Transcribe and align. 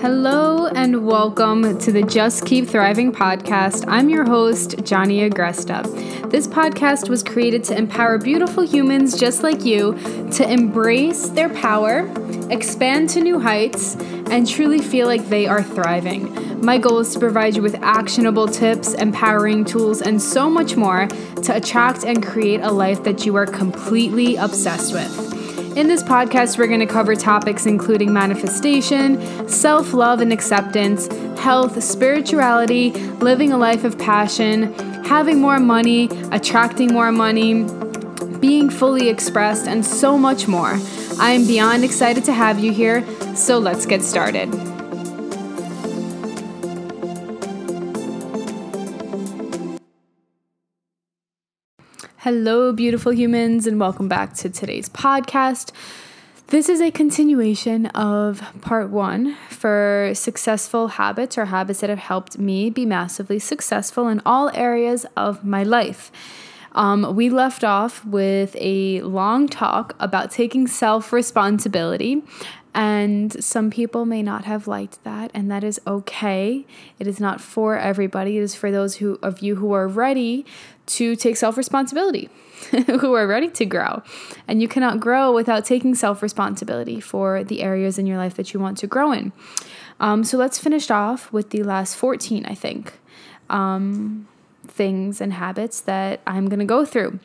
Hello 0.00 0.68
and 0.68 1.04
welcome 1.04 1.76
to 1.80 1.90
the 1.90 2.02
Just 2.02 2.46
Keep 2.46 2.68
Thriving 2.68 3.10
podcast. 3.10 3.84
I'm 3.88 4.08
your 4.08 4.24
host, 4.24 4.84
Johnny 4.84 5.28
Agresta. 5.28 6.30
This 6.30 6.46
podcast 6.46 7.08
was 7.08 7.24
created 7.24 7.64
to 7.64 7.76
empower 7.76 8.16
beautiful 8.16 8.62
humans 8.62 9.18
just 9.18 9.42
like 9.42 9.64
you 9.64 9.98
to 10.34 10.48
embrace 10.48 11.30
their 11.30 11.48
power, 11.48 12.08
expand 12.48 13.10
to 13.10 13.20
new 13.20 13.40
heights, 13.40 13.96
and 14.30 14.48
truly 14.48 14.78
feel 14.78 15.08
like 15.08 15.28
they 15.28 15.48
are 15.48 15.64
thriving. 15.64 16.60
My 16.64 16.78
goal 16.78 17.00
is 17.00 17.12
to 17.14 17.18
provide 17.18 17.56
you 17.56 17.62
with 17.62 17.74
actionable 17.82 18.46
tips, 18.46 18.94
empowering 18.94 19.64
tools, 19.64 20.00
and 20.00 20.22
so 20.22 20.48
much 20.48 20.76
more 20.76 21.08
to 21.42 21.56
attract 21.56 22.04
and 22.04 22.24
create 22.24 22.60
a 22.60 22.70
life 22.70 23.02
that 23.02 23.26
you 23.26 23.34
are 23.34 23.46
completely 23.46 24.36
obsessed 24.36 24.92
with. 24.92 25.37
In 25.78 25.86
this 25.86 26.02
podcast, 26.02 26.58
we're 26.58 26.66
going 26.66 26.80
to 26.80 26.86
cover 26.86 27.14
topics 27.14 27.64
including 27.64 28.12
manifestation, 28.12 29.48
self 29.48 29.92
love 29.92 30.20
and 30.20 30.32
acceptance, 30.32 31.06
health, 31.38 31.80
spirituality, 31.84 32.90
living 33.20 33.52
a 33.52 33.56
life 33.56 33.84
of 33.84 33.96
passion, 33.96 34.72
having 35.04 35.40
more 35.40 35.60
money, 35.60 36.08
attracting 36.32 36.92
more 36.92 37.12
money, 37.12 37.62
being 38.40 38.70
fully 38.70 39.08
expressed, 39.08 39.68
and 39.68 39.86
so 39.86 40.18
much 40.18 40.48
more. 40.48 40.80
I 41.20 41.30
am 41.30 41.46
beyond 41.46 41.84
excited 41.84 42.24
to 42.24 42.32
have 42.32 42.58
you 42.58 42.72
here, 42.72 43.06
so 43.36 43.60
let's 43.60 43.86
get 43.86 44.02
started. 44.02 44.77
Hello, 52.30 52.74
beautiful 52.74 53.10
humans, 53.10 53.66
and 53.66 53.80
welcome 53.80 54.06
back 54.06 54.34
to 54.34 54.50
today's 54.50 54.90
podcast. 54.90 55.72
This 56.48 56.68
is 56.68 56.78
a 56.78 56.90
continuation 56.90 57.86
of 57.86 58.42
part 58.60 58.90
one 58.90 59.34
for 59.48 60.10
successful 60.12 60.88
habits 60.88 61.38
or 61.38 61.46
habits 61.46 61.80
that 61.80 61.88
have 61.88 61.98
helped 61.98 62.36
me 62.36 62.68
be 62.68 62.84
massively 62.84 63.38
successful 63.38 64.08
in 64.08 64.20
all 64.26 64.50
areas 64.50 65.06
of 65.16 65.42
my 65.42 65.62
life. 65.62 66.12
Um, 66.72 67.16
we 67.16 67.30
left 67.30 67.64
off 67.64 68.04
with 68.04 68.54
a 68.60 69.00
long 69.00 69.48
talk 69.48 69.96
about 69.98 70.30
taking 70.30 70.66
self 70.66 71.14
responsibility 71.14 72.22
and 72.74 73.42
some 73.42 73.70
people 73.70 74.04
may 74.04 74.22
not 74.22 74.44
have 74.44 74.68
liked 74.68 75.02
that, 75.02 75.30
and 75.34 75.50
that 75.50 75.64
is 75.64 75.80
okay. 75.86 76.64
It 76.98 77.06
is 77.06 77.18
not 77.18 77.40
for 77.40 77.76
everybody. 77.76 78.38
It 78.38 78.42
is 78.42 78.54
for 78.54 78.70
those 78.70 78.96
who 78.96 79.18
of 79.22 79.40
you 79.40 79.56
who 79.56 79.72
are 79.72 79.88
ready 79.88 80.46
to 80.88 81.16
take 81.16 81.36
self-responsibility, 81.36 82.28
who 82.86 83.14
are 83.14 83.26
ready 83.26 83.48
to 83.48 83.64
grow. 83.64 84.02
And 84.46 84.60
you 84.60 84.68
cannot 84.68 85.00
grow 85.00 85.32
without 85.32 85.64
taking 85.64 85.94
self-responsibility 85.94 87.00
for 87.00 87.44
the 87.44 87.62
areas 87.62 87.98
in 87.98 88.06
your 88.06 88.16
life 88.16 88.34
that 88.34 88.52
you 88.52 88.60
want 88.60 88.78
to 88.78 88.86
grow 88.86 89.12
in. 89.12 89.32
Um, 90.00 90.24
so 90.24 90.36
let's 90.36 90.58
finish 90.58 90.90
off 90.90 91.32
with 91.32 91.50
the 91.50 91.62
last 91.62 91.96
14, 91.96 92.46
I 92.46 92.54
think, 92.54 92.94
um, 93.50 94.28
things 94.66 95.20
and 95.20 95.32
habits 95.32 95.80
that 95.82 96.20
I'm 96.26 96.48
going 96.48 96.60
to 96.60 96.64
go 96.64 96.84
through. 96.84 97.18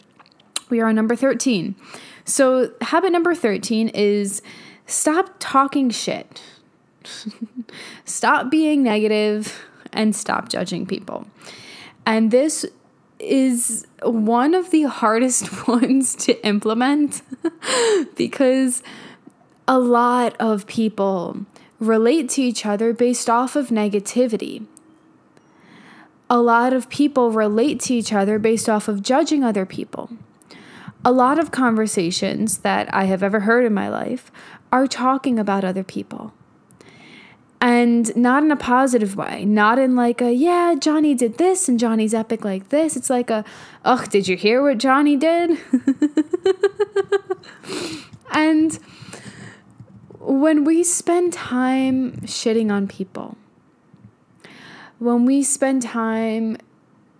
We 0.69 0.79
are 0.79 0.87
on 0.87 0.95
number 0.95 1.15
13. 1.15 1.75
So, 2.25 2.71
habit 2.81 3.11
number 3.11 3.35
13 3.35 3.89
is 3.89 4.41
stop 4.87 5.35
talking 5.39 5.89
shit. 5.89 6.41
stop 8.05 8.49
being 8.49 8.81
negative 8.81 9.65
and 9.91 10.15
stop 10.15 10.49
judging 10.49 10.85
people. 10.85 11.27
And 12.05 12.31
this 12.31 12.65
is 13.23 13.87
one 14.01 14.53
of 14.53 14.71
the 14.71 14.83
hardest 14.83 15.67
ones 15.67 16.15
to 16.15 16.45
implement 16.45 17.21
because 18.15 18.83
a 19.67 19.79
lot 19.79 20.35
of 20.39 20.67
people 20.67 21.45
relate 21.79 22.29
to 22.29 22.41
each 22.41 22.65
other 22.65 22.93
based 22.93 23.29
off 23.29 23.55
of 23.55 23.67
negativity. 23.67 24.65
A 26.29 26.41
lot 26.41 26.73
of 26.73 26.89
people 26.89 27.31
relate 27.31 27.79
to 27.81 27.93
each 27.93 28.13
other 28.13 28.39
based 28.39 28.69
off 28.69 28.87
of 28.87 29.03
judging 29.03 29.43
other 29.43 29.65
people. 29.65 30.09
A 31.05 31.11
lot 31.11 31.37
of 31.37 31.51
conversations 31.51 32.59
that 32.59 32.91
I 32.93 33.05
have 33.05 33.21
ever 33.21 33.41
heard 33.41 33.65
in 33.65 33.73
my 33.73 33.89
life 33.89 34.31
are 34.71 34.87
talking 34.87 35.37
about 35.37 35.63
other 35.63 35.83
people. 35.83 36.33
And 37.63 38.13
not 38.17 38.43
in 38.43 38.51
a 38.51 38.57
positive 38.57 39.15
way, 39.15 39.45
not 39.45 39.79
in 39.79 39.95
like 39.95 40.21
a, 40.21 40.33
yeah, 40.33 40.75
Johnny 40.77 41.15
did 41.15 41.37
this 41.37 41.69
and 41.69 41.79
Johnny's 41.79 42.13
epic 42.13 42.43
like 42.43 42.67
this. 42.67 42.97
It's 42.97 43.09
like 43.09 43.29
a, 43.29 43.45
ugh, 43.85 44.09
did 44.09 44.27
you 44.27 44.35
hear 44.35 44.61
what 44.61 44.79
Johnny 44.79 45.15
did? 45.15 45.57
and 48.33 48.77
when 50.19 50.65
we 50.65 50.83
spend 50.83 51.31
time 51.31 52.17
shitting 52.25 52.69
on 52.69 52.85
people, 52.85 53.37
when 54.99 55.23
we 55.23 55.41
spend 55.41 55.83
time 55.83 56.57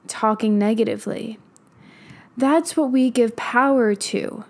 talking 0.10 0.60
negatively, 0.60 1.40
that's 2.36 2.76
what 2.76 2.92
we 2.92 3.10
give 3.10 3.38
power 3.38 3.96
to. 3.96 4.44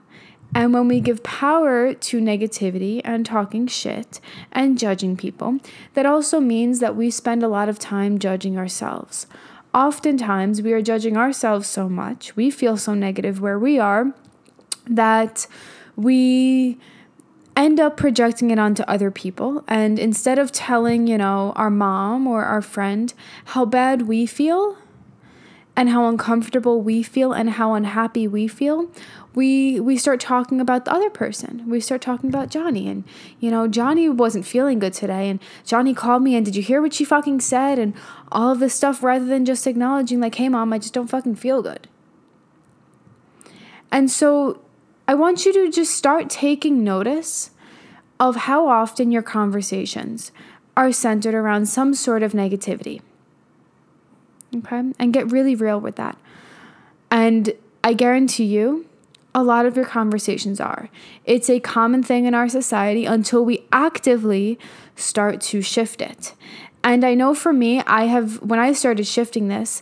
And 0.55 0.73
when 0.73 0.87
we 0.87 0.99
give 0.99 1.23
power 1.23 1.93
to 1.93 2.21
negativity 2.21 3.01
and 3.03 3.25
talking 3.25 3.65
shit 3.65 4.19
and 4.51 4.77
judging 4.77 5.17
people, 5.17 5.59
that 5.93 6.05
also 6.05 6.39
means 6.39 6.79
that 6.79 6.95
we 6.95 7.09
spend 7.09 7.41
a 7.41 7.47
lot 7.47 7.69
of 7.69 7.79
time 7.79 8.19
judging 8.19 8.57
ourselves. 8.57 9.25
Oftentimes, 9.73 10.61
we 10.61 10.71
are 10.73 10.81
judging 10.81 11.17
ourselves 11.17 11.67
so 11.67 11.89
much, 11.89 12.35
we 12.35 12.51
feel 12.51 12.77
so 12.77 12.93
negative 12.93 13.41
where 13.41 13.57
we 13.57 13.79
are, 13.79 14.13
that 14.85 15.47
we 15.95 16.77
end 17.55 17.79
up 17.79 17.97
projecting 17.97 18.51
it 18.51 18.59
onto 18.59 18.83
other 18.83 19.09
people. 19.09 19.63
And 19.67 19.97
instead 19.97 20.37
of 20.37 20.51
telling, 20.51 21.07
you 21.07 21.17
know, 21.17 21.53
our 21.55 21.71
mom 21.71 22.27
or 22.27 22.43
our 22.45 22.61
friend 22.61 23.11
how 23.45 23.65
bad 23.65 24.03
we 24.03 24.27
feel, 24.27 24.77
and 25.75 25.89
how 25.89 26.07
uncomfortable 26.07 26.81
we 26.81 27.01
feel 27.01 27.33
and 27.33 27.51
how 27.51 27.73
unhappy 27.73 28.27
we 28.27 28.47
feel, 28.47 28.89
we 29.35 29.79
we 29.79 29.97
start 29.97 30.19
talking 30.19 30.61
about 30.61 30.85
the 30.85 30.93
other 30.93 31.09
person. 31.09 31.69
We 31.69 31.79
start 31.79 32.01
talking 32.01 32.29
about 32.29 32.49
Johnny 32.49 32.87
and 32.87 33.03
you 33.39 33.49
know, 33.49 33.67
Johnny 33.67 34.09
wasn't 34.09 34.45
feeling 34.45 34.79
good 34.79 34.93
today 34.93 35.29
and 35.29 35.39
Johnny 35.65 35.93
called 35.93 36.23
me 36.23 36.35
and 36.35 36.45
did 36.45 36.55
you 36.55 36.61
hear 36.61 36.81
what 36.81 36.93
she 36.93 37.05
fucking 37.05 37.41
said 37.41 37.79
and 37.79 37.93
all 38.31 38.51
of 38.51 38.59
this 38.59 38.73
stuff 38.73 39.03
rather 39.03 39.25
than 39.25 39.45
just 39.45 39.65
acknowledging 39.65 40.19
like, 40.19 40.35
"Hey 40.35 40.49
mom, 40.49 40.73
I 40.73 40.77
just 40.77 40.93
don't 40.93 41.09
fucking 41.09 41.35
feel 41.35 41.61
good." 41.61 41.87
And 43.91 44.09
so 44.09 44.59
I 45.07 45.13
want 45.15 45.45
you 45.45 45.53
to 45.53 45.71
just 45.71 45.95
start 45.95 46.29
taking 46.29 46.83
notice 46.83 47.51
of 48.19 48.35
how 48.35 48.67
often 48.67 49.11
your 49.11 49.21
conversations 49.21 50.31
are 50.77 50.91
centered 50.91 51.35
around 51.35 51.67
some 51.67 51.93
sort 51.93 52.23
of 52.23 52.33
negativity. 52.33 53.01
Okay? 54.55 54.83
And 54.97 55.13
get 55.13 55.31
really 55.31 55.55
real 55.55 55.79
with 55.79 55.95
that. 55.97 56.17
And 57.11 57.53
I 57.83 57.93
guarantee 57.93 58.45
you, 58.45 58.87
a 59.35 59.43
lot 59.43 59.65
of 59.65 59.75
your 59.75 59.85
conversations 59.85 60.59
are. 60.59 60.89
It's 61.25 61.49
a 61.49 61.59
common 61.59 62.03
thing 62.03 62.25
in 62.25 62.33
our 62.33 62.49
society 62.49 63.05
until 63.05 63.43
we 63.43 63.65
actively 63.71 64.59
start 64.95 65.41
to 65.41 65.61
shift 65.61 66.01
it. 66.01 66.33
And 66.83 67.03
I 67.03 67.13
know 67.13 67.33
for 67.33 67.53
me, 67.53 67.81
I 67.81 68.05
have, 68.05 68.41
when 68.41 68.59
I 68.59 68.73
started 68.73 69.07
shifting 69.07 69.47
this, 69.47 69.81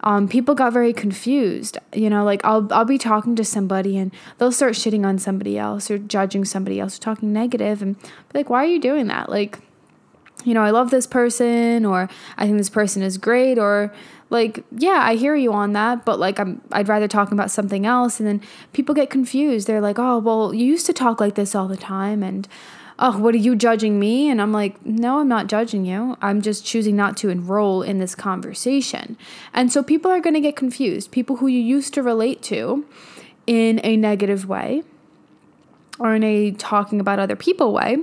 um, 0.00 0.28
people 0.28 0.54
got 0.54 0.72
very 0.72 0.92
confused. 0.92 1.78
You 1.92 2.08
know, 2.08 2.24
like 2.24 2.44
I'll 2.44 2.72
I'll 2.72 2.84
be 2.84 2.98
talking 2.98 3.34
to 3.36 3.44
somebody 3.44 3.98
and 3.98 4.12
they'll 4.38 4.52
start 4.52 4.74
shitting 4.74 5.04
on 5.04 5.18
somebody 5.18 5.58
else 5.58 5.90
or 5.90 5.98
judging 5.98 6.44
somebody 6.44 6.78
else, 6.78 6.98
or 6.98 7.00
talking 7.00 7.32
negative, 7.32 7.82
and 7.82 7.96
like, 8.32 8.48
"Why 8.48 8.62
are 8.62 8.68
you 8.68 8.80
doing 8.80 9.08
that?" 9.08 9.28
Like, 9.28 9.58
you 10.44 10.54
know, 10.54 10.62
I 10.62 10.70
love 10.70 10.90
this 10.90 11.06
person, 11.06 11.84
or 11.84 12.08
I 12.36 12.46
think 12.46 12.58
this 12.58 12.70
person 12.70 13.02
is 13.02 13.18
great, 13.18 13.58
or 13.58 13.92
like 14.30 14.64
yeah 14.76 15.00
i 15.02 15.14
hear 15.14 15.34
you 15.34 15.52
on 15.52 15.72
that 15.72 16.04
but 16.04 16.18
like 16.18 16.38
i'm 16.38 16.60
i'd 16.72 16.88
rather 16.88 17.08
talk 17.08 17.32
about 17.32 17.50
something 17.50 17.86
else. 17.86 18.20
And 18.20 18.28
then 18.28 18.42
people 18.72 18.94
get 18.94 19.10
confused. 19.10 19.66
They're 19.66 19.80
like 19.80 19.98
oh 19.98 20.18
well 20.18 20.54
you 20.54 20.64
used 20.64 20.86
to 20.86 20.92
talk 20.92 21.20
like 21.20 21.34
this 21.34 21.54
all 21.54 21.68
the 21.68 21.76
time. 21.76 22.22
And 22.22 22.46
oh 22.98 23.18
what 23.18 23.34
are 23.34 23.38
you 23.38 23.56
judging 23.56 23.98
me? 23.98 24.28
And 24.28 24.40
i'm 24.40 24.52
like 24.52 24.84
no 24.84 25.20
i'm 25.20 25.28
not 25.28 25.46
judging 25.46 25.84
you. 25.84 26.16
I'm 26.20 26.42
just 26.42 26.64
choosing 26.64 26.96
not 26.96 27.16
to 27.18 27.28
enroll 27.28 27.82
in 27.82 27.98
this 27.98 28.14
conversation. 28.14 29.16
And 29.52 29.72
so 29.72 29.82
people 29.82 30.10
are 30.10 30.20
going 30.20 30.34
to 30.34 30.40
get 30.40 30.56
confused. 30.56 31.10
People 31.10 31.36
who 31.36 31.46
you 31.46 31.60
used 31.60 31.94
to 31.94 32.02
relate 32.02 32.42
to 32.42 32.84
in 33.46 33.80
a 33.82 33.96
negative 33.96 34.46
way 34.46 34.82
or 35.98 36.14
in 36.14 36.22
a 36.22 36.50
talking 36.52 37.00
about 37.00 37.18
other 37.18 37.36
people 37.36 37.72
way 37.72 37.98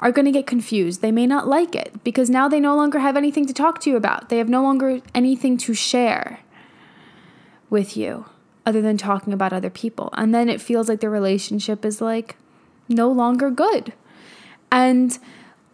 are 0.00 0.12
going 0.12 0.24
to 0.24 0.32
get 0.32 0.46
confused. 0.46 1.00
They 1.00 1.12
may 1.12 1.26
not 1.26 1.46
like 1.46 1.74
it 1.74 2.02
because 2.04 2.28
now 2.28 2.48
they 2.48 2.60
no 2.60 2.74
longer 2.74 2.98
have 2.98 3.16
anything 3.16 3.46
to 3.46 3.54
talk 3.54 3.80
to 3.82 3.90
you 3.90 3.96
about. 3.96 4.28
They 4.28 4.38
have 4.38 4.48
no 4.48 4.62
longer 4.62 5.00
anything 5.14 5.56
to 5.58 5.74
share 5.74 6.40
with 7.70 7.96
you 7.96 8.26
other 8.66 8.82
than 8.82 8.96
talking 8.96 9.32
about 9.32 9.52
other 9.52 9.70
people. 9.70 10.10
And 10.12 10.34
then 10.34 10.48
it 10.48 10.60
feels 10.60 10.88
like 10.88 11.00
the 11.00 11.08
relationship 11.08 11.84
is 11.84 12.00
like 12.00 12.36
no 12.88 13.10
longer 13.10 13.50
good. 13.50 13.92
And 14.70 15.18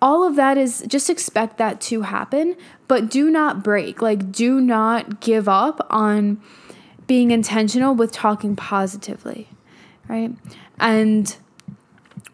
all 0.00 0.26
of 0.26 0.37
that 0.37 0.56
is 0.56 0.85
just 0.87 1.11
expect 1.11 1.59
that 1.59 1.81
to 1.82 2.03
happen, 2.03 2.56
but 2.87 3.11
do 3.11 3.31
not 3.31 3.65
break. 3.65 4.00
Like, 4.00 4.31
do 4.31 4.61
not 4.61 5.20
give 5.20 5.49
up 5.49 5.87
on 5.91 6.41
being 7.06 7.31
intentional 7.31 7.94
with 7.94 8.12
talking 8.12 8.55
positively, 8.55 9.49
right? 10.09 10.32
And 10.79 11.37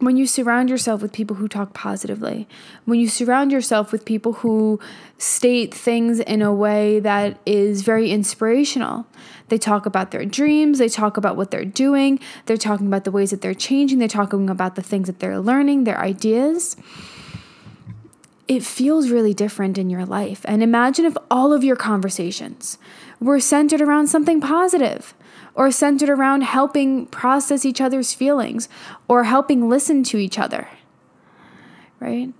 when 0.04 0.16
you 0.16 0.26
surround 0.26 0.70
yourself 0.70 1.02
with 1.02 1.12
people 1.12 1.36
who 1.36 1.48
talk 1.48 1.74
positively, 1.74 2.48
when 2.84 2.98
you 2.98 3.08
surround 3.08 3.52
yourself 3.52 3.92
with 3.92 4.04
people 4.04 4.34
who 4.34 4.80
state 5.18 5.72
things 5.72 6.20
in 6.20 6.42
a 6.42 6.52
way 6.52 7.00
that 7.00 7.38
is 7.46 7.82
very 7.82 8.10
inspirational, 8.10 9.06
they 9.48 9.58
talk 9.58 9.86
about 9.86 10.10
their 10.10 10.24
dreams, 10.24 10.78
they 10.78 10.88
talk 10.88 11.16
about 11.16 11.36
what 11.36 11.50
they're 11.50 11.64
doing, 11.64 12.18
they're 12.46 12.56
talking 12.56 12.86
about 12.86 13.04
the 13.04 13.10
ways 13.10 13.30
that 13.30 13.40
they're 13.40 13.54
changing, 13.54 13.98
they're 13.98 14.08
talking 14.08 14.48
about 14.50 14.74
the 14.74 14.82
things 14.82 15.06
that 15.06 15.20
they're 15.20 15.40
learning, 15.40 15.84
their 15.84 16.00
ideas. 16.00 16.76
It 18.46 18.62
feels 18.62 19.10
really 19.10 19.32
different 19.32 19.78
in 19.78 19.88
your 19.88 20.04
life. 20.04 20.42
And 20.44 20.62
imagine 20.62 21.04
if 21.06 21.16
all 21.30 21.52
of 21.52 21.64
your 21.64 21.76
conversations 21.76 22.78
were 23.20 23.40
centered 23.40 23.80
around 23.80 24.08
something 24.08 24.40
positive 24.40 25.14
or 25.54 25.70
centered 25.70 26.08
around 26.08 26.42
helping 26.42 27.06
process 27.06 27.64
each 27.64 27.80
other's 27.80 28.12
feelings 28.12 28.68
or 29.08 29.24
helping 29.24 29.68
listen 29.68 30.02
to 30.02 30.18
each 30.18 30.38
other, 30.38 30.68
right? 32.00 32.32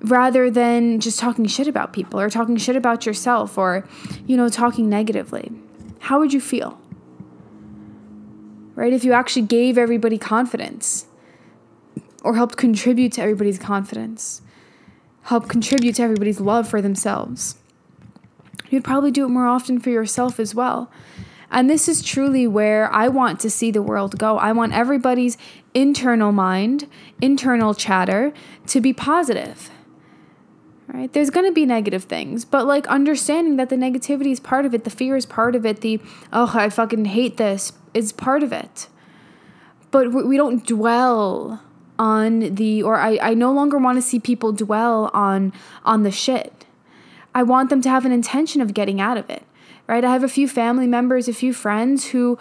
Rather 0.00 0.50
than 0.50 0.98
just 0.98 1.18
talking 1.18 1.46
shit 1.46 1.68
about 1.68 1.92
people 1.92 2.18
or 2.18 2.30
talking 2.30 2.56
shit 2.56 2.74
about 2.74 3.06
yourself 3.06 3.56
or, 3.58 3.86
you 4.26 4.36
know, 4.36 4.48
talking 4.48 4.88
negatively. 4.88 5.52
How 6.00 6.18
would 6.18 6.32
you 6.32 6.40
feel? 6.40 6.80
Right? 8.74 8.92
If 8.92 9.04
you 9.04 9.12
actually 9.12 9.42
gave 9.42 9.76
everybody 9.76 10.18
confidence 10.18 11.06
or 12.24 12.34
helped 12.34 12.56
contribute 12.56 13.12
to 13.12 13.22
everybody's 13.22 13.58
confidence, 13.58 14.40
help 15.24 15.48
contribute 15.48 15.96
to 15.96 16.02
everybody's 16.02 16.40
love 16.40 16.66
for 16.66 16.80
themselves. 16.80 17.56
You'd 18.70 18.84
probably 18.84 19.10
do 19.10 19.26
it 19.26 19.28
more 19.28 19.46
often 19.46 19.78
for 19.78 19.90
yourself 19.90 20.40
as 20.40 20.54
well. 20.54 20.90
And 21.52 21.68
this 21.68 21.86
is 21.86 22.02
truly 22.02 22.46
where 22.46 22.90
I 22.90 23.08
want 23.08 23.38
to 23.40 23.50
see 23.50 23.70
the 23.70 23.82
world 23.82 24.18
go. 24.18 24.38
I 24.38 24.52
want 24.52 24.72
everybody's 24.72 25.36
internal 25.74 26.32
mind, 26.32 26.88
internal 27.20 27.74
chatter 27.74 28.32
to 28.68 28.80
be 28.80 28.94
positive. 28.94 29.70
Right? 30.88 31.12
There's 31.12 31.28
going 31.28 31.46
to 31.46 31.52
be 31.52 31.66
negative 31.66 32.04
things, 32.04 32.46
but 32.46 32.66
like 32.66 32.86
understanding 32.86 33.56
that 33.56 33.68
the 33.68 33.76
negativity 33.76 34.32
is 34.32 34.40
part 34.40 34.64
of 34.64 34.74
it, 34.74 34.84
the 34.84 34.90
fear 34.90 35.14
is 35.14 35.26
part 35.26 35.54
of 35.54 35.66
it, 35.66 35.82
the 35.82 36.00
oh, 36.32 36.50
I 36.54 36.70
fucking 36.70 37.04
hate 37.04 37.36
this 37.36 37.72
is 37.92 38.12
part 38.12 38.42
of 38.42 38.52
it. 38.52 38.88
But 39.90 40.10
we 40.10 40.38
don't 40.38 40.66
dwell 40.66 41.62
on 41.98 42.54
the 42.54 42.82
or 42.82 42.96
I, 42.96 43.18
I 43.20 43.34
no 43.34 43.52
longer 43.52 43.76
want 43.76 43.96
to 43.98 44.02
see 44.02 44.18
people 44.18 44.52
dwell 44.52 45.10
on 45.12 45.52
on 45.84 46.02
the 46.02 46.10
shit. 46.10 46.64
I 47.34 47.42
want 47.42 47.68
them 47.68 47.82
to 47.82 47.90
have 47.90 48.06
an 48.06 48.12
intention 48.12 48.60
of 48.62 48.74
getting 48.74 49.00
out 49.00 49.18
of 49.18 49.28
it 49.28 49.44
right? 49.86 50.04
I 50.04 50.12
have 50.12 50.24
a 50.24 50.28
few 50.28 50.48
family 50.48 50.86
members, 50.86 51.28
a 51.28 51.32
few 51.32 51.52
friends 51.52 52.08
who 52.08 52.38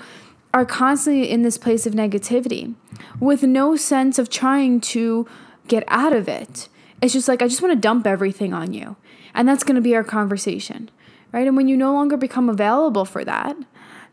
are 0.54 0.66
constantly 0.66 1.30
in 1.30 1.44
this 1.44 1.58
place 1.58 1.86
of 1.86 1.94
negativity 1.94 2.76
with 3.20 3.44
no 3.44 3.76
sense 3.76 4.20
of 4.20 4.30
trying 4.30 4.82
to 4.82 5.28
get 5.68 5.84
out 5.88 6.14
of 6.14 6.28
it. 6.28 6.68
It's 7.02 7.14
just 7.14 7.28
like, 7.28 7.42
I 7.42 7.48
just 7.48 7.62
want 7.62 7.74
to 7.74 7.80
dump 7.80 8.06
everything 8.06 8.54
on 8.54 8.74
you. 8.74 8.96
And 9.34 9.48
that's 9.48 9.64
going 9.64 9.76
to 9.76 9.82
be 9.82 9.96
our 9.96 10.04
conversation, 10.04 10.90
right? 11.32 11.48
And 11.48 11.56
when 11.56 11.68
you 11.68 11.78
no 11.78 11.94
longer 11.94 12.18
become 12.18 12.50
available 12.50 13.06
for 13.06 13.24
that, 13.24 13.56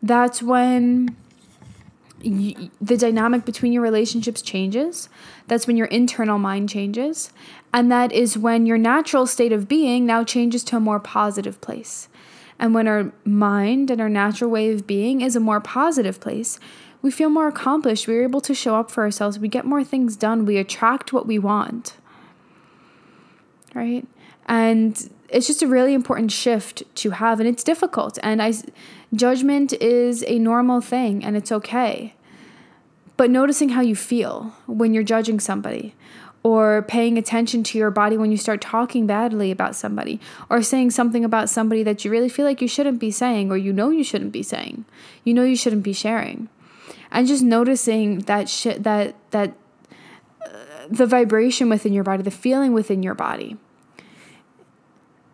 that's 0.03 0.43
when 0.43 1.17
you, 2.23 2.71
the 2.81 2.97
dynamic 2.97 3.45
between 3.45 3.73
your 3.73 3.83
relationships 3.83 4.43
changes. 4.43 5.09
That's 5.49 5.67
when 5.67 5.77
your 5.77 5.87
internal 5.89 6.39
mind 6.39 6.69
changes. 6.69 7.33
And 7.75 7.91
that 7.93 8.13
is 8.13 8.39
when 8.39 8.65
your 8.67 8.79
natural 8.79 9.27
state 9.27 9.53
of 9.53 9.69
being 9.69 10.07
now 10.07 10.25
changes 10.25 10.65
to 10.65 10.77
a 10.77 10.81
more 10.81 11.01
positive 11.01 11.61
place. 11.61 12.09
And 12.59 12.75
when 12.75 12.89
our 12.89 13.13
mind 13.25 13.91
and 13.91 14.01
our 14.01 14.09
natural 14.09 14.51
way 14.51 14.71
of 14.73 14.87
being 14.87 15.21
is 15.21 15.37
a 15.37 15.41
more 15.41 15.61
positive 15.61 16.21
place, 16.21 16.59
we 17.03 17.11
feel 17.11 17.31
more 17.31 17.47
accomplished. 17.47 18.09
We're 18.09 18.25
able 18.25 18.41
to 18.41 18.55
show 18.55 18.75
up 18.77 18.91
for 18.91 19.05
ourselves. 19.05 19.39
We 19.39 19.49
get 19.49 19.65
more 19.65 19.85
things 19.85 20.17
done. 20.17 20.45
We 20.45 20.57
attract 20.57 21.13
what 21.13 21.27
we 21.27 21.39
want. 21.39 21.97
Right? 23.75 24.07
And 24.47 25.11
it's 25.29 25.47
just 25.47 25.63
a 25.63 25.67
really 25.67 25.95
important 25.95 26.33
shift 26.33 26.83
to 26.97 27.11
have 27.11 27.39
and 27.39 27.49
it's 27.49 27.63
difficult 27.63 28.19
and 28.23 28.43
I 28.43 28.55
judgment 29.15 29.75
is 29.75 30.25
a 30.27 30.39
normal 30.39 30.81
thing 30.81 31.23
and 31.23 31.37
it's 31.37 31.53
okay. 31.53 32.15
But 33.17 33.31
noticing 33.31 33.71
how 33.71 33.83
you 33.83 33.95
feel 33.95 34.55
when 34.67 34.95
you're 34.95 35.03
judging 35.03 35.39
somebody 35.41 35.95
or 36.49 36.81
paying 36.81 37.19
attention 37.19 37.62
to 37.62 37.77
your 37.77 37.91
body 37.91 38.17
when 38.17 38.31
you 38.31 38.39
start 38.39 38.62
talking 38.62 39.06
badly 39.06 39.50
about 39.50 39.77
somebody 39.77 40.19
or 40.49 40.62
saying 40.62 40.91
something 40.91 41.23
about 41.23 41.50
somebody 41.50 41.83
that 41.83 42.06
you 42.06 42.11
really 42.11 42.31
feel 42.31 42.47
like 42.47 42.62
you 42.62 42.67
shouldn't 42.67 42.99
be 42.99 43.11
saying 43.11 43.50
or 43.50 43.59
you 43.59 43.71
know 43.71 43.91
you 43.91 44.03
shouldn't 44.03 44.33
be 44.33 44.43
saying. 44.43 44.87
You 45.25 45.35
know 45.35 45.45
you 45.45 45.56
shouldn't 45.56 45.83
be 45.83 45.93
sharing. 45.93 46.49
And 47.12 47.27
just 47.27 47.43
noticing 47.43 48.21
that 48.21 48.49
shit 48.49 48.83
that 48.85 49.15
that 49.31 49.53
uh, 50.43 50.49
the 50.89 51.05
vibration 51.06 51.69
within 51.69 51.93
your 51.93 52.05
body, 52.05 52.23
the 52.23 52.31
feeling 52.31 52.73
within 52.73 53.03
your 53.03 53.15
body 53.15 53.59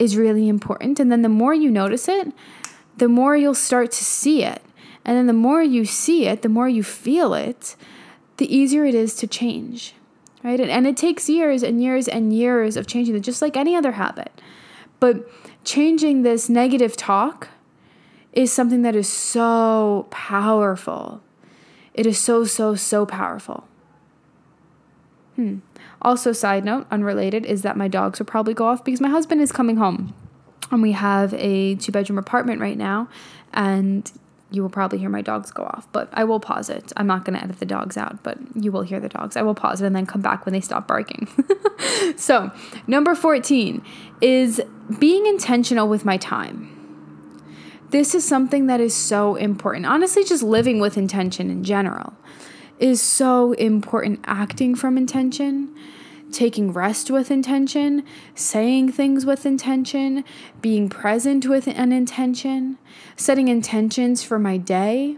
is 0.00 0.16
really 0.16 0.48
important 0.48 0.98
and 0.98 1.12
then 1.12 1.22
the 1.22 1.28
more 1.28 1.54
you 1.54 1.70
notice 1.70 2.08
it, 2.08 2.32
the 2.96 3.06
more 3.06 3.36
you'll 3.36 3.54
start 3.54 3.92
to 3.92 4.04
see 4.04 4.42
it. 4.42 4.62
And 5.04 5.16
then 5.16 5.28
the 5.28 5.32
more 5.32 5.62
you 5.62 5.84
see 5.84 6.26
it, 6.26 6.42
the 6.42 6.48
more 6.48 6.68
you 6.68 6.82
feel 6.82 7.34
it, 7.34 7.76
the 8.38 8.52
easier 8.52 8.84
it 8.84 8.96
is 8.96 9.14
to 9.14 9.28
change 9.28 9.94
right? 10.44 10.60
And, 10.60 10.70
and 10.70 10.86
it 10.86 10.96
takes 10.96 11.28
years 11.28 11.64
and 11.64 11.82
years 11.82 12.06
and 12.06 12.32
years 12.32 12.76
of 12.76 12.86
changing 12.86 13.16
it, 13.16 13.20
just 13.20 13.42
like 13.42 13.56
any 13.56 13.74
other 13.74 13.92
habit. 13.92 14.30
But 15.00 15.28
changing 15.64 16.22
this 16.22 16.48
negative 16.48 16.96
talk 16.96 17.48
is 18.32 18.52
something 18.52 18.82
that 18.82 18.94
is 18.94 19.10
so 19.10 20.06
powerful. 20.10 21.22
It 21.94 22.06
is 22.06 22.18
so, 22.18 22.44
so, 22.44 22.74
so 22.74 23.06
powerful. 23.06 23.66
Hmm. 25.36 25.58
Also, 26.02 26.32
side 26.32 26.64
note, 26.64 26.86
unrelated, 26.90 27.46
is 27.46 27.62
that 27.62 27.76
my 27.76 27.88
dogs 27.88 28.18
will 28.18 28.26
probably 28.26 28.54
go 28.54 28.66
off 28.66 28.84
because 28.84 29.00
my 29.00 29.08
husband 29.08 29.40
is 29.40 29.50
coming 29.50 29.76
home. 29.76 30.14
And 30.70 30.82
we 30.82 30.92
have 30.92 31.32
a 31.34 31.76
two 31.76 31.92
bedroom 31.92 32.18
apartment 32.18 32.60
right 32.60 32.76
now. 32.76 33.08
And 33.52 34.10
you 34.54 34.62
will 34.62 34.70
probably 34.70 34.98
hear 34.98 35.08
my 35.08 35.22
dogs 35.22 35.50
go 35.50 35.64
off, 35.64 35.86
but 35.92 36.08
I 36.12 36.24
will 36.24 36.40
pause 36.40 36.70
it. 36.70 36.92
I'm 36.96 37.06
not 37.06 37.24
going 37.24 37.36
to 37.36 37.42
edit 37.42 37.58
the 37.58 37.66
dogs 37.66 37.96
out, 37.96 38.22
but 38.22 38.38
you 38.54 38.70
will 38.70 38.82
hear 38.82 39.00
the 39.00 39.08
dogs. 39.08 39.36
I 39.36 39.42
will 39.42 39.54
pause 39.54 39.80
it 39.82 39.86
and 39.86 39.96
then 39.96 40.06
come 40.06 40.20
back 40.20 40.46
when 40.46 40.52
they 40.52 40.60
stop 40.60 40.86
barking. 40.86 41.28
so, 42.16 42.50
number 42.86 43.14
14 43.14 43.82
is 44.20 44.60
being 44.98 45.26
intentional 45.26 45.88
with 45.88 46.04
my 46.04 46.16
time. 46.16 46.70
This 47.90 48.14
is 48.14 48.26
something 48.26 48.66
that 48.66 48.80
is 48.80 48.94
so 48.94 49.36
important. 49.36 49.86
Honestly, 49.86 50.24
just 50.24 50.42
living 50.42 50.80
with 50.80 50.96
intention 50.96 51.50
in 51.50 51.64
general 51.64 52.14
is 52.78 53.00
so 53.00 53.52
important. 53.52 54.20
Acting 54.24 54.74
from 54.74 54.96
intention 54.96 55.74
taking 56.34 56.72
rest 56.72 57.10
with 57.10 57.30
intention, 57.30 58.04
saying 58.34 58.92
things 58.92 59.24
with 59.24 59.46
intention, 59.46 60.24
being 60.60 60.88
present 60.88 61.46
with 61.46 61.66
an 61.66 61.92
intention, 61.92 62.76
setting 63.16 63.48
intentions 63.48 64.22
for 64.22 64.38
my 64.38 64.56
day. 64.56 65.16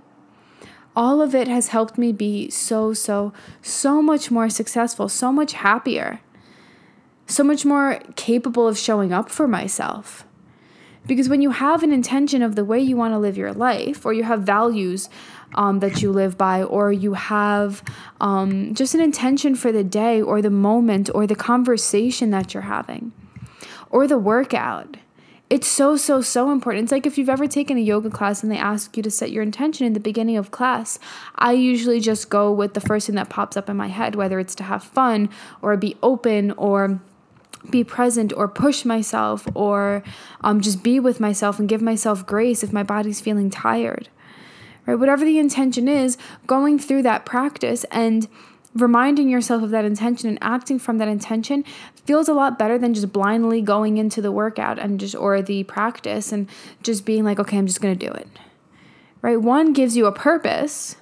All 0.94 1.20
of 1.20 1.34
it 1.34 1.48
has 1.48 1.68
helped 1.68 1.98
me 1.98 2.12
be 2.12 2.48
so, 2.50 2.92
so, 2.92 3.32
so 3.60 4.00
much 4.00 4.30
more 4.30 4.48
successful, 4.48 5.08
so 5.08 5.32
much 5.32 5.54
happier, 5.54 6.20
so 7.26 7.42
much 7.42 7.64
more 7.64 8.00
capable 8.14 8.68
of 8.68 8.78
showing 8.78 9.12
up 9.12 9.28
for 9.30 9.48
myself. 9.48 10.24
Because 11.06 11.28
when 11.28 11.40
you 11.40 11.50
have 11.50 11.82
an 11.82 11.92
intention 11.92 12.42
of 12.42 12.56
the 12.56 12.64
way 12.64 12.80
you 12.80 12.96
want 12.96 13.14
to 13.14 13.18
live 13.18 13.36
your 13.36 13.52
life, 13.52 14.04
or 14.04 14.12
you 14.12 14.24
have 14.24 14.42
values 14.42 15.08
um, 15.54 15.80
that 15.80 16.02
you 16.02 16.10
live 16.10 16.36
by, 16.36 16.62
or 16.62 16.92
you 16.92 17.14
have 17.14 17.82
um, 18.20 18.74
just 18.74 18.94
an 18.94 19.00
intention 19.00 19.54
for 19.54 19.70
the 19.70 19.84
day, 19.84 20.20
or 20.20 20.42
the 20.42 20.50
moment, 20.50 21.08
or 21.14 21.26
the 21.26 21.36
conversation 21.36 22.30
that 22.30 22.54
you're 22.54 22.64
having, 22.64 23.12
or 23.90 24.06
the 24.06 24.18
workout, 24.18 24.96
it's 25.48 25.68
so, 25.68 25.96
so, 25.96 26.20
so 26.20 26.50
important. 26.50 26.84
It's 26.84 26.92
like 26.92 27.06
if 27.06 27.16
you've 27.16 27.28
ever 27.28 27.46
taken 27.46 27.76
a 27.76 27.80
yoga 27.80 28.10
class 28.10 28.42
and 28.42 28.50
they 28.50 28.58
ask 28.58 28.96
you 28.96 29.02
to 29.04 29.10
set 29.10 29.30
your 29.30 29.44
intention 29.44 29.86
in 29.86 29.92
the 29.92 30.00
beginning 30.00 30.36
of 30.36 30.50
class, 30.50 30.98
I 31.36 31.52
usually 31.52 32.00
just 32.00 32.30
go 32.30 32.50
with 32.50 32.74
the 32.74 32.80
first 32.80 33.06
thing 33.06 33.14
that 33.14 33.28
pops 33.28 33.56
up 33.56 33.70
in 33.70 33.76
my 33.76 33.86
head, 33.86 34.16
whether 34.16 34.40
it's 34.40 34.56
to 34.56 34.64
have 34.64 34.82
fun 34.82 35.28
or 35.62 35.76
be 35.76 35.96
open 36.02 36.50
or 36.52 37.00
be 37.70 37.84
present 37.84 38.32
or 38.36 38.48
push 38.48 38.84
myself 38.84 39.46
or 39.54 40.02
um, 40.42 40.60
just 40.60 40.82
be 40.82 41.00
with 41.00 41.20
myself 41.20 41.58
and 41.58 41.68
give 41.68 41.82
myself 41.82 42.26
grace 42.26 42.62
if 42.62 42.72
my 42.72 42.82
body's 42.82 43.20
feeling 43.20 43.50
tired. 43.50 44.08
Right? 44.86 44.94
Whatever 44.94 45.24
the 45.24 45.38
intention 45.38 45.88
is, 45.88 46.16
going 46.46 46.78
through 46.78 47.02
that 47.02 47.26
practice 47.26 47.84
and 47.90 48.28
reminding 48.74 49.28
yourself 49.28 49.62
of 49.62 49.70
that 49.70 49.84
intention 49.84 50.28
and 50.28 50.38
acting 50.42 50.78
from 50.78 50.98
that 50.98 51.08
intention 51.08 51.64
feels 52.04 52.28
a 52.28 52.34
lot 52.34 52.58
better 52.58 52.78
than 52.78 52.92
just 52.94 53.12
blindly 53.12 53.62
going 53.62 53.96
into 53.96 54.20
the 54.20 54.30
workout 54.30 54.78
and 54.78 55.00
just 55.00 55.14
or 55.14 55.40
the 55.40 55.64
practice 55.64 56.30
and 56.30 56.48
just 56.82 57.06
being 57.06 57.24
like 57.24 57.40
okay 57.40 57.56
I'm 57.56 57.66
just 57.66 57.80
to 57.80 57.94
do 57.94 58.12
it. 58.12 58.28
Right? 59.22 59.40
One 59.40 59.72
gives 59.72 59.96
you 59.96 60.06
a 60.06 60.12
purpose 60.12 60.96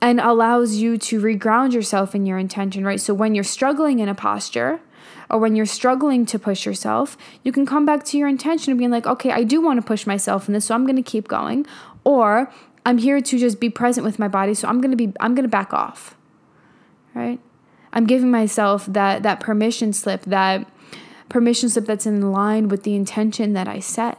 and 0.00 0.20
allows 0.20 0.76
you 0.76 0.96
to 0.96 1.20
reground 1.20 1.72
yourself 1.72 2.14
in 2.14 2.24
your 2.24 2.38
intention, 2.38 2.84
right? 2.84 3.00
So 3.00 3.12
when 3.14 3.34
you're 3.34 3.44
struggling 3.44 3.98
in 3.98 4.08
a 4.08 4.14
posture 4.14 4.80
or 5.30 5.38
when 5.38 5.54
you're 5.56 5.66
struggling 5.66 6.24
to 6.26 6.38
push 6.38 6.64
yourself, 6.64 7.16
you 7.42 7.52
can 7.52 7.66
come 7.66 7.84
back 7.84 8.04
to 8.04 8.18
your 8.18 8.28
intention 8.28 8.72
of 8.72 8.78
being 8.78 8.90
like, 8.90 9.06
okay, 9.06 9.30
I 9.30 9.44
do 9.44 9.60
want 9.60 9.78
to 9.80 9.86
push 9.86 10.06
myself 10.06 10.48
in 10.48 10.54
this, 10.54 10.66
so 10.66 10.74
I'm 10.74 10.84
going 10.84 10.96
to 10.96 11.02
keep 11.02 11.28
going. 11.28 11.66
Or 12.04 12.50
I'm 12.86 12.98
here 12.98 13.20
to 13.20 13.38
just 13.38 13.60
be 13.60 13.68
present 13.68 14.04
with 14.04 14.18
my 14.18 14.28
body, 14.28 14.54
so 14.54 14.68
I'm 14.68 14.80
going 14.80 14.90
to 14.90 14.96
be 14.96 15.12
I'm 15.20 15.34
going 15.34 15.44
to 15.44 15.48
back 15.48 15.72
off. 15.72 16.16
right? 17.14 17.40
I'm 17.92 18.06
giving 18.06 18.30
myself 18.30 18.86
that 18.86 19.22
that 19.22 19.40
permission 19.40 19.92
slip, 19.92 20.22
that 20.22 20.66
permission 21.28 21.68
slip 21.68 21.86
that's 21.86 22.06
in 22.06 22.32
line 22.32 22.68
with 22.68 22.84
the 22.84 22.94
intention 22.94 23.52
that 23.52 23.68
I 23.68 23.80
set. 23.80 24.18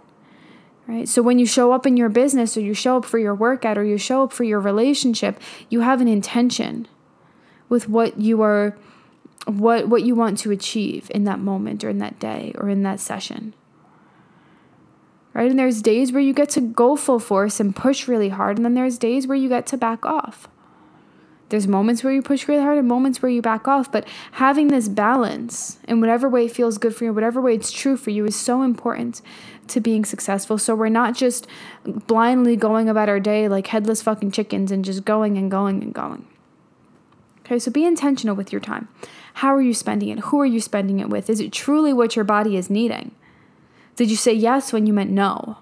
Right? 0.88 1.08
So 1.08 1.22
when 1.22 1.38
you 1.38 1.46
show 1.46 1.72
up 1.72 1.86
in 1.86 1.98
your 1.98 2.10
business 2.10 2.58
or 2.58 2.62
you 2.62 2.74
show 2.74 2.98
up 2.98 3.06
for 3.06 3.20
your 3.20 3.36
workout 3.36 3.78
or 3.78 3.84
you 3.84 3.98
show 3.98 4.24
up 4.24 4.34
for 4.34 4.44
your 4.44 4.60
relationship, 4.60 5.39
you 5.70 5.82
have 5.82 6.01
an 6.01 6.08
intention 6.08 6.88
with 7.70 7.88
what 7.88 8.20
you 8.20 8.42
are 8.42 8.75
what 9.46 9.88
what 9.88 10.03
you 10.03 10.15
want 10.15 10.38
to 10.39 10.51
achieve 10.51 11.10
in 11.13 11.24
that 11.24 11.39
moment 11.39 11.84
or 11.84 11.89
in 11.89 12.00
that 12.00 12.19
day 12.19 12.53
or 12.55 12.69
in 12.69 12.84
that 12.84 13.00
session. 13.00 13.53
Right? 15.34 15.50
And 15.50 15.60
there's 15.60 15.81
days 15.81 16.12
where 16.12 16.22
you 16.22 16.34
get 16.34 16.50
to 16.50 16.62
go 16.62 16.96
full 16.96 17.19
force 17.19 17.60
and 17.60 17.75
push 17.75 18.08
really 18.08 18.29
hard 18.29 18.58
and 18.58 18.65
then 18.65 18.74
there's 18.74 18.98
days 18.98 19.27
where 19.27 19.38
you 19.38 19.50
get 19.50 19.65
to 19.67 19.77
back 19.77 20.05
off. 20.05 20.48
There's 21.50 21.67
moments 21.67 22.03
where 22.03 22.13
you 22.13 22.22
push 22.22 22.48
really 22.48 22.62
hard 22.62 22.77
and 22.77 22.88
moments 22.88 23.22
where 23.22 23.31
you 23.31 23.41
back 23.41 23.67
off, 23.67 23.91
but 23.91 24.08
having 24.34 24.67
this 24.67 24.88
balance 24.88 25.79
in 25.88 26.00
whatever 26.00 26.29
way 26.29 26.48
feels 26.48 26.77
good 26.77 26.96
for 26.96 27.05
you, 27.05 27.13
whatever 27.13 27.41
way 27.41 27.55
it's 27.55 27.72
true 27.72 27.98
for 27.98 28.12
you, 28.12 28.25
is 28.25 28.36
so 28.36 28.62
important 28.62 29.22
to 29.67 29.81
being 29.81 30.05
successful. 30.05 30.60
So 30.60 30.75
we're 30.75 30.89
not 30.89 31.15
just 31.15 31.48
blindly 31.84 32.55
going 32.55 32.88
about 32.88 33.10
our 33.10 33.19
day 33.19 33.48
like 33.48 33.67
headless 33.67 34.01
fucking 34.03 34.31
chickens 34.31 34.72
and 34.72 34.86
just 34.86 35.05
going 35.05 35.39
and 35.39 35.50
going 35.50 35.81
and 35.81 35.93
going. 35.93 36.27
Okay, 37.39 37.58
so 37.58 37.72
be 37.72 37.84
intentional 37.84 38.36
with 38.36 38.51
your 38.51 38.62
time. 38.62 38.88
How 39.39 39.55
are 39.55 39.62
you 39.62 39.74
spending 39.74 40.10
it? 40.10 40.19
Who 40.19 40.41
are 40.41 40.46
you 40.46 40.60
spending 40.60 41.00
it 41.00 41.08
with? 41.08 41.29
Is 41.29 41.39
it 41.39 41.53
truly 41.53 41.93
what 41.93 42.13
your 42.17 42.25
body 42.25 42.58
is 42.58 42.69
needing? 42.69 43.12
Did 43.96 44.10
you 44.10 44.17
say 44.17 44.34
yes 44.34 44.74
when 44.74 44.86
you 44.86 44.91
meant 44.91 45.12
no? 45.12 45.60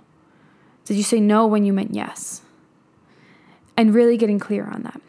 Did 0.86 0.98
you 0.98 1.04
say 1.04 1.20
no 1.20 1.46
when 1.46 1.64
you 1.64 1.72
meant 1.72 1.94
yes? 1.94 2.42
And 3.78 3.94
really 3.94 4.18
getting 4.18 4.40
clear 4.40 4.66
on 4.66 4.82
that. 4.82 5.00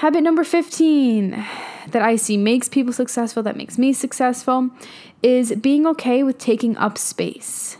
Habit 0.00 0.22
number 0.22 0.42
15 0.44 1.44
that 1.88 2.00
I 2.00 2.16
see 2.16 2.38
makes 2.38 2.70
people 2.70 2.94
successful, 2.94 3.42
that 3.42 3.58
makes 3.58 3.76
me 3.76 3.92
successful, 3.92 4.70
is 5.22 5.52
being 5.56 5.86
okay 5.88 6.22
with 6.22 6.38
taking 6.38 6.74
up 6.78 6.96
space. 6.96 7.76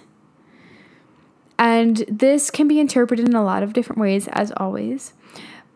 And 1.59 2.05
this 2.09 2.51
can 2.51 2.69
be 2.69 2.79
interpreted 2.79 3.27
in 3.27 3.35
a 3.35 3.43
lot 3.43 3.63
of 3.63 3.73
different 3.73 4.03
ways, 4.03 4.29
as 4.33 4.53
always. 4.59 5.15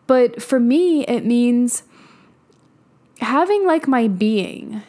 But 0.05 0.39
for 0.39 0.59
me, 0.59 1.03
it 1.07 1.25
means 1.25 1.81
having 3.23 3.65
like 3.65 3.87
my 3.87 4.07
being 4.07 4.83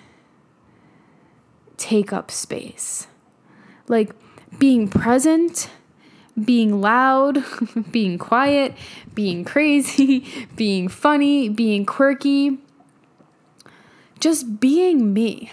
take 1.77 2.13
up 2.13 2.31
space. 2.31 3.07
Like 3.89 4.15
being 4.59 4.89
present 4.89 5.69
being 6.43 6.81
loud, 6.81 7.45
being 7.91 8.19
quiet, 8.19 8.75
being 9.15 9.45
crazy, 9.45 10.27
being 10.57 10.89
funny, 10.89 11.49
being 11.49 11.87
quirky, 11.87 12.59
just 14.21 14.61
being 14.61 15.13
me. 15.13 15.53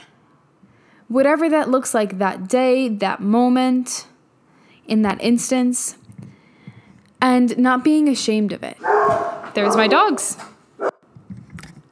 Whatever 1.07 1.49
that 1.49 1.69
looks 1.69 1.93
like 1.93 2.19
that 2.19 2.47
day, 2.47 2.87
that 2.87 3.19
moment, 3.19 4.07
in 4.87 5.01
that 5.01 5.21
instance, 5.21 5.97
and 7.21 7.57
not 7.57 7.83
being 7.83 8.07
ashamed 8.07 8.53
of 8.53 8.63
it. 8.63 8.77
There's 9.53 9.75
my 9.75 9.87
dogs. 9.87 10.37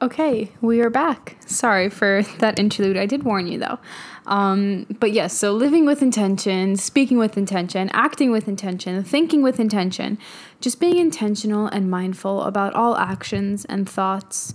Okay, 0.02 0.50
we 0.62 0.80
are 0.80 0.88
back. 0.88 1.36
Sorry 1.44 1.90
for 1.90 2.22
that 2.38 2.58
interlude. 2.58 2.96
I 2.96 3.04
did 3.04 3.22
warn 3.22 3.46
you 3.46 3.58
though. 3.58 3.78
Um, 4.26 4.86
but 4.98 5.12
yes, 5.12 5.36
so 5.36 5.52
living 5.52 5.84
with 5.84 6.00
intention, 6.00 6.76
speaking 6.76 7.18
with 7.18 7.36
intention, 7.36 7.90
acting 7.92 8.30
with 8.30 8.48
intention, 8.48 9.04
thinking 9.04 9.42
with 9.42 9.60
intention, 9.60 10.16
just 10.62 10.80
being 10.80 10.96
intentional 10.96 11.66
and 11.66 11.90
mindful 11.90 12.44
about 12.44 12.72
all 12.72 12.96
actions 12.96 13.66
and 13.66 13.86
thoughts 13.86 14.54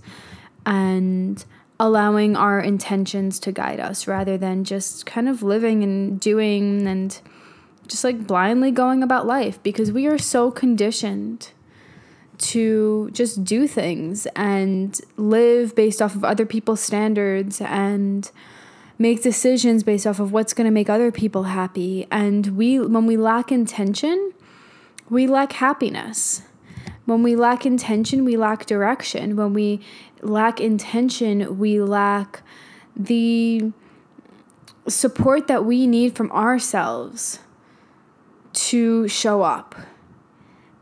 and 0.66 1.46
allowing 1.80 2.36
our 2.36 2.60
intentions 2.60 3.38
to 3.42 3.52
guide 3.52 3.80
us 3.80 4.08
rather 4.08 4.40
than 4.40 4.64
just 4.64 5.06
kind 5.06 5.30
of 5.30 5.44
living 5.44 5.84
and 5.84 6.20
doing 6.20 6.88
and 6.88 7.22
just 7.88 8.04
like 8.04 8.26
blindly 8.26 8.72
going 8.72 9.04
about 9.04 9.28
life 9.28 9.62
because 9.62 9.92
we 9.92 10.08
are 10.08 10.18
so 10.18 10.50
conditioned 10.50 11.52
to 12.38 13.10
just 13.12 13.44
do 13.44 13.68
things 13.68 14.28
and 14.36 15.00
live 15.18 15.76
based 15.76 16.02
off 16.02 16.16
of 16.16 16.24
other 16.24 16.46
people's 16.46 16.82
standards 16.82 17.62
and 17.62 18.32
make 18.98 19.22
decisions 19.22 19.84
based 19.84 20.08
off 20.08 20.20
of 20.20 20.32
what's 20.32 20.54
going 20.54 20.66
to 20.66 20.72
make 20.72 20.90
other 20.90 21.12
people 21.12 21.44
happy. 21.44 22.08
And 22.12 22.58
we, 22.58 22.80
when 22.80 23.06
we 23.06 23.18
lack 23.18 23.52
intention, 23.52 24.34
we 25.10 25.28
lack 25.28 25.54
happiness. 25.54 26.42
When 27.06 27.22
we 27.22 27.36
lack 27.36 27.66
intention, 27.66 28.26
we 28.26 28.38
lack 28.38 28.66
direction. 28.66 29.36
When 29.36 29.54
we 29.54 29.82
lack 30.22 30.60
intention, 30.60 31.60
we 31.60 31.80
lack 31.82 32.42
the 32.96 33.72
support 34.88 35.48
that 35.48 35.66
we 35.66 35.88
need 35.88 36.16
from 36.16 36.32
ourselves 36.32 37.40
to 38.54 39.08
show 39.08 39.42
up. 39.42 39.76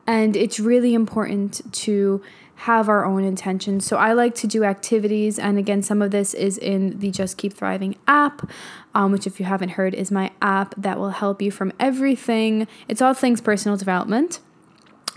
And 0.06 0.36
it's 0.36 0.60
really 0.60 0.94
important 0.94 1.62
to 1.74 2.22
have 2.56 2.88
our 2.88 3.06
own 3.06 3.24
intentions. 3.24 3.86
So 3.86 3.98
I 3.98 4.14
like 4.14 4.36
to 4.36 4.48
do 4.48 4.64
activities, 4.64 5.38
and 5.38 5.58
again, 5.58 5.82
some 5.82 6.02
of 6.02 6.12
this 6.12 6.34
is 6.34 6.58
in 6.58 7.00
the 7.00 7.12
Just 7.12 7.38
Keep 7.38 7.54
Thriving 7.54 7.96
app, 8.08 8.50
um, 8.96 9.12
which, 9.12 9.28
if 9.28 9.40
you 9.40 9.46
haven't 9.46 9.70
heard, 9.70 9.94
is 9.94 10.12
my 10.12 10.32
app 10.42 10.74
that 10.78 10.98
will 10.98 11.10
help 11.10 11.42
you 11.42 11.52
from 11.52 11.74
everything. 11.80 12.68
It's 12.88 13.02
all 13.02 13.14
things 13.14 13.42
personal 13.42 13.78
development. 13.78 14.40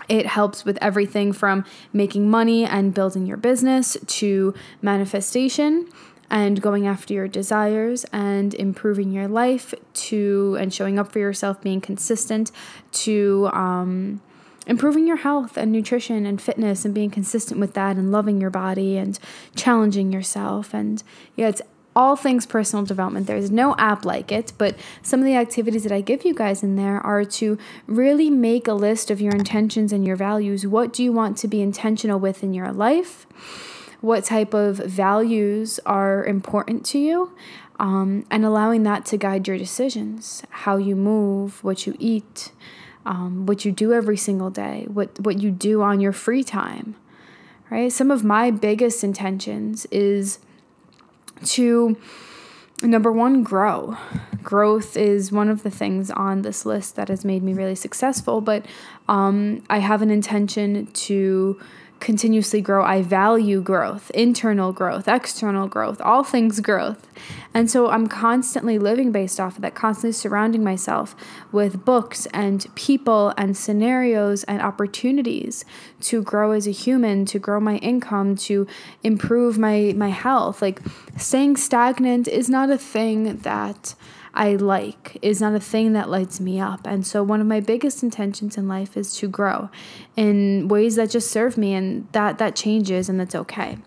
It 0.09 0.27
helps 0.27 0.65
with 0.65 0.79
everything 0.81 1.33
from 1.33 1.65
making 1.93 2.31
money 2.31 2.65
and 2.65 2.95
building 2.95 3.27
your 3.27 3.37
business 3.37 3.97
to 4.07 4.55
manifestation 4.83 5.89
and 6.31 6.61
going 6.61 6.87
after 6.87 7.15
your 7.15 7.29
desires 7.29 8.05
and 8.13 8.55
improving 8.55 9.13
your 9.13 9.29
life 9.29 9.75
to 9.95 10.57
and 10.59 10.73
showing 10.73 10.99
up 10.99 11.13
for 11.13 11.19
yourself, 11.19 11.61
being 11.61 11.81
consistent 11.81 12.51
to 12.93 13.49
um, 13.53 14.21
improving 14.67 15.07
your 15.07 15.17
health 15.17 15.57
and 15.57 15.73
nutrition 15.73 16.27
and 16.27 16.41
fitness 16.41 16.85
and 16.85 16.95
being 16.95 17.11
consistent 17.11 17.61
with 17.61 17.75
that 17.75 17.97
and 17.97 18.13
loving 18.13 18.41
your 18.41 18.51
body 18.51 18.97
and 18.97 19.19
challenging 19.55 20.13
yourself. 20.13 20.75
And 20.75 21.03
yeah, 21.37 21.49
it's 21.49 21.63
all 21.97 22.15
things 22.15 22.45
personal 22.45 22.85
development. 22.85 23.27
There's 23.27 23.51
no 23.51 23.75
app 23.79 24.05
like 24.05 24.31
it, 24.31 24.53
but 24.59 24.77
some 25.03 25.21
of 25.21 25.27
the 25.27 25.35
activities 25.35 25.83
that 25.85 25.93
I 25.93 26.03
give 26.03 26.27
you 26.27 26.35
guys 26.35 26.63
in 26.63 26.77
there 26.77 27.01
are 27.01 27.25
to 27.25 27.57
really 27.87 28.29
make 28.29 28.69
a 28.69 28.75
list 28.75 29.11
of 29.11 29.21
your 29.21 29.35
intentions 29.35 29.93
and 29.93 30.07
your 30.07 30.17
values. 30.17 30.67
What 30.67 30.93
do 30.93 31.03
you 31.03 31.11
want 31.11 31.39
to 31.39 31.49
be 31.49 31.63
intentional 31.63 32.19
with 32.19 32.43
in 32.43 32.53
your 32.53 32.71
life? 32.71 33.27
What 34.03 34.25
type 34.25 34.53
of 34.53 34.77
values 34.77 35.81
are 35.87 36.23
important 36.27 36.85
to 36.87 36.99
you? 36.99 37.33
Um, 37.79 38.27
and 38.31 38.45
allowing 38.45 38.83
that 38.85 39.07
to 39.07 39.17
guide 39.17 39.49
your 39.49 39.59
decisions, 39.59 40.43
how 40.51 40.77
you 40.77 40.97
move, 40.97 41.65
what 41.65 41.87
you 41.87 41.97
eat, 41.99 42.53
um, 43.07 43.47
what 43.47 43.65
you 43.65 43.73
do 43.73 43.93
every 43.93 44.17
single 44.17 44.51
day, 44.51 44.87
what, 44.93 45.19
what 45.21 45.41
you 45.41 45.51
do 45.51 45.81
on 45.81 46.01
your 46.01 46.13
free 46.13 46.45
time, 46.45 46.97
right? 47.71 47.91
Some 47.91 48.11
of 48.11 48.25
my 48.25 48.51
biggest 48.51 49.03
intentions 49.03 49.87
is 49.87 50.39
to 51.45 51.97
number 52.83 53.11
one, 53.11 53.43
grow. 53.43 53.97
Growth 54.43 54.97
is 54.97 55.33
one 55.33 55.49
of 55.49 55.63
the 55.63 55.71
things 55.71 56.11
on 56.11 56.43
this 56.43 56.67
list 56.67 56.97
that 56.97 57.09
has 57.09 57.25
made 57.25 57.43
me 57.43 57.53
really 57.53 57.75
successful, 57.75 58.41
but 58.41 58.67
um, 59.09 59.63
I 59.71 59.79
have 59.79 60.03
an 60.03 60.11
intention 60.11 60.87
to 60.87 61.59
continuously 62.01 62.61
grow. 62.61 62.85
I 62.85 63.03
value 63.03 63.61
growth, 63.61 64.11
internal 64.11 64.73
growth, 64.73 65.09
external 65.09 65.67
growth, 65.67 66.01
all 66.01 66.23
things 66.23 66.61
growth. 66.61 67.07
And 67.55 67.71
so 67.71 67.89
I'm 67.89 68.07
constantly 68.07 68.79
living 68.79 69.13
based 69.13 69.41
off 69.41 69.57
of 69.57 69.63
that, 69.63 69.75
constantly 69.75 70.13
surrounding 70.13 70.63
myself 70.63 71.17
with 71.53 71.85
books 71.85 72.27
and 72.27 72.67
people 72.75 73.33
and 73.39 73.57
scenarios 73.57 74.45
and 74.45 74.61
opportunities 74.61 75.65
to 76.03 76.23
grow 76.23 76.53
as 76.53 76.67
a 76.67 76.71
human, 76.71 77.25
to 77.27 77.39
grow 77.39 77.61
my 77.61 77.77
income, 77.79 78.37
to 78.37 78.67
improve 79.03 79.59
my 79.59 79.95
my 79.97 80.11
health. 80.11 80.61
Like 80.61 80.81
staying 81.17 81.57
stagnant 81.57 82.29
is 82.29 82.51
not 82.51 82.71
a 82.71 82.79
thing 82.79 83.39
that 83.39 83.95
I 84.37 84.57
like 84.57 85.19
is 85.23 85.41
not 85.41 85.55
a 85.55 85.61
thing 85.61 85.95
that 85.95 86.11
lights 86.11 86.39
me 86.41 86.61
up. 86.61 86.87
And 86.87 87.07
so 87.07 87.23
one 87.23 87.41
of 87.41 87.47
my 87.47 87.61
biggest 87.61 88.03
intentions 88.03 88.59
in 88.59 88.69
life 88.69 88.97
is 88.97 89.17
to 89.17 89.29
grow 89.29 89.71
in 90.15 90.69
ways 90.69 90.97
that 90.97 91.11
just 91.11 91.31
serve 91.31 91.57
me 91.57 91.73
and 91.73 92.07
that 92.13 92.37
that 92.39 92.55
changes 92.55 93.09
and 93.09 93.19
that's 93.19 93.35
okay. 93.35 93.79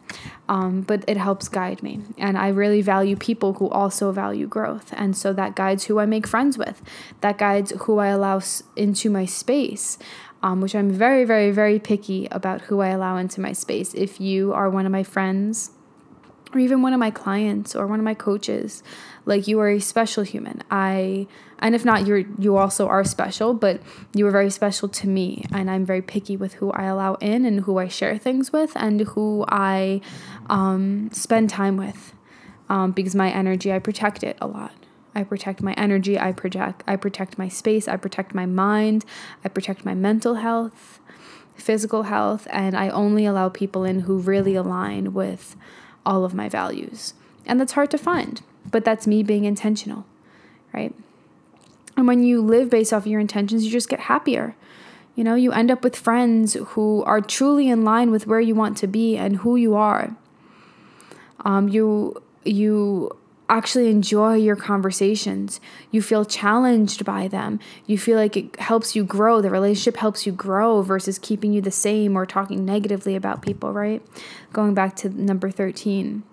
Um, 0.50 0.82
but 0.82 1.06
it 1.08 1.18
helps 1.18 1.48
guide 1.48 1.84
me. 1.84 2.02
And 2.18 2.36
I 2.36 2.48
really 2.48 2.82
value 2.82 3.16
people 3.16 3.54
who 3.54 3.70
also 3.70 4.12
value 4.12 4.48
growth. 4.48 4.92
And 4.98 5.16
so 5.16 5.32
that 5.34 5.56
guides 5.56 5.86
who 5.86 6.00
I 6.00 6.08
make 6.08 6.26
friends 6.26 6.58
with, 6.58 6.82
that 7.22 7.38
guides 7.38 7.72
who 7.82 8.00
I 8.00 8.08
allow 8.08 8.42
into 8.76 9.10
my 9.10 9.26
space. 9.26 10.00
Um, 10.42 10.62
which 10.62 10.74
I'm 10.74 10.90
very, 10.90 11.26
very, 11.26 11.52
very 11.52 11.80
picky 11.80 12.30
about 12.32 12.62
who 12.62 12.80
I 12.80 12.88
allow 12.88 13.18
into 13.18 13.42
my 13.42 13.52
space. 13.52 13.94
If 13.94 14.22
you 14.22 14.54
are 14.54 14.70
one 14.70 14.86
of 14.86 14.92
my 14.94 15.04
friends, 15.04 15.72
or 16.54 16.60
even 16.60 16.82
one 16.82 16.94
of 16.94 17.00
my 17.00 17.12
clients 17.12 17.76
or 17.76 17.86
one 17.88 18.00
of 18.00 18.04
my 18.04 18.14
coaches 18.14 18.84
like 19.30 19.48
you 19.48 19.60
are 19.60 19.70
a 19.70 19.80
special 19.80 20.24
human. 20.24 20.64
I 20.72 21.28
and 21.60 21.76
if 21.76 21.86
not 21.86 22.08
you're 22.08 22.24
you 22.40 22.58
also 22.58 22.88
are 22.88 23.04
special 23.04 23.54
but 23.54 23.80
you 24.14 24.26
are 24.26 24.32
very 24.32 24.50
special 24.50 24.90
to 24.90 25.08
me. 25.08 25.46
And 25.54 25.70
i'm 25.70 25.86
very 25.86 26.02
picky 26.02 26.36
with 26.36 26.54
who 26.56 26.72
i 26.72 26.86
allow 26.86 27.14
in 27.16 27.46
and 27.46 27.62
who 27.62 27.78
i 27.78 27.88
share 27.88 28.18
things 28.18 28.52
with 28.52 28.72
and 28.76 29.02
who 29.02 29.46
i 29.48 30.02
um, 30.50 31.10
spend 31.12 31.50
time 31.50 31.78
with 31.78 32.14
um, 32.70 32.92
because 32.92 33.14
my 33.16 33.30
energy 33.32 33.72
i 33.72 33.80
protect 33.80 34.24
it 34.24 34.38
a 34.42 34.48
lot. 34.48 34.74
I 35.16 35.24
protect 35.24 35.62
my 35.62 35.74
energy, 35.74 36.20
I 36.20 36.32
protect 36.32 36.84
I 36.88 36.96
protect 36.96 37.38
my 37.38 37.50
space, 37.50 37.88
I 37.88 37.98
protect 37.98 38.34
my 38.34 38.48
mind, 38.48 39.06
I 39.46 39.50
protect 39.50 39.86
my 39.86 39.94
mental 39.94 40.36
health, 40.36 41.00
physical 41.56 42.04
health, 42.04 42.48
and 42.52 42.76
I 42.76 42.90
only 42.90 43.26
allow 43.26 43.50
people 43.50 43.84
in 43.84 44.02
who 44.02 44.18
really 44.18 44.56
align 44.56 45.14
with 45.14 45.56
all 46.06 46.26
of 46.26 46.34
my 46.34 46.50
values. 46.50 47.14
And 47.46 47.60
that's 47.60 47.74
hard 47.74 47.92
to 47.92 47.98
find, 47.98 48.42
but 48.72 48.86
that's 48.86 49.08
me 49.08 49.24
being 49.24 49.46
intentional, 49.46 50.06
right? 50.74 50.94
And 51.98 52.08
when 52.08 52.24
you 52.24 52.42
live 52.42 52.70
based 52.70 52.94
off 52.94 53.04
of 53.04 53.08
your 53.08 53.20
intentions, 53.20 53.66
you 53.66 53.72
just 53.72 53.90
get 53.90 54.02
happier. 54.02 54.56
You 55.16 55.24
know, 55.24 55.36
you 55.36 55.52
end 55.52 55.70
up 55.70 55.84
with 55.84 55.96
friends 55.96 56.54
who 56.54 57.04
are 57.04 57.20
truly 57.20 57.68
in 57.68 57.84
line 57.84 58.10
with 58.10 58.26
where 58.26 58.40
you 58.40 58.56
want 58.56 58.78
to 58.78 58.88
be 58.88 59.18
and 59.18 59.38
who 59.38 59.58
you 59.58 59.76
are. 59.76 60.16
Um, 61.42 61.68
you 61.68 62.22
you 62.46 63.12
actually 63.50 63.90
enjoy 63.90 64.36
your 64.36 64.56
conversations. 64.56 65.60
You 65.92 66.02
feel 66.02 66.24
challenged 66.24 67.04
by 67.04 67.28
them. 67.28 67.60
You 67.88 67.98
feel 67.98 68.18
like 68.18 68.38
it 68.38 68.60
helps 68.60 68.96
you 68.96 69.04
grow. 69.04 69.42
The 69.42 69.50
relationship 69.50 69.98
helps 69.98 70.26
you 70.26 70.32
grow 70.32 70.84
versus 70.84 71.18
keeping 71.18 71.52
you 71.52 71.60
the 71.60 71.72
same 71.72 72.16
or 72.16 72.26
talking 72.26 72.64
negatively 72.64 73.16
about 73.16 73.42
people, 73.42 73.74
right? 73.74 74.02
Going 74.54 74.76
back 74.76 74.96
to 74.98 75.10
number 75.10 75.50
13. 75.50 76.24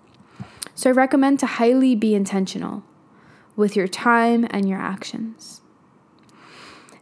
So 0.77 0.91
I 0.91 0.93
recommend 0.93 1.39
to 1.39 1.47
highly 1.47 1.95
be 1.95 2.13
intentional 2.13 2.83
with 3.55 3.75
your 3.75 3.87
time 3.87 4.45
and 4.51 4.69
your 4.69 4.77
actions. 4.77 5.61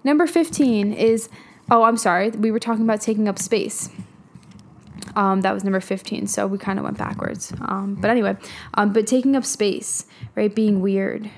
Number 0.02 0.28
15 0.28 0.94
is 0.94 1.28
oh, 1.70 1.84
I'm 1.84 1.98
sorry, 1.98 2.30
we 2.30 2.52
were 2.52 2.60
talking 2.60 2.86
about 2.86 3.02
taking 3.02 3.28
up 3.28 3.38
space. 3.38 3.90
Um, 5.18 5.42
that 5.42 5.54
was 5.54 5.66
number 5.66 5.82
15. 5.82 6.28
So 6.28 6.48
we 6.48 6.58
kind 6.58 6.80
of 6.80 6.86
went 6.86 6.98
backwards. 6.98 7.52
Um, 7.60 7.98
but 8.00 8.10
anyway, 8.10 8.38
um, 8.76 8.94
but 8.94 9.08
taking 9.08 9.36
up 9.36 9.44
space, 9.44 10.06
right? 10.36 10.54
Being 10.56 10.80
weird. 10.80 11.30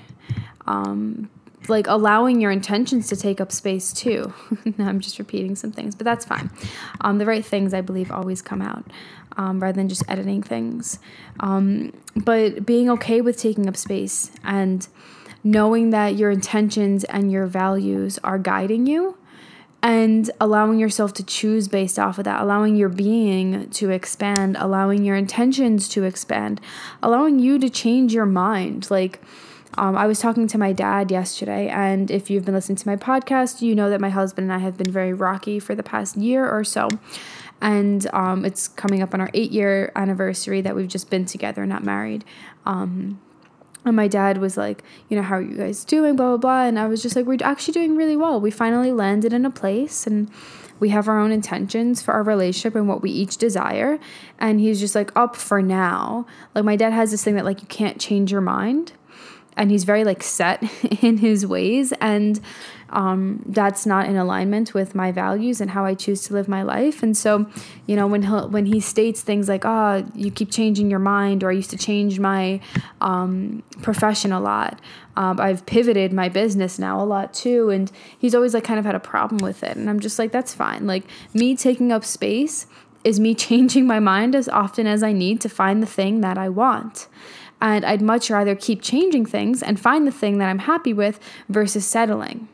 Like 1.68 1.86
allowing 1.86 2.40
your 2.40 2.50
intentions 2.50 3.08
to 3.08 3.16
take 3.16 3.40
up 3.40 3.52
space 3.52 3.92
too. 3.92 4.32
I'm 4.78 5.00
just 5.00 5.18
repeating 5.18 5.56
some 5.56 5.72
things, 5.72 5.94
but 5.94 6.04
that's 6.04 6.24
fine. 6.24 6.50
Um, 7.00 7.18
the 7.18 7.26
right 7.26 7.44
things, 7.44 7.74
I 7.74 7.80
believe, 7.80 8.10
always 8.10 8.42
come 8.42 8.62
out 8.62 8.84
um, 9.36 9.60
rather 9.60 9.76
than 9.76 9.88
just 9.88 10.02
editing 10.08 10.42
things. 10.42 10.98
Um, 11.40 11.92
but 12.16 12.66
being 12.66 12.90
okay 12.90 13.20
with 13.20 13.38
taking 13.38 13.68
up 13.68 13.76
space 13.76 14.30
and 14.44 14.86
knowing 15.44 15.90
that 15.90 16.16
your 16.16 16.30
intentions 16.30 17.04
and 17.04 17.30
your 17.30 17.46
values 17.46 18.18
are 18.24 18.38
guiding 18.38 18.86
you 18.86 19.16
and 19.82 20.30
allowing 20.40 20.78
yourself 20.78 21.14
to 21.14 21.24
choose 21.24 21.68
based 21.68 21.98
off 21.98 22.18
of 22.18 22.24
that, 22.24 22.42
allowing 22.42 22.74
your 22.74 22.88
being 22.88 23.70
to 23.70 23.90
expand, 23.90 24.56
allowing 24.58 25.04
your 25.04 25.14
intentions 25.14 25.88
to 25.88 26.02
expand, 26.02 26.60
allowing 27.02 27.38
you 27.38 27.58
to 27.60 27.70
change 27.70 28.12
your 28.12 28.26
mind. 28.26 28.90
Like, 28.90 29.22
um, 29.76 29.96
I 29.96 30.06
was 30.06 30.18
talking 30.18 30.46
to 30.48 30.58
my 30.58 30.72
dad 30.72 31.10
yesterday, 31.10 31.68
and 31.68 32.10
if 32.10 32.30
you've 32.30 32.44
been 32.44 32.54
listening 32.54 32.76
to 32.76 32.88
my 32.88 32.96
podcast, 32.96 33.60
you 33.60 33.74
know 33.74 33.90
that 33.90 34.00
my 34.00 34.08
husband 34.08 34.50
and 34.50 34.52
I 34.52 34.58
have 34.58 34.76
been 34.76 34.90
very 34.90 35.12
rocky 35.12 35.58
for 35.58 35.74
the 35.74 35.82
past 35.82 36.16
year 36.16 36.48
or 36.48 36.64
so. 36.64 36.88
And 37.60 38.08
um, 38.12 38.44
it's 38.44 38.68
coming 38.68 39.02
up 39.02 39.14
on 39.14 39.20
our 39.20 39.30
eight 39.34 39.50
year 39.50 39.92
anniversary 39.96 40.60
that 40.60 40.76
we've 40.76 40.88
just 40.88 41.10
been 41.10 41.26
together, 41.26 41.66
not 41.66 41.84
married. 41.84 42.24
Um, 42.64 43.20
and 43.84 43.96
my 43.96 44.08
dad 44.08 44.38
was 44.38 44.56
like, 44.56 44.84
you 45.08 45.16
know, 45.16 45.22
how 45.22 45.36
are 45.36 45.42
you 45.42 45.56
guys 45.56 45.84
doing? 45.84 46.16
Blah, 46.16 46.28
blah, 46.28 46.36
blah. 46.36 46.62
And 46.64 46.78
I 46.78 46.86
was 46.86 47.02
just 47.02 47.16
like, 47.16 47.26
we're 47.26 47.38
actually 47.42 47.72
doing 47.72 47.96
really 47.96 48.16
well. 48.16 48.40
We 48.40 48.50
finally 48.50 48.92
landed 48.92 49.32
in 49.32 49.44
a 49.44 49.50
place 49.50 50.06
and 50.06 50.30
we 50.78 50.90
have 50.90 51.08
our 51.08 51.18
own 51.18 51.32
intentions 51.32 52.00
for 52.02 52.12
our 52.14 52.22
relationship 52.22 52.76
and 52.76 52.88
what 52.88 53.02
we 53.02 53.10
each 53.10 53.36
desire. 53.36 53.98
And 54.38 54.60
he's 54.60 54.78
just 54.78 54.94
like, 54.94 55.10
up 55.16 55.34
for 55.34 55.60
now. 55.60 56.26
Like, 56.54 56.64
my 56.64 56.76
dad 56.76 56.92
has 56.92 57.10
this 57.10 57.24
thing 57.24 57.34
that, 57.34 57.44
like, 57.44 57.60
you 57.60 57.66
can't 57.68 58.00
change 58.00 58.30
your 58.30 58.40
mind. 58.40 58.92
And 59.58 59.70
he's 59.70 59.84
very, 59.84 60.04
like, 60.04 60.22
set 60.22 60.62
in 61.02 61.18
his 61.18 61.46
ways. 61.46 61.92
And 62.00 62.40
um, 62.90 63.42
that's 63.46 63.84
not 63.84 64.06
in 64.06 64.16
alignment 64.16 64.72
with 64.72 64.94
my 64.94 65.12
values 65.12 65.60
and 65.60 65.70
how 65.70 65.84
I 65.84 65.94
choose 65.94 66.22
to 66.28 66.32
live 66.32 66.48
my 66.48 66.62
life. 66.62 67.02
And 67.02 67.16
so, 67.16 67.46
you 67.86 67.96
know, 67.96 68.06
when 68.06 68.22
he 68.22 68.28
when 68.28 68.64
he 68.64 68.80
states 68.80 69.20
things 69.20 69.48
like, 69.48 69.64
"Oh, 69.66 70.06
you 70.14 70.30
keep 70.30 70.50
changing 70.50 70.88
your 70.88 70.98
mind," 70.98 71.44
or 71.44 71.50
"I 71.50 71.52
used 71.52 71.70
to 71.70 71.76
change 71.76 72.18
my 72.18 72.60
um, 73.02 73.62
profession 73.82 74.32
a 74.32 74.40
lot," 74.40 74.80
um, 75.18 75.40
I've 75.40 75.66
pivoted 75.66 76.12
my 76.12 76.28
business 76.28 76.78
now 76.78 77.02
a 77.02 77.04
lot 77.04 77.34
too, 77.34 77.70
and 77.70 77.90
he's 78.16 78.36
always 78.36 78.54
like 78.54 78.62
kind 78.62 78.78
of 78.78 78.84
had 78.84 78.94
a 78.94 79.00
problem 79.00 79.38
with 79.38 79.64
it. 79.64 79.76
And 79.76 79.90
I'm 79.90 79.98
just 79.98 80.16
like, 80.16 80.30
that's 80.30 80.54
fine. 80.54 80.86
Like 80.86 81.02
me 81.34 81.56
taking 81.56 81.90
up 81.90 82.04
space 82.04 82.66
is 83.02 83.18
me 83.18 83.34
changing 83.48 83.84
my 83.84 83.98
mind 83.98 84.36
as 84.36 84.48
often 84.48 84.86
as 84.86 85.02
I 85.02 85.12
need 85.12 85.40
to 85.40 85.48
find 85.48 85.82
the 85.82 85.86
thing 85.86 86.20
that 86.20 86.38
I 86.38 86.48
want. 86.48 87.08
And 87.60 87.84
I'd 87.84 88.02
much 88.02 88.30
rather 88.30 88.54
keep 88.54 88.82
changing 88.82 89.26
things 89.26 89.62
and 89.62 89.80
find 89.80 90.06
the 90.06 90.12
thing 90.12 90.38
that 90.38 90.48
I'm 90.48 90.60
happy 90.60 90.92
with 90.92 91.18
versus 91.48 91.86
settling 91.86 92.48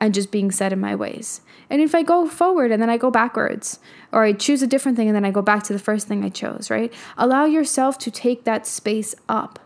and 0.00 0.12
just 0.12 0.32
being 0.32 0.50
set 0.50 0.72
in 0.72 0.80
my 0.80 0.96
ways. 0.96 1.42
And 1.70 1.80
if 1.80 1.94
I 1.94 2.02
go 2.02 2.26
forward 2.26 2.72
and 2.72 2.82
then 2.82 2.90
I 2.90 2.96
go 2.96 3.10
backwards, 3.10 3.78
or 4.10 4.24
I 4.24 4.32
choose 4.32 4.60
a 4.60 4.66
different 4.66 4.96
thing 4.96 5.06
and 5.06 5.14
then 5.14 5.24
I 5.24 5.30
go 5.30 5.42
back 5.42 5.62
to 5.64 5.72
the 5.72 5.78
first 5.78 6.08
thing 6.08 6.24
I 6.24 6.28
chose, 6.28 6.70
right? 6.70 6.92
Allow 7.16 7.44
yourself 7.44 7.98
to 7.98 8.10
take 8.10 8.42
that 8.44 8.66
space 8.66 9.14
up. 9.28 9.60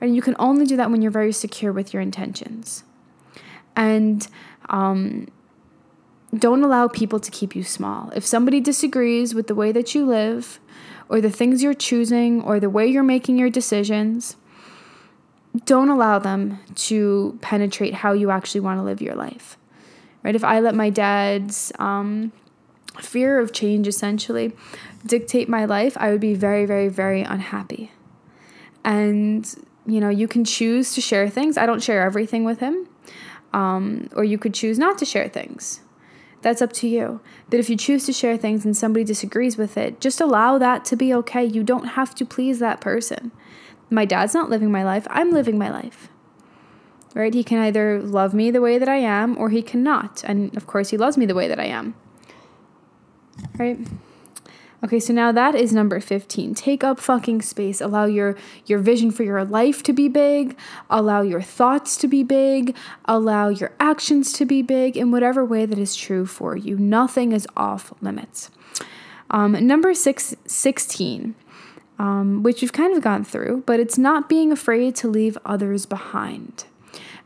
And 0.00 0.14
you 0.14 0.20
can 0.20 0.36
only 0.38 0.66
do 0.66 0.76
that 0.76 0.90
when 0.90 1.00
you're 1.00 1.10
very 1.10 1.32
secure 1.32 1.72
with 1.72 1.94
your 1.94 2.02
intentions. 2.02 2.84
And 3.74 4.28
um, 4.68 5.28
don't 6.36 6.62
allow 6.62 6.88
people 6.88 7.18
to 7.20 7.30
keep 7.30 7.56
you 7.56 7.64
small. 7.64 8.10
If 8.14 8.26
somebody 8.26 8.60
disagrees 8.60 9.34
with 9.34 9.46
the 9.46 9.54
way 9.54 9.72
that 9.72 9.94
you 9.94 10.04
live, 10.06 10.60
or 11.08 11.20
the 11.20 11.30
things 11.30 11.62
you're 11.62 11.74
choosing, 11.74 12.42
or 12.42 12.58
the 12.60 12.70
way 12.70 12.86
you're 12.86 13.02
making 13.02 13.38
your 13.38 13.50
decisions, 13.50 14.36
don't 15.64 15.88
allow 15.88 16.18
them 16.18 16.58
to 16.74 17.38
penetrate 17.40 17.94
how 17.94 18.12
you 18.12 18.30
actually 18.30 18.60
want 18.60 18.78
to 18.78 18.82
live 18.82 19.00
your 19.00 19.14
life. 19.14 19.56
Right? 20.22 20.34
If 20.34 20.44
I 20.44 20.60
let 20.60 20.74
my 20.74 20.90
dad's 20.90 21.72
um, 21.78 22.32
fear 23.00 23.38
of 23.38 23.52
change 23.52 23.86
essentially 23.86 24.52
dictate 25.06 25.48
my 25.48 25.64
life, 25.64 25.96
I 25.98 26.10
would 26.10 26.20
be 26.20 26.34
very, 26.34 26.66
very, 26.66 26.88
very 26.88 27.22
unhappy. 27.22 27.92
And, 28.84 29.48
you 29.86 30.00
know, 30.00 30.08
you 30.08 30.28
can 30.28 30.44
choose 30.44 30.94
to 30.94 31.00
share 31.00 31.28
things. 31.28 31.56
I 31.56 31.66
don't 31.66 31.82
share 31.82 32.02
everything 32.02 32.44
with 32.44 32.60
him. 32.60 32.88
Um, 33.52 34.08
or 34.14 34.24
you 34.24 34.38
could 34.38 34.52
choose 34.52 34.78
not 34.78 34.98
to 34.98 35.04
share 35.04 35.28
things. 35.28 35.80
That's 36.46 36.62
up 36.62 36.72
to 36.74 36.86
you. 36.86 37.18
But 37.50 37.58
if 37.58 37.68
you 37.68 37.76
choose 37.76 38.06
to 38.06 38.12
share 38.12 38.36
things 38.36 38.64
and 38.64 38.76
somebody 38.76 39.02
disagrees 39.02 39.56
with 39.56 39.76
it, 39.76 40.00
just 40.00 40.20
allow 40.20 40.58
that 40.58 40.84
to 40.84 40.94
be 40.94 41.12
okay. 41.12 41.44
You 41.44 41.64
don't 41.64 41.88
have 41.98 42.14
to 42.14 42.24
please 42.24 42.60
that 42.60 42.80
person. 42.80 43.32
My 43.90 44.04
dad's 44.04 44.32
not 44.32 44.48
living 44.48 44.70
my 44.70 44.84
life, 44.84 45.08
I'm 45.10 45.32
living 45.32 45.58
my 45.58 45.68
life. 45.68 46.08
Right? 47.14 47.34
He 47.34 47.42
can 47.42 47.58
either 47.58 48.00
love 48.00 48.32
me 48.32 48.52
the 48.52 48.60
way 48.60 48.78
that 48.78 48.88
I 48.88 48.98
am 48.98 49.36
or 49.36 49.50
he 49.50 49.60
cannot. 49.60 50.22
And 50.22 50.56
of 50.56 50.68
course, 50.68 50.90
he 50.90 50.96
loves 50.96 51.18
me 51.18 51.26
the 51.26 51.34
way 51.34 51.48
that 51.48 51.58
I 51.58 51.64
am. 51.64 51.96
Right? 53.58 53.80
Okay, 54.86 55.00
so 55.00 55.12
now 55.12 55.32
that 55.32 55.56
is 55.56 55.72
number 55.72 55.98
15. 55.98 56.54
Take 56.54 56.84
up 56.84 57.00
fucking 57.00 57.42
space. 57.42 57.80
Allow 57.80 58.04
your 58.04 58.36
your 58.66 58.78
vision 58.78 59.10
for 59.10 59.24
your 59.24 59.44
life 59.44 59.82
to 59.82 59.92
be 59.92 60.06
big. 60.06 60.56
Allow 60.88 61.22
your 61.22 61.42
thoughts 61.42 61.96
to 61.96 62.06
be 62.06 62.22
big. 62.22 62.76
Allow 63.06 63.48
your 63.48 63.72
actions 63.80 64.32
to 64.34 64.44
be 64.44 64.62
big 64.62 64.96
in 64.96 65.10
whatever 65.10 65.44
way 65.44 65.66
that 65.66 65.76
is 65.76 65.96
true 65.96 66.24
for 66.24 66.56
you. 66.56 66.78
Nothing 66.78 67.32
is 67.32 67.48
off 67.56 67.92
limits. 68.00 68.52
Um, 69.28 69.66
number 69.66 69.92
six, 69.92 70.36
16 70.46 71.34
um, 71.98 72.44
which 72.44 72.62
we've 72.62 72.72
kind 72.72 72.96
of 72.96 73.02
gone 73.02 73.24
through, 73.24 73.64
but 73.66 73.80
it's 73.80 73.98
not 73.98 74.28
being 74.28 74.52
afraid 74.52 74.94
to 74.96 75.08
leave 75.08 75.36
others 75.44 75.84
behind. 75.86 76.64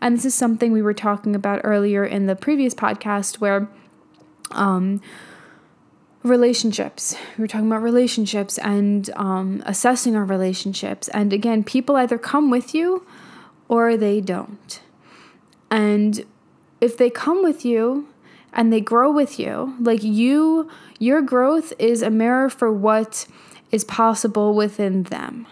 And 0.00 0.16
this 0.16 0.24
is 0.24 0.34
something 0.34 0.72
we 0.72 0.80
were 0.80 0.94
talking 0.94 1.34
about 1.34 1.60
earlier 1.62 2.06
in 2.06 2.24
the 2.24 2.36
previous 2.36 2.74
podcast 2.74 3.36
where 3.36 3.68
um, 4.52 5.02
relationships, 6.22 7.16
we 7.36 7.42
were 7.42 7.48
talking 7.48 7.66
about 7.66 7.82
relationships 7.82 8.58
and 8.58 9.08
um, 9.16 9.62
assessing 9.66 10.16
our 10.16 10.24
relationships. 10.24 11.08
And 11.08 11.32
again, 11.32 11.64
people 11.64 11.96
either 11.96 12.18
come 12.18 12.50
with 12.50 12.74
you 12.74 13.06
or 13.68 13.96
they 13.96 14.20
don't. 14.20 14.82
And 15.70 16.24
if 16.80 16.96
they 16.96 17.10
come 17.10 17.42
with 17.42 17.64
you, 17.64 18.08
and 18.52 18.72
they 18.72 18.80
grow 18.80 19.10
with 19.10 19.38
you. 19.38 19.76
Like 19.80 20.02
you, 20.02 20.70
your 20.98 21.22
growth 21.22 21.72
is 21.78 22.02
a 22.02 22.10
mirror 22.10 22.50
for 22.50 22.72
what 22.72 23.26
is 23.70 23.84
possible 23.84 24.54
within 24.54 25.04
them. 25.04 25.46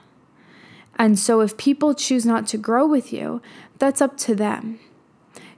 And 0.96 1.18
so, 1.18 1.40
if 1.40 1.56
people 1.56 1.94
choose 1.94 2.26
not 2.26 2.48
to 2.48 2.58
grow 2.58 2.86
with 2.86 3.12
you, 3.12 3.40
that's 3.78 4.00
up 4.00 4.16
to 4.18 4.34
them. 4.34 4.80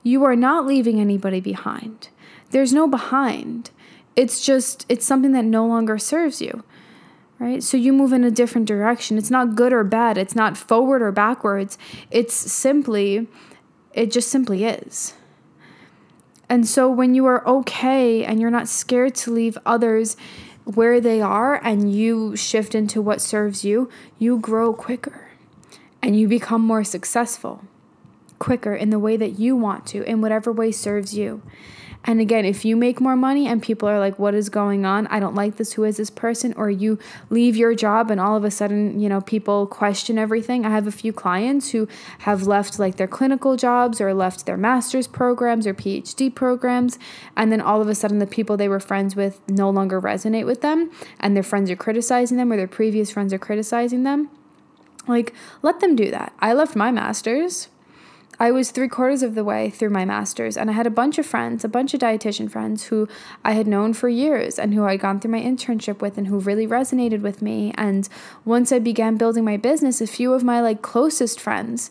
You 0.03 0.23
are 0.25 0.37
not 0.37 0.66
leaving 0.66 1.01
anybody 1.01 1.40
behind. 1.40 2.09
There's 2.51 2.73
no 2.75 2.87
behind. 2.87 3.70
It's 4.20 4.44
just, 4.44 4.85
it's 4.90 5.06
something 5.06 5.33
that 5.33 5.46
no 5.46 5.66
longer 5.66 5.96
serves 5.96 6.42
you, 6.42 6.62
right? 7.38 7.62
So 7.62 7.78
you 7.78 7.90
move 7.90 8.12
in 8.12 8.22
a 8.22 8.30
different 8.30 8.68
direction. 8.68 9.16
It's 9.16 9.30
not 9.30 9.54
good 9.54 9.72
or 9.72 9.83
bad, 9.83 10.18
it's 10.18 10.37
not 10.37 10.59
forward 10.59 11.00
or 11.00 11.11
backwards. 11.11 11.78
It's 12.11 12.35
simply, 12.35 13.28
it 13.94 14.12
just 14.12 14.28
simply 14.28 14.66
is. 14.66 15.14
And 16.50 16.68
so 16.68 16.90
when 16.90 17.14
you 17.14 17.24
are 17.24 17.48
okay 17.48 18.22
and 18.22 18.42
you're 18.42 18.50
not 18.50 18.68
scared 18.68 19.14
to 19.14 19.33
leave 19.33 19.56
others 19.64 20.18
where 20.64 21.00
they 21.00 21.22
are 21.22 21.54
and 21.54 21.90
you 21.90 22.37
shift 22.37 22.74
into 22.74 23.00
what 23.00 23.22
serves 23.22 23.64
you, 23.64 23.88
you 24.18 24.38
grow 24.38 24.74
quicker 24.74 25.30
and 26.02 26.14
you 26.20 26.28
become 26.28 26.61
more 26.61 26.85
successful 26.85 27.64
quicker 28.38 28.74
in 28.74 28.90
the 28.90 28.98
way 28.98 29.16
that 29.16 29.38
you 29.38 29.56
want 29.56 29.87
to, 29.87 30.02
in 30.02 30.20
whatever 30.20 30.52
way 30.52 30.72
serves 30.72 31.14
you. 31.14 31.40
And 32.04 32.20
again, 32.20 32.46
if 32.46 32.64
you 32.64 32.76
make 32.76 33.00
more 33.00 33.16
money 33.16 33.46
and 33.46 33.62
people 33.62 33.86
are 33.88 33.98
like, 33.98 34.18
what 34.18 34.34
is 34.34 34.48
going 34.48 34.86
on? 34.86 35.06
I 35.08 35.20
don't 35.20 35.34
like 35.34 35.56
this. 35.56 35.74
Who 35.74 35.84
is 35.84 35.98
this 35.98 36.08
person? 36.08 36.54
Or 36.56 36.70
you 36.70 36.98
leave 37.28 37.56
your 37.56 37.74
job 37.74 38.10
and 38.10 38.18
all 38.18 38.36
of 38.36 38.44
a 38.44 38.50
sudden, 38.50 38.98
you 38.98 39.08
know, 39.08 39.20
people 39.20 39.66
question 39.66 40.18
everything. 40.18 40.64
I 40.64 40.70
have 40.70 40.86
a 40.86 40.92
few 40.92 41.12
clients 41.12 41.70
who 41.70 41.88
have 42.20 42.46
left 42.46 42.78
like 42.78 42.96
their 42.96 43.06
clinical 43.06 43.56
jobs 43.56 44.00
or 44.00 44.14
left 44.14 44.46
their 44.46 44.56
master's 44.56 45.06
programs 45.06 45.66
or 45.66 45.74
PhD 45.74 46.34
programs. 46.34 46.98
And 47.36 47.52
then 47.52 47.60
all 47.60 47.82
of 47.82 47.88
a 47.88 47.94
sudden, 47.94 48.18
the 48.18 48.26
people 48.26 48.56
they 48.56 48.68
were 48.68 48.80
friends 48.80 49.14
with 49.14 49.40
no 49.48 49.68
longer 49.68 50.00
resonate 50.00 50.46
with 50.46 50.62
them 50.62 50.90
and 51.18 51.36
their 51.36 51.42
friends 51.42 51.70
are 51.70 51.76
criticizing 51.76 52.38
them 52.38 52.50
or 52.50 52.56
their 52.56 52.66
previous 52.66 53.10
friends 53.10 53.32
are 53.32 53.38
criticizing 53.38 54.04
them. 54.04 54.30
Like, 55.06 55.34
let 55.62 55.80
them 55.80 55.96
do 55.96 56.10
that. 56.10 56.32
I 56.40 56.52
left 56.52 56.76
my 56.76 56.90
master's 56.90 57.68
I 58.40 58.53
was 58.53 58.70
three 58.70 58.88
quarters 58.88 59.22
of 59.22 59.35
the 59.35 59.44
way 59.44 59.68
through 59.68 59.90
my 59.90 60.07
master's, 60.07 60.57
and 60.57 60.70
I 60.70 60.72
had 60.72 60.87
a 60.87 60.90
bunch 60.90 61.18
of 61.18 61.26
friends, 61.26 61.62
a 61.62 61.68
bunch 61.68 61.92
of 61.92 62.00
dietitian 62.00 62.50
friends 62.50 62.85
who 62.85 63.07
I 63.44 63.53
had 63.53 63.66
known 63.66 63.92
for 63.92 64.09
years 64.09 64.59
and 64.59 64.72
who 64.72 64.87
I'd 64.87 65.00
gone 65.00 65.20
through 65.20 65.33
my 65.33 65.42
internship 65.42 66.00
with 66.00 66.16
and 66.16 66.26
who 66.26 66.38
really 66.38 66.66
resonated 66.66 67.20
with 67.20 67.42
me. 67.42 67.74
And 67.76 68.09
once 68.46 68.72
I 68.72 68.79
began 68.79 69.18
building 69.18 69.44
my 69.44 69.59
business, 69.59 70.00
a 70.00 70.07
few 70.07 70.33
of 70.33 70.42
my 70.42 70.62
like 70.62 70.81
closest 70.81 71.38
friends 71.38 71.90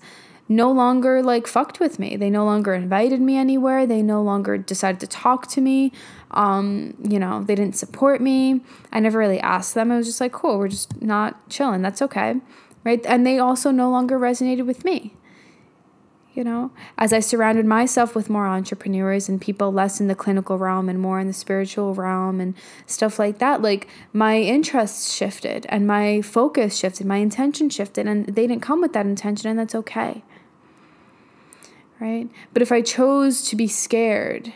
no 0.51 0.71
longer 0.71 1.21
like 1.21 1.45
fucked 1.45 1.79
with 1.79 1.99
me. 1.99 2.15
They 2.15 2.31
no 2.31 2.43
longer 2.45 2.73
invited 2.73 3.21
me 3.21 3.37
anywhere. 3.37 3.85
They 3.85 4.01
no 4.01 4.23
longer 4.23 4.57
decided 4.57 4.99
to 5.01 5.07
talk 5.07 5.45
to 5.49 5.61
me. 5.61 5.91
Um, 6.31 6.95
you 7.07 7.19
know, 7.19 7.43
they 7.43 7.53
didn't 7.53 7.75
support 7.75 8.21
me. 8.21 8.61
I 8.91 8.99
never 8.99 9.19
really 9.19 9.39
asked 9.39 9.75
them. 9.75 9.91
I 9.91 9.97
was 9.97 10.07
just 10.07 10.19
like, 10.19 10.31
cool, 10.31 10.57
we're 10.57 10.69
just 10.69 10.99
not 10.99 11.47
chilling. 11.47 11.83
That's 11.83 12.01
okay. 12.01 12.37
Right. 12.83 13.05
And 13.05 13.27
they 13.27 13.37
also 13.37 13.69
no 13.69 13.91
longer 13.91 14.17
resonated 14.17 14.65
with 14.65 14.83
me 14.83 15.13
you 16.33 16.43
know, 16.43 16.71
as 16.97 17.11
I 17.11 17.19
surrounded 17.19 17.65
myself 17.65 18.15
with 18.15 18.29
more 18.29 18.47
entrepreneurs 18.47 19.27
and 19.27 19.41
people 19.41 19.73
less 19.73 19.99
in 19.99 20.07
the 20.07 20.15
clinical 20.15 20.57
realm 20.57 20.87
and 20.87 20.99
more 20.99 21.19
in 21.19 21.27
the 21.27 21.33
spiritual 21.33 21.95
realm 21.95 22.39
and 22.39 22.53
stuff 22.85 23.17
like 23.17 23.39
that, 23.39 23.61
like 23.61 23.87
my 24.13 24.39
interests 24.39 25.13
shifted 25.13 25.65
and 25.69 25.87
my 25.87 26.21
focus 26.21 26.77
shifted, 26.77 27.07
my 27.07 27.17
intention 27.17 27.69
shifted, 27.69 28.07
and 28.07 28.27
they 28.27 28.45
didn't 28.47 28.61
come 28.61 28.79
with 28.79 28.93
that 28.93 29.05
intention, 29.05 29.49
and 29.49 29.59
that's 29.59 29.75
okay. 29.75 30.23
Right? 31.99 32.29
But 32.53 32.61
if 32.61 32.71
I 32.71 32.81
chose 32.81 33.41
to 33.49 33.55
be 33.55 33.67
scared, 33.67 34.53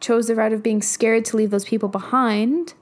chose 0.00 0.26
the 0.26 0.34
route 0.34 0.52
of 0.52 0.62
being 0.62 0.82
scared 0.82 1.24
to 1.26 1.36
leave 1.36 1.50
those 1.50 1.64
people 1.64 1.88
behind, 1.88 2.74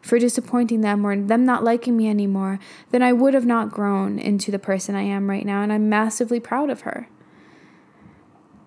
for 0.00 0.18
disappointing 0.18 0.80
them 0.80 1.06
or 1.06 1.16
them 1.16 1.46
not 1.46 1.62
liking 1.62 1.96
me 1.96 2.08
anymore, 2.08 2.58
then 2.90 3.02
I 3.02 3.12
would 3.12 3.34
have 3.34 3.46
not 3.46 3.70
grown 3.70 4.18
into 4.18 4.50
the 4.50 4.58
person 4.58 4.96
I 4.96 5.02
am 5.02 5.30
right 5.30 5.46
now. 5.46 5.62
And 5.62 5.72
I'm 5.72 5.88
massively 5.88 6.40
proud 6.40 6.70
of 6.70 6.80
her 6.80 7.08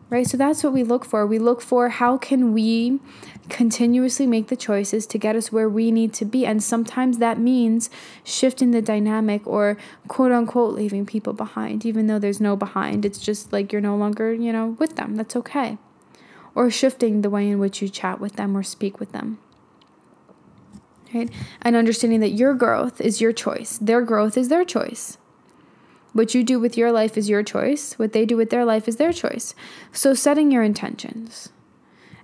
right? 0.09 0.27
So 0.27 0.37
that's 0.37 0.63
what 0.63 0.73
we 0.73 0.83
look 0.83 1.05
for. 1.05 1.25
We 1.25 1.39
look 1.39 1.61
for 1.61 1.89
how 1.89 2.17
can 2.17 2.53
we 2.53 2.99
continuously 3.49 4.25
make 4.25 4.47
the 4.47 4.55
choices 4.55 5.05
to 5.07 5.17
get 5.17 5.35
us 5.35 5.51
where 5.51 5.69
we 5.69 5.91
need 5.91 6.13
to 6.13 6.25
be. 6.25 6.45
And 6.45 6.63
sometimes 6.63 7.17
that 7.17 7.39
means 7.39 7.89
shifting 8.23 8.71
the 8.71 8.81
dynamic 8.81 9.45
or 9.45 9.77
quote 10.07 10.31
unquote 10.31 10.73
leaving 10.73 11.05
people 11.05 11.33
behind 11.33 11.85
even 11.85 12.07
though 12.07 12.19
there's 12.19 12.41
no 12.41 12.55
behind. 12.55 13.05
It's 13.05 13.19
just 13.19 13.51
like 13.51 13.71
you're 13.71 13.81
no 13.81 13.95
longer 13.95 14.33
you 14.33 14.51
know 14.51 14.75
with 14.79 14.95
them. 14.95 15.15
That's 15.15 15.35
okay. 15.35 15.77
Or 16.53 16.69
shifting 16.71 17.21
the 17.21 17.29
way 17.29 17.49
in 17.49 17.59
which 17.59 17.81
you 17.81 17.89
chat 17.89 18.19
with 18.19 18.33
them 18.33 18.55
or 18.55 18.63
speak 18.63 18.99
with 18.99 19.11
them. 19.11 19.39
Right? 21.13 21.29
And 21.61 21.75
understanding 21.75 22.19
that 22.21 22.31
your 22.31 22.53
growth 22.53 22.99
is 22.99 23.21
your 23.21 23.31
choice. 23.31 23.77
Their 23.77 24.01
growth 24.01 24.37
is 24.37 24.49
their 24.49 24.65
choice 24.65 25.17
what 26.15 26.33
you 26.33 26.45
do 26.45 26.61
with 26.61 26.77
your 26.77 26.93
life 26.93 27.17
is 27.17 27.27
your 27.27 27.43
choice. 27.43 27.99
What 27.99 28.13
they 28.13 28.25
do 28.25 28.37
with 28.37 28.49
their 28.49 28.63
life 28.63 28.87
is 28.87 28.95
their 28.95 29.11
choice. 29.11 29.53
So 29.91 30.13
setting 30.13 30.49
your 30.49 30.63
intentions. 30.63 31.49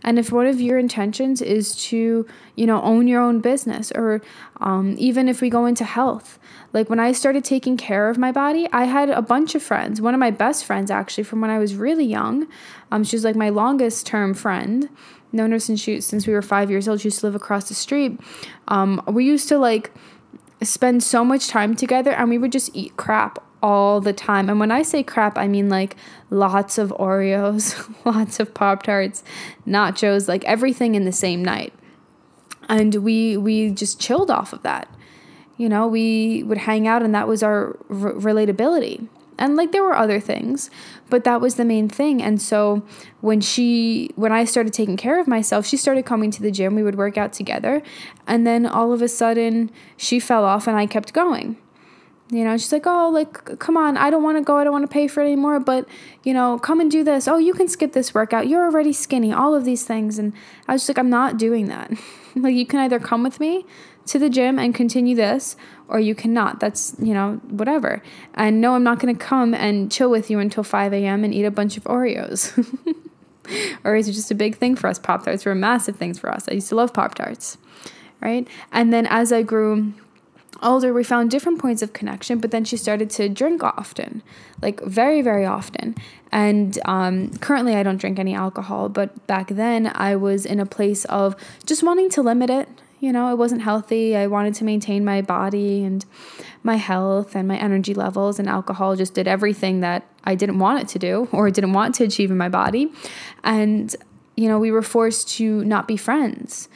And 0.01 0.17
if 0.17 0.31
one 0.31 0.47
of 0.47 0.61
your 0.61 0.77
intentions 0.77 1.41
is 1.41 1.75
to, 1.87 2.25
you 2.55 2.65
know, 2.65 2.81
own 2.83 3.09
your 3.09 3.21
own 3.21 3.41
business, 3.41 3.91
or 3.93 4.21
um, 4.61 4.95
even 4.97 5.27
if 5.27 5.41
we 5.41 5.49
go 5.49 5.65
into 5.65 5.83
health, 5.83 6.39
like 6.71 6.89
when 6.89 7.01
I 7.01 7.11
started 7.11 7.43
taking 7.43 7.75
care 7.75 8.09
of 8.09 8.17
my 8.17 8.31
body, 8.31 8.65
I 8.71 8.85
had 8.85 9.09
a 9.09 9.21
bunch 9.21 9.55
of 9.55 9.61
friends. 9.61 9.99
One 9.99 10.13
of 10.13 10.21
my 10.21 10.31
best 10.31 10.63
friends, 10.63 10.89
actually, 10.89 11.25
from 11.25 11.41
when 11.41 11.49
I 11.49 11.59
was 11.59 11.75
really 11.75 12.05
young, 12.05 12.47
um, 12.93 13.03
she 13.03 13.17
was 13.17 13.25
like 13.25 13.35
my 13.35 13.49
longest 13.49 14.07
term 14.07 14.33
friend. 14.33 14.87
Known 15.33 15.51
her 15.51 15.59
since 15.59 15.81
she 15.81 15.99
since 15.99 16.25
we 16.25 16.33
were 16.33 16.41
five 16.41 16.71
years 16.71 16.87
old. 16.87 17.01
She 17.01 17.07
used 17.07 17.19
to 17.19 17.25
live 17.25 17.35
across 17.35 17.67
the 17.67 17.75
street. 17.75 18.19
Um, 18.69 19.03
we 19.05 19.25
used 19.25 19.49
to 19.49 19.57
like 19.57 19.91
spend 20.63 21.03
so 21.03 21.25
much 21.25 21.49
time 21.49 21.75
together, 21.75 22.11
and 22.11 22.29
we 22.29 22.37
would 22.37 22.53
just 22.53 22.73
eat 22.73 22.95
crap 22.95 23.43
all 23.61 24.01
the 24.01 24.13
time. 24.13 24.49
And 24.49 24.59
when 24.59 24.71
I 24.71 24.81
say 24.81 25.03
crap, 25.03 25.37
I 25.37 25.47
mean 25.47 25.69
like 25.69 25.95
lots 26.29 26.77
of 26.77 26.89
Oreos, 26.91 27.93
lots 28.05 28.39
of 28.39 28.53
Pop 28.53 28.83
Tarts, 28.83 29.23
nachos, 29.67 30.27
like 30.27 30.43
everything 30.45 30.95
in 30.95 31.05
the 31.05 31.11
same 31.11 31.43
night. 31.43 31.73
And 32.69 32.95
we 32.95 33.37
we 33.37 33.69
just 33.71 33.99
chilled 33.99 34.31
off 34.31 34.53
of 34.53 34.63
that. 34.63 34.87
You 35.57 35.69
know, 35.69 35.87
we 35.87 36.43
would 36.43 36.59
hang 36.59 36.87
out 36.87 37.03
and 37.03 37.13
that 37.13 37.27
was 37.27 37.43
our 37.43 37.77
r- 37.89 38.13
relatability. 38.13 39.07
And 39.37 39.55
like 39.55 39.71
there 39.71 39.83
were 39.83 39.95
other 39.95 40.19
things, 40.19 40.69
but 41.09 41.23
that 41.23 41.41
was 41.41 41.55
the 41.55 41.65
main 41.65 41.89
thing. 41.89 42.21
And 42.21 42.39
so 42.39 42.83
when 43.21 43.41
she 43.41 44.11
when 44.15 44.31
I 44.31 44.45
started 44.45 44.73
taking 44.73 44.97
care 44.97 45.19
of 45.19 45.27
myself, 45.27 45.65
she 45.65 45.77
started 45.77 46.05
coming 46.05 46.31
to 46.31 46.41
the 46.41 46.51
gym. 46.51 46.75
We 46.75 46.83
would 46.83 46.95
work 46.95 47.17
out 47.17 47.33
together. 47.33 47.81
And 48.27 48.45
then 48.45 48.65
all 48.65 48.93
of 48.93 49.01
a 49.01 49.07
sudden, 49.07 49.71
she 49.97 50.19
fell 50.19 50.45
off 50.45 50.67
and 50.67 50.77
I 50.77 50.85
kept 50.85 51.13
going 51.13 51.57
you 52.31 52.45
know, 52.45 52.57
she's 52.57 52.71
like, 52.71 52.87
oh, 52.87 53.09
like, 53.09 53.59
come 53.59 53.75
on, 53.75 53.97
I 53.97 54.09
don't 54.09 54.23
want 54.23 54.37
to 54.37 54.43
go. 54.43 54.57
I 54.57 54.63
don't 54.63 54.71
want 54.71 54.89
to 54.89 54.93
pay 54.93 55.09
for 55.09 55.21
it 55.21 55.25
anymore. 55.25 55.59
But, 55.59 55.85
you 56.23 56.33
know, 56.33 56.57
come 56.57 56.79
and 56.79 56.89
do 56.89 57.03
this. 57.03 57.27
Oh, 57.27 57.37
you 57.37 57.53
can 57.53 57.67
skip 57.67 57.91
this 57.91 58.13
workout. 58.13 58.47
You're 58.47 58.63
already 58.63 58.93
skinny. 58.93 59.33
All 59.33 59.53
of 59.53 59.65
these 59.65 59.83
things. 59.83 60.17
And 60.17 60.31
I 60.65 60.73
was 60.73 60.81
just 60.81 60.89
like, 60.89 60.97
I'm 60.97 61.09
not 61.09 61.37
doing 61.37 61.67
that. 61.67 61.91
like, 62.35 62.55
you 62.55 62.65
can 62.65 62.79
either 62.79 62.99
come 62.99 63.21
with 63.21 63.41
me 63.41 63.65
to 64.05 64.17
the 64.17 64.29
gym 64.29 64.57
and 64.57 64.73
continue 64.73 65.13
this, 65.13 65.57
or 65.89 65.99
you 65.99 66.15
cannot. 66.15 66.61
That's, 66.61 66.95
you 66.99 67.13
know, 67.13 67.41
whatever. 67.49 68.01
And 68.33 68.61
no, 68.61 68.75
I'm 68.75 68.83
not 68.83 68.99
going 68.99 69.13
to 69.13 69.21
come 69.21 69.53
and 69.53 69.91
chill 69.91 70.09
with 70.09 70.31
you 70.31 70.39
until 70.39 70.63
5 70.63 70.93
a.m. 70.93 71.25
and 71.25 71.33
eat 71.33 71.43
a 71.43 71.51
bunch 71.51 71.75
of 71.75 71.83
Oreos. 71.83 72.57
or 73.83 73.95
is 73.95 74.07
it 74.07 74.13
just 74.13 74.31
a 74.31 74.35
big 74.35 74.55
thing 74.55 74.77
for 74.77 74.87
us. 74.87 74.99
Pop 74.99 75.25
Tarts 75.25 75.45
were 75.45 75.53
massive 75.55 75.97
things 75.97 76.17
for 76.17 76.31
us. 76.31 76.47
I 76.49 76.53
used 76.53 76.69
to 76.69 76.75
love 76.75 76.93
Pop 76.93 77.15
Tarts, 77.15 77.57
right? 78.21 78.47
And 78.71 78.93
then 78.93 79.05
as 79.07 79.33
I 79.33 79.43
grew, 79.43 79.93
older, 80.61 80.93
we 80.93 81.03
found 81.03 81.31
different 81.31 81.59
points 81.59 81.81
of 81.81 81.93
connection, 81.93 82.39
but 82.39 82.51
then 82.51 82.63
she 82.63 82.77
started 82.77 83.09
to 83.11 83.29
drink 83.29 83.63
often, 83.63 84.21
like 84.61 84.81
very, 84.81 85.21
very 85.21 85.45
often. 85.45 85.95
And 86.31 86.79
um, 86.85 87.31
currently, 87.37 87.75
I 87.75 87.83
don't 87.83 87.97
drink 87.97 88.19
any 88.19 88.33
alcohol, 88.33 88.89
but 88.89 89.27
back 89.27 89.49
then, 89.49 89.91
I 89.93 90.15
was 90.15 90.45
in 90.45 90.59
a 90.59 90.65
place 90.65 91.05
of 91.05 91.35
just 91.65 91.83
wanting 91.83 92.09
to 92.11 92.21
limit 92.21 92.49
it. 92.49 92.69
You 92.99 93.11
know, 93.11 93.31
it 93.31 93.37
wasn't 93.37 93.63
healthy. 93.63 94.15
I 94.15 94.27
wanted 94.27 94.53
to 94.55 94.63
maintain 94.63 95.03
my 95.03 95.21
body 95.21 95.83
and 95.83 96.05
my 96.61 96.75
health 96.75 97.35
and 97.35 97.47
my 97.47 97.57
energy 97.57 97.93
levels, 97.93 98.37
and 98.37 98.47
alcohol 98.47 98.95
just 98.95 99.13
did 99.13 99.27
everything 99.27 99.79
that 99.81 100.05
I 100.23 100.35
didn't 100.35 100.59
want 100.59 100.81
it 100.81 100.87
to 100.89 100.99
do 100.99 101.27
or 101.31 101.49
didn't 101.49 101.73
want 101.73 101.95
to 101.95 102.03
achieve 102.03 102.29
in 102.29 102.37
my 102.37 102.49
body. 102.49 102.93
And, 103.43 103.95
you 104.37 104.47
know, 104.47 104.59
we 104.59 104.71
were 104.71 104.83
forced 104.83 105.29
to 105.37 105.63
not 105.65 105.87
be 105.87 105.97
friends 105.97 106.69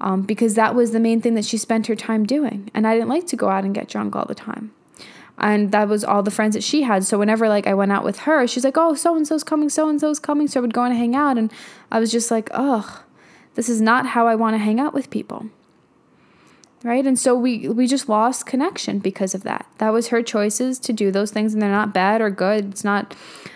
um, 0.00 0.22
because 0.22 0.54
that 0.54 0.74
was 0.74 0.92
the 0.92 1.00
main 1.00 1.20
thing 1.20 1.34
that 1.34 1.44
she 1.44 1.58
spent 1.58 1.86
her 1.86 1.96
time 1.96 2.24
doing. 2.24 2.70
And 2.74 2.86
I 2.86 2.94
didn't 2.94 3.08
like 3.08 3.26
to 3.28 3.36
go 3.36 3.48
out 3.48 3.64
and 3.64 3.74
get 3.74 3.88
drunk 3.88 4.16
all 4.16 4.24
the 4.26 4.34
time. 4.34 4.72
And 5.38 5.72
that 5.72 5.88
was 5.88 6.04
all 6.04 6.22
the 6.22 6.30
friends 6.30 6.54
that 6.54 6.62
she 6.62 6.82
had. 6.82 7.04
So 7.04 7.18
whenever 7.18 7.48
like 7.48 7.66
I 7.66 7.74
went 7.74 7.92
out 7.92 8.04
with 8.04 8.20
her, 8.20 8.46
she's 8.46 8.64
like, 8.64 8.76
"Oh, 8.76 8.94
so 8.94 9.16
and 9.16 9.26
so's 9.26 9.42
coming, 9.42 9.70
so 9.70 9.88
and 9.88 9.98
so's 9.98 10.18
coming." 10.18 10.48
So 10.48 10.60
I 10.60 10.62
would 10.62 10.74
go 10.74 10.84
and 10.84 10.94
hang 10.94 11.16
out, 11.16 11.38
and 11.38 11.50
I 11.90 11.98
was 11.98 12.12
just 12.12 12.30
like, 12.30 12.50
"Ugh, 12.52 12.90
this 13.54 13.70
is 13.70 13.80
not 13.80 14.06
how 14.06 14.26
I 14.26 14.34
want 14.34 14.54
to 14.54 14.58
hang 14.58 14.78
out 14.78 14.92
with 14.92 15.08
people." 15.08 15.46
Right? 16.82 17.04
And 17.04 17.18
so 17.18 17.34
we 17.34 17.68
we 17.68 17.86
just 17.86 18.08
lost 18.08 18.46
connection 18.46 18.98
because 18.98 19.34
of 19.34 19.42
that. 19.42 19.66
That 19.78 19.92
was 19.92 20.08
her 20.08 20.22
choices 20.22 20.78
to 20.80 20.92
do 20.92 21.10
those 21.10 21.30
things 21.30 21.52
and 21.52 21.62
they're 21.62 21.70
not 21.70 21.92
bad 21.92 22.20
or 22.20 22.30
good. 22.30 22.70
It's 22.70 22.84
not 22.84 23.14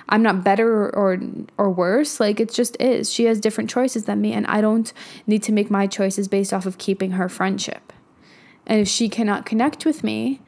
i'm 0.08 0.22
not 0.22 0.44
better 0.44 0.84
or 0.84 0.94
or, 0.94 1.18
or 1.56 1.70
worse. 1.70 2.20
Like 2.20 2.40
it 2.40 2.52
just 2.52 2.76
is. 2.80 3.12
She 3.12 3.24
has 3.24 3.40
different 3.40 3.70
choices 3.70 4.04
than 4.04 4.20
me 4.20 4.32
and 4.32 4.46
i 4.46 4.60
don't 4.60 4.92
need 5.26 5.42
to 5.44 5.52
make 5.52 5.70
my 5.70 5.86
choices 5.86 6.28
based 6.28 6.52
off 6.52 6.66
of 6.66 6.78
keeping 6.78 7.12
her 7.12 7.28
friendship. 7.28 7.92
And 8.66 8.80
if 8.80 8.88
she 8.88 9.08
cannot 9.08 9.46
connect 9.46 9.84
with 9.84 10.04
me 10.04 10.40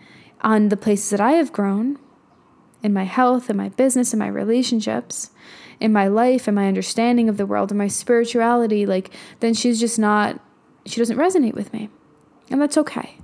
on 0.42 0.68
the 0.68 0.76
places 0.76 1.10
that 1.10 1.20
i 1.20 1.32
have 1.32 1.52
grown 1.52 1.98
in 2.82 2.92
my 2.92 3.04
health 3.04 3.48
in 3.48 3.56
my 3.56 3.70
business 3.70 4.12
in 4.12 4.18
my 4.18 4.28
relationships 4.28 5.30
in 5.80 5.92
my 5.92 6.06
life 6.06 6.46
and 6.46 6.54
my 6.54 6.68
understanding 6.68 7.28
of 7.28 7.36
the 7.36 7.46
world 7.46 7.70
and 7.70 7.78
my 7.78 7.88
spirituality 7.88 8.84
like 8.84 9.10
then 9.40 9.54
she's 9.54 9.80
just 9.80 9.98
not 9.98 10.38
she 10.84 11.00
doesn't 11.00 11.16
resonate 11.16 11.54
with 11.54 11.72
me 11.72 11.88
and 12.50 12.60
that's 12.60 12.78
okay. 12.78 13.16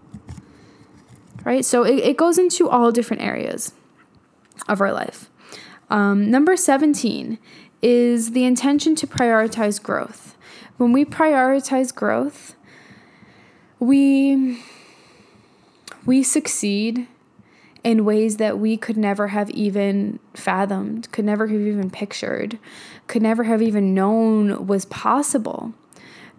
right? 1.44 1.64
So 1.64 1.84
it, 1.84 1.98
it 1.98 2.16
goes 2.16 2.38
into 2.38 2.68
all 2.68 2.92
different 2.92 3.22
areas 3.22 3.72
of 4.68 4.80
our 4.80 4.92
life. 4.92 5.30
Um, 5.90 6.30
number 6.30 6.56
17 6.56 7.38
is 7.82 8.30
the 8.32 8.44
intention 8.44 8.94
to 8.96 9.06
prioritize 9.06 9.82
growth. 9.82 10.36
When 10.76 10.92
we 10.92 11.04
prioritize 11.04 11.94
growth, 11.94 12.56
we 13.78 14.62
we 16.06 16.22
succeed 16.22 17.06
in 17.84 18.04
ways 18.04 18.36
that 18.36 18.58
we 18.58 18.76
could 18.76 18.96
never 18.96 19.28
have 19.28 19.50
even 19.50 20.18
fathomed, 20.34 21.10
could 21.12 21.24
never 21.24 21.48
have 21.48 21.60
even 21.60 21.90
pictured, 21.90 22.58
could 23.06 23.22
never 23.22 23.44
have 23.44 23.60
even 23.60 23.94
known 23.94 24.66
was 24.66 24.84
possible. 24.84 25.74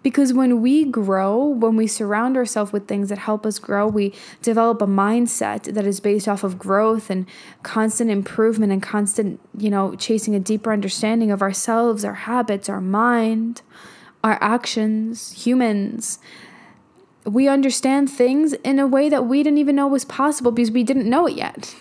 Because 0.04 0.34
when 0.34 0.60
we 0.60 0.84
grow, 0.84 1.42
when 1.46 1.76
we 1.76 1.86
surround 1.86 2.36
ourselves 2.36 2.74
with 2.74 2.86
things 2.86 3.08
that 3.08 3.16
help 3.16 3.46
us 3.46 3.58
grow, 3.58 3.88
we 3.88 4.12
develop 4.42 4.82
a 4.82 4.86
mindset 4.86 5.72
that 5.72 5.86
is 5.86 5.98
based 5.98 6.28
off 6.28 6.44
of 6.44 6.58
growth 6.58 7.08
and 7.08 7.24
constant 7.62 8.10
improvement 8.10 8.70
and 8.70 8.82
constant, 8.82 9.40
you 9.56 9.70
know, 9.70 9.94
chasing 9.94 10.34
a 10.34 10.38
deeper 10.38 10.74
understanding 10.74 11.30
of 11.30 11.40
ourselves, 11.40 12.04
our 12.04 12.14
habits, 12.14 12.68
our 12.68 12.82
mind, 12.82 13.62
our 14.22 14.36
actions, 14.42 15.46
humans. 15.46 16.18
We 17.24 17.48
understand 17.48 18.10
things 18.10 18.52
in 18.52 18.78
a 18.78 18.86
way 18.86 19.08
that 19.08 19.24
we 19.24 19.42
didn't 19.42 19.58
even 19.58 19.74
know 19.74 19.86
was 19.86 20.04
possible 20.04 20.52
because 20.52 20.70
we 20.70 20.84
didn't 20.84 21.08
know 21.08 21.26
it 21.26 21.34
yet. 21.34 21.74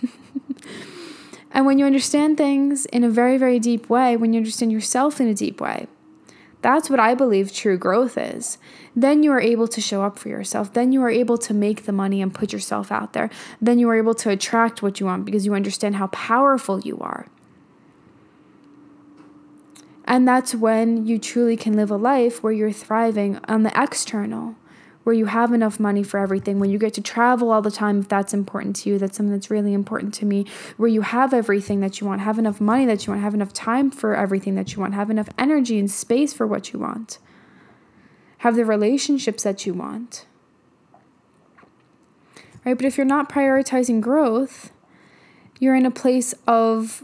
and 1.52 1.66
when 1.66 1.78
you 1.78 1.86
understand 1.86 2.38
things 2.38 2.86
in 2.86 3.04
a 3.04 3.10
very, 3.10 3.38
very 3.38 3.60
deep 3.60 3.90
way, 3.90 4.16
when 4.16 4.32
you 4.32 4.38
understand 4.38 4.72
yourself 4.72 5.20
in 5.20 5.28
a 5.28 5.34
deep 5.34 5.60
way, 5.60 5.88
that's 6.64 6.90
what 6.90 7.00
I 7.00 7.14
believe 7.14 7.54
true 7.54 7.78
growth 7.78 8.18
is. 8.18 8.58
Then 8.96 9.22
you 9.22 9.32
are 9.32 9.42
able 9.42 9.68
to 9.68 9.82
show 9.82 10.02
up 10.02 10.18
for 10.18 10.30
yourself. 10.30 10.74
Then 10.74 10.92
you 10.92 11.02
are 11.04 11.10
able 11.10 11.38
to 11.40 11.54
make 11.54 11.84
the 11.84 11.92
money 11.92 12.22
and 12.22 12.34
put 12.34 12.54
yourself 12.54 12.92
out 12.92 13.14
there. 13.14 13.30
Then 13.62 13.78
you 13.80 13.90
are 13.90 13.98
able 13.98 14.16
to 14.16 14.30
attract 14.30 14.82
what 14.82 15.00
you 15.00 15.06
want 15.06 15.26
because 15.26 15.46
you 15.46 15.54
understand 15.54 15.98
how 15.98 16.08
powerful 16.08 16.80
you 16.80 16.98
are. 17.00 17.28
And 20.06 20.28
that's 20.28 20.56
when 20.56 21.06
you 21.06 21.18
truly 21.20 21.58
can 21.58 21.74
live 21.74 21.92
a 21.92 21.98
life 21.98 22.42
where 22.42 22.54
you're 22.54 22.72
thriving 22.72 23.40
on 23.48 23.64
the 23.64 23.82
external 23.82 24.56
where 25.04 25.14
you 25.14 25.26
have 25.26 25.52
enough 25.52 25.80
money 25.80 26.02
for 26.02 26.20
everything, 26.20 26.60
when 26.60 26.70
you 26.70 26.78
get 26.78 26.94
to 26.94 27.02
travel 27.02 27.52
all 27.52 27.62
the 27.62 27.72
time, 27.72 28.00
if 28.00 28.08
that's 28.08 28.34
important 28.34 28.76
to 28.78 28.90
you, 28.90 28.98
that's 28.98 29.18
something 29.18 29.34
that's 29.34 29.50
really 29.50 29.74
important 29.74 30.14
to 30.14 30.26
me, 30.26 30.46
where 30.78 30.90
you 30.90 31.02
have 31.02 31.34
everything 31.34 31.82
that 31.82 32.00
you 32.00 32.08
want, 32.08 32.22
have 32.22 32.40
enough 32.40 32.62
money 32.62 32.86
that 32.86 33.06
you 33.06 33.12
want, 33.12 33.22
have 33.22 33.34
enough 33.34 33.52
time 33.52 33.92
for 33.92 34.16
everything 34.16 34.56
that 34.56 34.74
you 34.74 34.80
want, 34.80 34.94
have 34.94 35.10
enough 35.10 35.30
energy 35.38 35.78
and 35.78 35.92
space 35.92 36.34
for 36.34 36.48
what 36.48 36.72
you 36.72 36.80
want, 36.80 37.20
have 38.40 38.56
the 38.56 38.66
relationships 38.66 39.44
that 39.44 39.66
you 39.66 39.74
want. 39.74 40.26
Right? 42.66 42.78
But 42.78 42.86
if 42.86 42.98
you're 42.98 43.06
not 43.06 43.30
prioritizing 43.30 44.00
growth, 44.00 44.72
you're 45.60 45.76
in 45.76 45.86
a 45.86 45.92
place 45.92 46.34
of 46.48 47.04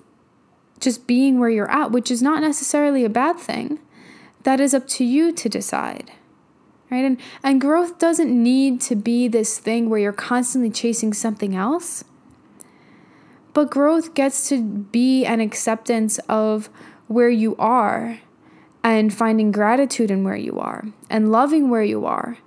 just 0.79 1.05
being 1.05 1.37
where 1.37 1.49
you're 1.49 1.69
at, 1.69 1.91
which 1.91 2.09
is 2.09 2.21
not 2.21 2.41
necessarily 2.41 3.03
a 3.03 3.09
bad 3.09 3.37
thing. 3.37 3.79
That 4.43 4.61
is 4.61 4.73
up 4.73 4.87
to 4.87 5.03
you 5.03 5.33
to 5.33 5.49
decide 5.49 6.11
right? 6.89 7.05
And 7.05 7.19
and 7.43 7.61
growth 7.61 7.99
doesn't 7.99 8.31
need 8.31 8.81
to 8.81 8.95
be 8.95 9.27
this 9.27 9.59
thing 9.59 9.89
where 9.89 9.99
you're 9.99 10.13
constantly 10.13 10.69
chasing 10.69 11.13
something 11.13 11.55
else. 11.55 12.03
But 13.53 13.71
growth 13.71 14.13
gets 14.13 14.47
to 14.49 14.61
be 14.61 15.25
an 15.25 15.39
acceptance 15.39 16.19
of 16.29 16.69
where 17.07 17.29
you 17.29 17.55
are 17.57 18.19
and 18.83 19.13
finding 19.13 19.51
gratitude 19.51 20.11
in 20.11 20.23
where 20.23 20.35
you 20.35 20.59
are 20.59 20.85
and 21.09 21.31
loving 21.31 21.69
where 21.69 21.83
you 21.83 22.05
are. 22.05 22.37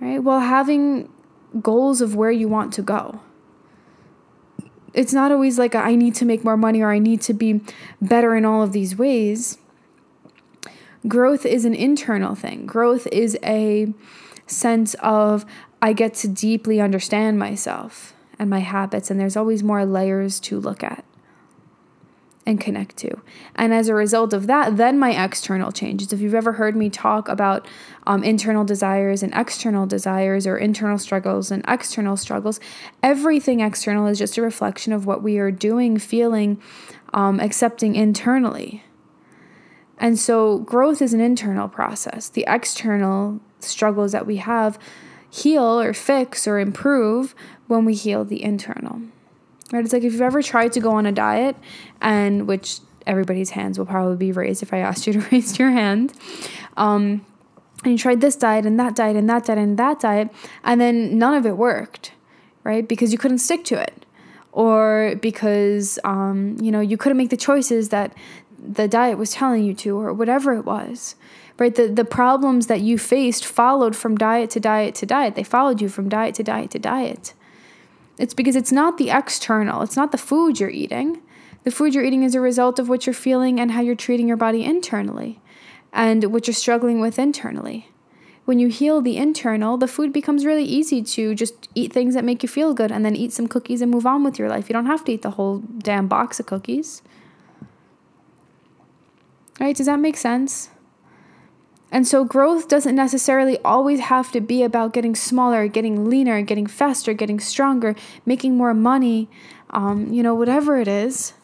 Right? 0.00 0.18
While 0.18 0.40
having 0.40 1.10
goals 1.60 2.00
of 2.00 2.16
where 2.16 2.30
you 2.30 2.48
want 2.48 2.72
to 2.74 2.82
go. 2.82 3.20
It's 4.92 5.12
not 5.12 5.32
always 5.32 5.58
like 5.58 5.74
I 5.74 5.94
need 5.94 6.14
to 6.16 6.24
make 6.24 6.44
more 6.44 6.56
money 6.56 6.80
or 6.80 6.90
I 6.90 6.98
need 6.98 7.20
to 7.22 7.34
be 7.34 7.60
better 8.00 8.34
in 8.36 8.44
all 8.44 8.62
of 8.62 8.72
these 8.72 8.96
ways 8.96 9.58
growth 11.06 11.44
is 11.44 11.64
an 11.64 11.74
internal 11.74 12.34
thing. 12.34 12.66
Growth 12.66 13.06
is 13.08 13.38
a 13.42 13.92
sense 14.46 14.94
of 15.00 15.44
I 15.80 15.92
get 15.92 16.14
to 16.14 16.28
deeply 16.28 16.80
understand 16.80 17.38
myself 17.38 18.14
and 18.38 18.50
my 18.50 18.60
habits, 18.60 19.10
and 19.10 19.20
there's 19.20 19.36
always 19.36 19.62
more 19.62 19.84
layers 19.84 20.40
to 20.40 20.58
look 20.58 20.82
at 20.82 21.04
and 22.46 22.60
connect 22.60 22.96
to. 22.98 23.20
And 23.54 23.72
as 23.72 23.88
a 23.88 23.94
result 23.94 24.32
of 24.32 24.46
that, 24.48 24.76
then 24.76 24.98
my 24.98 25.24
external 25.24 25.72
changes. 25.72 26.12
If 26.12 26.20
you've 26.20 26.34
ever 26.34 26.52
heard 26.52 26.76
me 26.76 26.90
talk 26.90 27.28
about 27.28 27.66
um, 28.06 28.22
internal 28.22 28.64
desires 28.64 29.22
and 29.22 29.32
external 29.34 29.86
desires, 29.86 30.46
or 30.46 30.58
internal 30.58 30.98
struggles 30.98 31.50
and 31.50 31.64
external 31.66 32.16
struggles, 32.16 32.60
everything 33.02 33.60
external 33.60 34.06
is 34.06 34.18
just 34.18 34.36
a 34.36 34.42
reflection 34.42 34.92
of 34.92 35.06
what 35.06 35.22
we 35.22 35.38
are 35.38 35.50
doing, 35.50 35.98
feeling, 35.98 36.60
um, 37.14 37.40
accepting 37.40 37.94
internally. 37.94 38.82
And 39.98 40.18
so 40.18 40.58
growth 40.58 41.00
is 41.00 41.14
an 41.14 41.20
internal 41.20 41.68
process. 41.68 42.28
The 42.28 42.44
external 42.48 43.40
struggles 43.60 44.12
that 44.12 44.26
we 44.26 44.36
have 44.36 44.78
heal 45.30 45.80
or 45.80 45.92
fix 45.92 46.46
or 46.46 46.58
improve 46.58 47.34
when 47.66 47.84
we 47.84 47.94
heal 47.94 48.24
the 48.24 48.42
internal. 48.42 49.00
Right? 49.72 49.84
It's 49.84 49.92
like 49.92 50.04
if 50.04 50.12
you've 50.12 50.22
ever 50.22 50.42
tried 50.42 50.72
to 50.72 50.80
go 50.80 50.92
on 50.92 51.06
a 51.06 51.12
diet 51.12 51.56
and 52.00 52.46
which 52.46 52.80
everybody's 53.06 53.50
hands 53.50 53.78
will 53.78 53.86
probably 53.86 54.16
be 54.16 54.32
raised 54.32 54.62
if 54.62 54.72
I 54.72 54.78
asked 54.78 55.06
you 55.06 55.12
to 55.14 55.20
raise 55.32 55.58
your 55.58 55.70
hand. 55.70 56.12
Um, 56.76 57.24
and 57.82 57.92
you 57.92 57.98
tried 57.98 58.20
this 58.20 58.36
diet 58.36 58.64
and 58.64 58.78
that 58.80 58.96
diet 58.96 59.16
and 59.16 59.28
that 59.28 59.44
diet 59.44 59.58
and 59.58 59.78
that 59.78 60.00
diet, 60.00 60.30
and 60.62 60.80
then 60.80 61.18
none 61.18 61.34
of 61.34 61.44
it 61.44 61.56
worked, 61.56 62.12
right? 62.62 62.86
Because 62.86 63.12
you 63.12 63.18
couldn't 63.18 63.38
stick 63.38 63.64
to 63.64 63.80
it 63.80 64.06
or 64.54 65.16
because 65.20 65.98
um, 66.04 66.56
you 66.60 66.70
know 66.70 66.80
you 66.80 66.96
couldn't 66.96 67.18
make 67.18 67.30
the 67.30 67.36
choices 67.36 67.88
that 67.88 68.16
the 68.66 68.88
diet 68.88 69.18
was 69.18 69.32
telling 69.32 69.64
you 69.64 69.74
to 69.74 69.98
or 69.98 70.12
whatever 70.12 70.54
it 70.54 70.64
was 70.64 71.16
right? 71.58 71.74
The, 71.74 71.88
the 71.88 72.04
problems 72.04 72.66
that 72.66 72.80
you 72.80 72.98
faced 72.98 73.44
followed 73.44 73.94
from 73.94 74.16
diet 74.16 74.50
to 74.50 74.60
diet 74.60 74.94
to 74.96 75.06
diet. 75.06 75.34
They 75.34 75.44
followed 75.44 75.80
you 75.80 75.88
from 75.88 76.08
diet 76.08 76.34
to 76.36 76.42
diet 76.42 76.70
to 76.72 76.78
diet. 76.78 77.34
It's 78.18 78.34
because 78.34 78.56
it's 78.56 78.72
not 78.72 78.98
the 78.98 79.10
external. 79.10 79.82
It's 79.82 79.96
not 79.96 80.12
the 80.12 80.18
food 80.18 80.60
you're 80.60 80.70
eating. 80.70 81.20
The 81.64 81.70
food 81.70 81.94
you're 81.94 82.04
eating 82.04 82.22
is 82.22 82.34
a 82.34 82.40
result 82.40 82.78
of 82.78 82.88
what 82.88 83.06
you're 83.06 83.14
feeling 83.14 83.58
and 83.58 83.72
how 83.72 83.80
you're 83.80 83.94
treating 83.94 84.28
your 84.28 84.36
body 84.36 84.64
internally 84.64 85.40
and 85.92 86.24
what 86.32 86.46
you're 86.46 86.54
struggling 86.54 87.00
with 87.00 87.18
internally. 87.18 87.88
When 88.44 88.58
you 88.58 88.68
heal 88.68 89.00
the 89.00 89.16
internal, 89.16 89.78
the 89.78 89.88
food 89.88 90.12
becomes 90.12 90.44
really 90.44 90.64
easy 90.64 91.02
to 91.02 91.34
just 91.34 91.68
eat 91.74 91.92
things 91.92 92.14
that 92.14 92.24
make 92.24 92.42
you 92.42 92.48
feel 92.48 92.74
good 92.74 92.92
and 92.92 93.04
then 93.04 93.16
eat 93.16 93.32
some 93.32 93.48
cookies 93.48 93.80
and 93.80 93.90
move 93.90 94.04
on 94.04 94.22
with 94.22 94.38
your 94.38 94.50
life. 94.50 94.68
You 94.68 94.74
don't 94.74 94.86
have 94.86 95.04
to 95.06 95.12
eat 95.12 95.22
the 95.22 95.30
whole 95.30 95.60
damn 95.78 96.08
box 96.08 96.38
of 96.38 96.44
cookies. 96.44 97.00
Right? 99.60 99.76
Does 99.76 99.86
that 99.86 100.00
make 100.00 100.16
sense? 100.16 100.70
And 101.94 102.08
so 102.08 102.24
growth 102.24 102.66
doesn't 102.66 102.96
necessarily 102.96 103.56
always 103.64 104.00
have 104.00 104.32
to 104.32 104.40
be 104.40 104.64
about 104.64 104.92
getting 104.92 105.14
smaller, 105.14 105.68
getting 105.68 106.10
leaner, 106.10 106.42
getting 106.42 106.66
faster, 106.66 107.12
getting 107.12 107.38
stronger, 107.38 107.94
making 108.26 108.56
more 108.56 108.74
money, 108.74 109.28
um, 109.70 110.12
you 110.12 110.20
know, 110.20 110.34
whatever 110.34 110.76
it 110.78 110.88
is. 110.88 111.34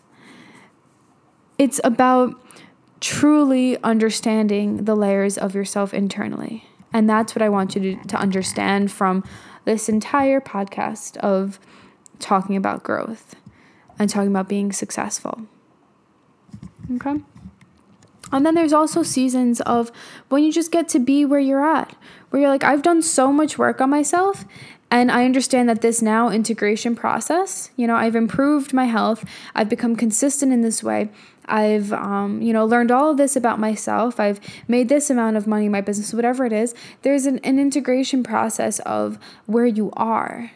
It's 1.56 1.80
about 1.84 2.34
truly 3.00 3.80
understanding 3.84 4.86
the 4.86 4.96
layers 4.96 5.38
of 5.38 5.54
yourself 5.54 5.94
internally. 5.94 6.64
And 6.92 7.08
that's 7.08 7.34
what 7.34 7.42
I 7.42 7.48
want 7.48 7.76
you 7.76 7.96
to, 7.96 8.08
to 8.08 8.16
understand 8.16 8.90
from 8.90 9.22
this 9.64 9.88
entire 9.88 10.40
podcast 10.40 11.16
of 11.18 11.60
talking 12.18 12.56
about 12.56 12.82
growth 12.82 13.36
and 14.00 14.10
talking 14.10 14.30
about 14.30 14.48
being 14.48 14.72
successful. 14.72 15.46
Okay? 16.96 17.20
And 18.32 18.46
then 18.46 18.54
there's 18.54 18.72
also 18.72 19.02
seasons 19.02 19.60
of 19.62 19.90
when 20.28 20.44
you 20.44 20.52
just 20.52 20.70
get 20.70 20.88
to 20.90 20.98
be 20.98 21.24
where 21.24 21.40
you're 21.40 21.64
at, 21.64 21.94
where 22.30 22.42
you're 22.42 22.50
like, 22.50 22.64
I've 22.64 22.82
done 22.82 23.02
so 23.02 23.32
much 23.32 23.58
work 23.58 23.80
on 23.80 23.90
myself. 23.90 24.44
And 24.92 25.10
I 25.10 25.24
understand 25.24 25.68
that 25.68 25.82
this 25.82 26.02
now 26.02 26.30
integration 26.30 26.96
process, 26.96 27.70
you 27.76 27.86
know, 27.86 27.94
I've 27.94 28.16
improved 28.16 28.72
my 28.72 28.86
health. 28.86 29.24
I've 29.54 29.68
become 29.68 29.94
consistent 29.94 30.52
in 30.52 30.62
this 30.62 30.82
way. 30.82 31.10
I've, 31.46 31.92
um, 31.92 32.42
you 32.42 32.52
know, 32.52 32.64
learned 32.64 32.90
all 32.90 33.10
of 33.10 33.16
this 33.16 33.36
about 33.36 33.58
myself. 33.60 34.18
I've 34.18 34.40
made 34.66 34.88
this 34.88 35.10
amount 35.10 35.36
of 35.36 35.46
money 35.46 35.66
in 35.66 35.72
my 35.72 35.80
business, 35.80 36.12
whatever 36.12 36.44
it 36.44 36.52
is. 36.52 36.74
There's 37.02 37.26
an, 37.26 37.38
an 37.40 37.58
integration 37.58 38.22
process 38.22 38.80
of 38.80 39.18
where 39.46 39.66
you 39.66 39.92
are. 39.96 40.52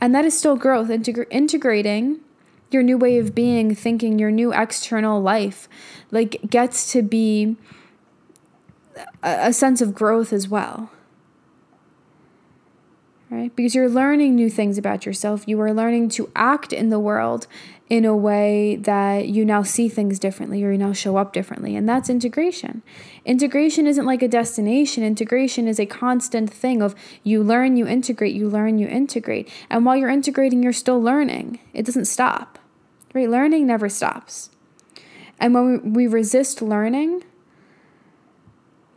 And 0.00 0.14
that 0.14 0.24
is 0.24 0.36
still 0.36 0.56
growth, 0.56 0.88
Integ- 0.88 1.26
integrating 1.30 2.20
your 2.70 2.82
new 2.82 2.98
way 2.98 3.18
of 3.18 3.34
being, 3.34 3.74
thinking, 3.74 4.18
your 4.18 4.30
new 4.30 4.52
external 4.52 5.20
life, 5.20 5.68
like 6.10 6.40
gets 6.48 6.90
to 6.92 7.02
be 7.02 7.56
a, 9.22 9.48
a 9.48 9.52
sense 9.52 9.80
of 9.80 9.94
growth 9.94 10.32
as 10.32 10.48
well. 10.48 10.90
right? 13.34 13.54
Because 13.54 13.74
you're 13.74 13.88
learning 13.88 14.34
new 14.34 14.48
things 14.48 14.78
about 14.78 15.04
yourself. 15.04 15.44
You 15.46 15.60
are 15.60 15.72
learning 15.72 16.10
to 16.10 16.30
act 16.36 16.72
in 16.72 16.90
the 16.90 17.00
world 17.00 17.46
in 17.90 18.04
a 18.04 18.16
way 18.16 18.76
that 18.76 19.28
you 19.28 19.44
now 19.44 19.62
see 19.62 19.88
things 19.88 20.18
differently 20.18 20.64
or 20.64 20.72
you 20.72 20.78
now 20.78 20.92
show 20.92 21.16
up 21.16 21.32
differently. 21.32 21.76
And 21.76 21.86
that's 21.88 22.08
integration. 22.08 22.82
Integration 23.26 23.86
isn't 23.86 24.06
like 24.06 24.22
a 24.22 24.28
destination, 24.28 25.04
integration 25.04 25.68
is 25.68 25.78
a 25.78 25.86
constant 25.86 26.50
thing 26.50 26.80
of 26.80 26.94
you 27.22 27.42
learn, 27.42 27.76
you 27.76 27.86
integrate, 27.86 28.34
you 28.34 28.48
learn, 28.48 28.78
you 28.78 28.88
integrate. 28.88 29.50
And 29.68 29.84
while 29.84 29.96
you're 29.96 30.08
integrating, 30.08 30.62
you're 30.62 30.72
still 30.72 31.00
learning. 31.00 31.60
It 31.74 31.84
doesn't 31.84 32.06
stop, 32.06 32.58
right? 33.12 33.28
Learning 33.28 33.66
never 33.66 33.88
stops. 33.88 34.50
And 35.38 35.52
when 35.52 35.92
we 35.92 36.06
resist 36.06 36.62
learning, 36.62 37.24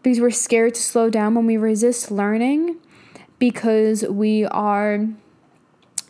because 0.01 0.21
we're 0.21 0.29
scared 0.29 0.75
to 0.75 0.81
slow 0.81 1.09
down, 1.09 1.35
when 1.35 1.45
we 1.45 1.57
resist 1.57 2.09
learning, 2.09 2.77
because 3.39 4.03
we 4.03 4.45
are 4.45 5.07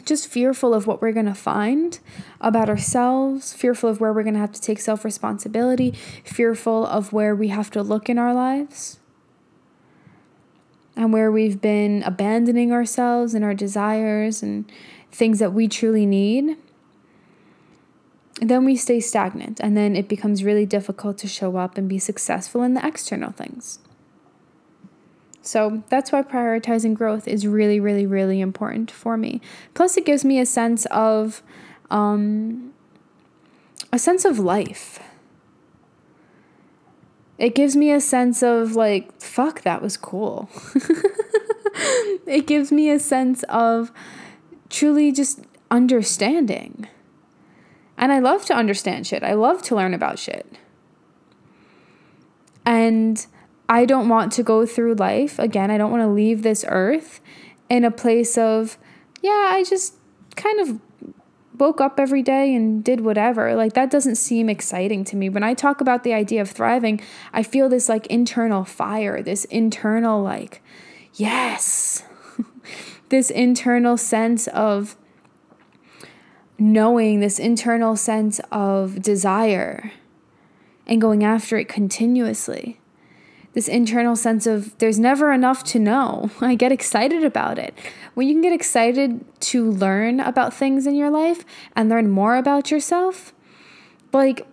just 0.08 0.28
fearful 0.28 0.74
of 0.74 0.88
what 0.88 1.02
we're 1.02 1.12
going 1.12 1.26
to 1.26 1.36
find 1.36 2.00
about 2.42 2.70
ourselves, 2.70 3.54
fearful 3.54 3.90
of 3.90 4.00
where 4.00 4.14
we're 4.14 4.24
going 4.24 4.34
to 4.34 4.40
have 4.40 4.54
to 4.54 4.62
take 4.62 4.80
self 4.80 5.06
responsibility, 5.06 5.92
fearful 6.24 6.86
of 6.86 7.14
where 7.14 7.36
we 7.36 7.50
have 7.50 7.70
to 7.72 7.84
look 7.84 8.10
in 8.10 8.18
our 8.18 8.34
lives, 8.34 9.00
and 10.96 11.14
where 11.14 11.32
we've 11.32 11.62
been 11.62 12.02
abandoning 12.04 12.72
ourselves 12.72 13.34
and 13.34 13.44
our 13.44 13.54
desires 13.54 14.42
and 14.42 14.72
things 15.12 15.40
that 15.40 15.54
we 15.54 15.68
truly 15.68 16.06
need. 16.06 16.58
Then 18.40 18.66
we 18.66 18.76
stay 18.76 19.00
stagnant, 19.00 19.60
and 19.60 19.76
then 19.76 19.96
it 19.96 20.08
becomes 20.08 20.44
really 20.44 20.66
difficult 20.66 21.18
to 21.20 21.28
show 21.28 21.58
up 21.58 21.78
and 21.78 21.90
be 21.90 22.00
successful 22.00 22.62
in 22.62 22.76
the 22.76 22.86
external 22.86 23.32
things. 23.32 23.80
So 25.48 25.82
that's 25.88 26.12
why 26.12 26.24
prioritizing 26.24 26.94
growth 26.94 27.26
is 27.26 27.48
really, 27.48 27.80
really, 27.80 28.06
really 28.06 28.42
important 28.42 28.92
for 28.92 29.16
me. 29.16 29.40
Plus, 29.74 29.96
it 29.96 30.06
gives 30.06 30.26
me 30.26 30.40
a 30.40 30.46
sense 30.46 30.86
of, 30.88 31.42
um, 31.90 32.74
a 33.94 33.98
sense 33.98 34.26
of 34.26 34.40
life. 34.40 35.00
It 37.38 37.56
gives 37.56 37.78
me 37.78 37.92
a 37.92 38.02
sense 38.02 38.44
of 38.44 38.76
like, 38.76 39.22
fuck, 39.22 39.62
that 39.62 39.82
was 39.82 39.96
cool. 39.96 40.50
it 42.26 42.46
gives 42.46 42.70
me 42.70 42.90
a 42.90 43.00
sense 43.00 43.44
of 43.44 43.94
truly 44.70 45.14
just 45.14 45.46
understanding. 45.72 46.88
And 47.98 48.12
I 48.12 48.20
love 48.20 48.44
to 48.46 48.54
understand 48.54 49.08
shit. 49.08 49.24
I 49.24 49.34
love 49.34 49.62
to 49.64 49.76
learn 49.76 49.94
about 49.94 50.20
shit. 50.20 50.58
And 52.66 53.26
I 53.70 53.86
don't 53.86 54.08
want 54.08 54.32
to 54.34 54.44
go 54.44 54.66
through 54.66 54.96
life 54.96 55.40
again. 55.40 55.72
I 55.72 55.78
don't 55.78 55.92
want 55.92 56.04
to 56.04 56.08
leave 56.08 56.44
this 56.44 56.64
earth 56.68 57.20
in 57.70 57.84
a 57.84 57.92
place 57.92 58.38
of, 58.38 58.78
yeah, 59.22 59.50
I 59.52 59.64
just 59.68 59.96
kind 60.36 60.60
of 60.60 60.80
woke 61.58 61.82
up 61.82 62.00
every 62.00 62.22
day 62.22 62.54
and 62.56 62.84
did 62.84 63.02
whatever. 63.02 63.56
Like 63.56 63.74
that 63.74 63.90
doesn't 63.90 64.16
seem 64.16 64.50
exciting 64.50 65.04
to 65.06 65.16
me. 65.16 65.30
When 65.30 65.44
I 65.44 65.54
talk 65.54 65.82
about 65.82 66.04
the 66.04 66.14
idea 66.14 66.42
of 66.42 66.50
thriving, 66.50 67.02
I 67.34 67.44
feel 67.44 67.68
this 67.68 67.90
like 67.90 68.08
internal 68.08 68.64
fire, 68.64 69.22
this 69.22 69.46
internal 69.46 70.22
like, 70.22 70.62
yes, 71.14 72.04
this 73.10 73.30
internal 73.30 73.98
sense 73.98 74.48
of 74.48 74.96
knowing, 76.58 77.20
this 77.20 77.40
internal 77.40 77.96
sense 77.96 78.40
of 78.52 79.02
desire 79.02 79.92
and 80.86 81.02
going 81.02 81.24
after 81.24 81.58
it 81.58 81.68
continuously 81.68 82.80
this 83.58 83.68
internal 83.68 84.16
sense 84.16 84.46
of 84.46 84.78
there's 84.78 85.00
never 85.00 85.32
enough 85.32 85.64
to 85.64 85.80
know. 85.80 86.30
I 86.42 86.54
get 86.54 86.72
excited 86.72 87.24
about 87.24 87.58
it. 87.58 87.74
When 88.14 88.28
you 88.28 88.36
can 88.36 88.44
get 88.44 88.54
excited 88.54 89.26
to 89.50 89.72
learn 89.72 90.20
about 90.20 90.54
things 90.54 90.86
in 90.86 90.94
your 90.94 91.10
life 91.10 91.44
and 91.76 91.90
learn 91.90 92.08
more 92.08 92.36
about 92.36 92.70
yourself, 92.70 93.34
like 94.14 94.46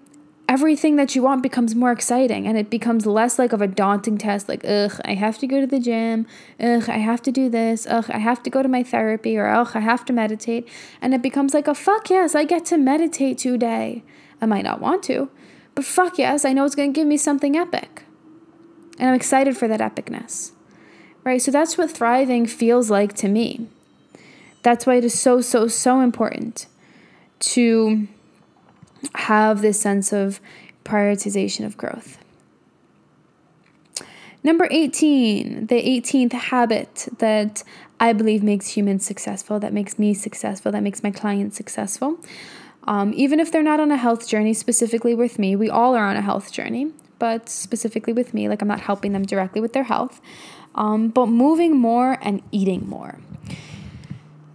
everything 0.49 0.97
that 0.97 1.15
you 1.15 1.21
want 1.21 1.43
becomes 1.43 1.75
more 1.75 1.93
exciting 1.93 2.47
and 2.47 2.57
it 2.57 2.71
becomes 2.71 3.05
less 3.05 3.39
like 3.39 3.53
of 3.53 3.61
a 3.61 3.67
daunting 3.67 4.17
test 4.19 4.47
like 4.47 4.63
ugh 4.67 5.01
i 5.05 5.15
have 5.15 5.37
to 5.37 5.47
go 5.47 5.61
to 5.61 5.67
the 5.67 5.79
gym. 5.79 6.27
Ugh 6.59 6.89
i 6.89 6.97
have 6.97 7.21
to 7.23 7.31
do 7.31 7.51
this. 7.51 7.87
Ugh 7.87 8.07
i 8.09 8.19
have 8.19 8.43
to 8.45 8.49
go 8.49 8.63
to 8.63 8.69
my 8.71 8.83
therapy 8.83 9.37
or 9.37 9.49
ugh 9.49 9.73
i 9.75 9.81
have 9.81 10.07
to 10.07 10.15
meditate. 10.15 10.67
And 11.03 11.13
it 11.13 11.21
becomes 11.21 11.53
like 11.53 11.69
a 11.69 11.75
fuck 11.75 12.09
yes 12.09 12.35
i 12.35 12.45
get 12.45 12.65
to 12.67 12.79
meditate 12.79 13.37
today. 13.37 14.03
I 14.41 14.47
might 14.47 14.65
not 14.65 14.81
want 14.81 15.03
to 15.05 15.29
but 15.75 15.85
fuck 15.85 16.17
yes 16.17 16.47
i 16.47 16.55
know 16.55 16.65
it's 16.65 16.75
going 16.75 16.93
to 16.95 16.99
give 16.99 17.07
me 17.07 17.19
something 17.19 17.55
epic 17.57 18.05
and 18.99 19.09
I'm 19.09 19.15
excited 19.15 19.57
for 19.57 19.69
that 19.69 19.81
epicness. 19.81 20.53
Right? 21.25 21.41
So 21.41 21.51
that's 21.51 21.79
what 21.79 21.91
thriving 21.91 22.47
feels 22.47 22.91
like 22.91 23.15
to 23.15 23.29
me. 23.29 23.67
That's 24.63 24.87
why 24.87 24.97
it 24.97 25.05
is 25.05 25.19
so, 25.19 25.41
so, 25.41 25.69
so 25.69 26.01
important 26.01 26.67
to 27.41 28.09
have 29.15 29.63
this 29.63 29.81
sense 29.81 30.13
of 30.13 30.41
prioritization 30.85 31.65
of 31.65 31.77
growth. 31.77 32.19
Number 34.43 34.69
18, 34.71 35.67
the 35.67 35.77
18th 35.77 36.33
habit 36.33 37.09
that 37.19 37.63
I 37.99 38.13
believe 38.13 38.43
makes 38.43 38.69
humans 38.69 39.07
successful, 39.07 39.59
that 39.61 39.73
makes 39.73 39.99
me 39.99 40.13
successful, 40.13 40.71
that 40.73 40.83
makes 40.83 41.03
my 41.03 41.11
clients 41.11 41.57
successful. 41.57 42.19
Um, 42.87 43.15
even 43.15 43.41
if 43.41 43.51
they're 43.51 43.63
not 43.63 43.81
on 43.81 43.91
a 43.91 43.97
health 43.97 44.29
journey 44.29 44.53
specifically 44.53 45.15
with 45.15 45.39
me, 45.39 45.57
we 45.57 45.71
all 45.71 45.95
are 45.95 46.07
on 46.07 46.17
a 46.17 46.21
health 46.21 46.53
journey 46.53 46.93
but 47.19 47.49
specifically 47.49 48.13
with 48.13 48.35
me, 48.35 48.49
like 48.49 48.63
I'm 48.63 48.69
not 48.69 48.81
helping 48.81 49.13
them 49.13 49.25
directly 49.25 49.61
with 49.61 49.73
their 49.73 49.85
health, 49.85 50.21
um, 50.75 51.09
but 51.09 51.27
moving 51.27 51.77
more 51.77 52.19
and 52.23 52.43
eating 52.51 52.89
more. 52.89 53.19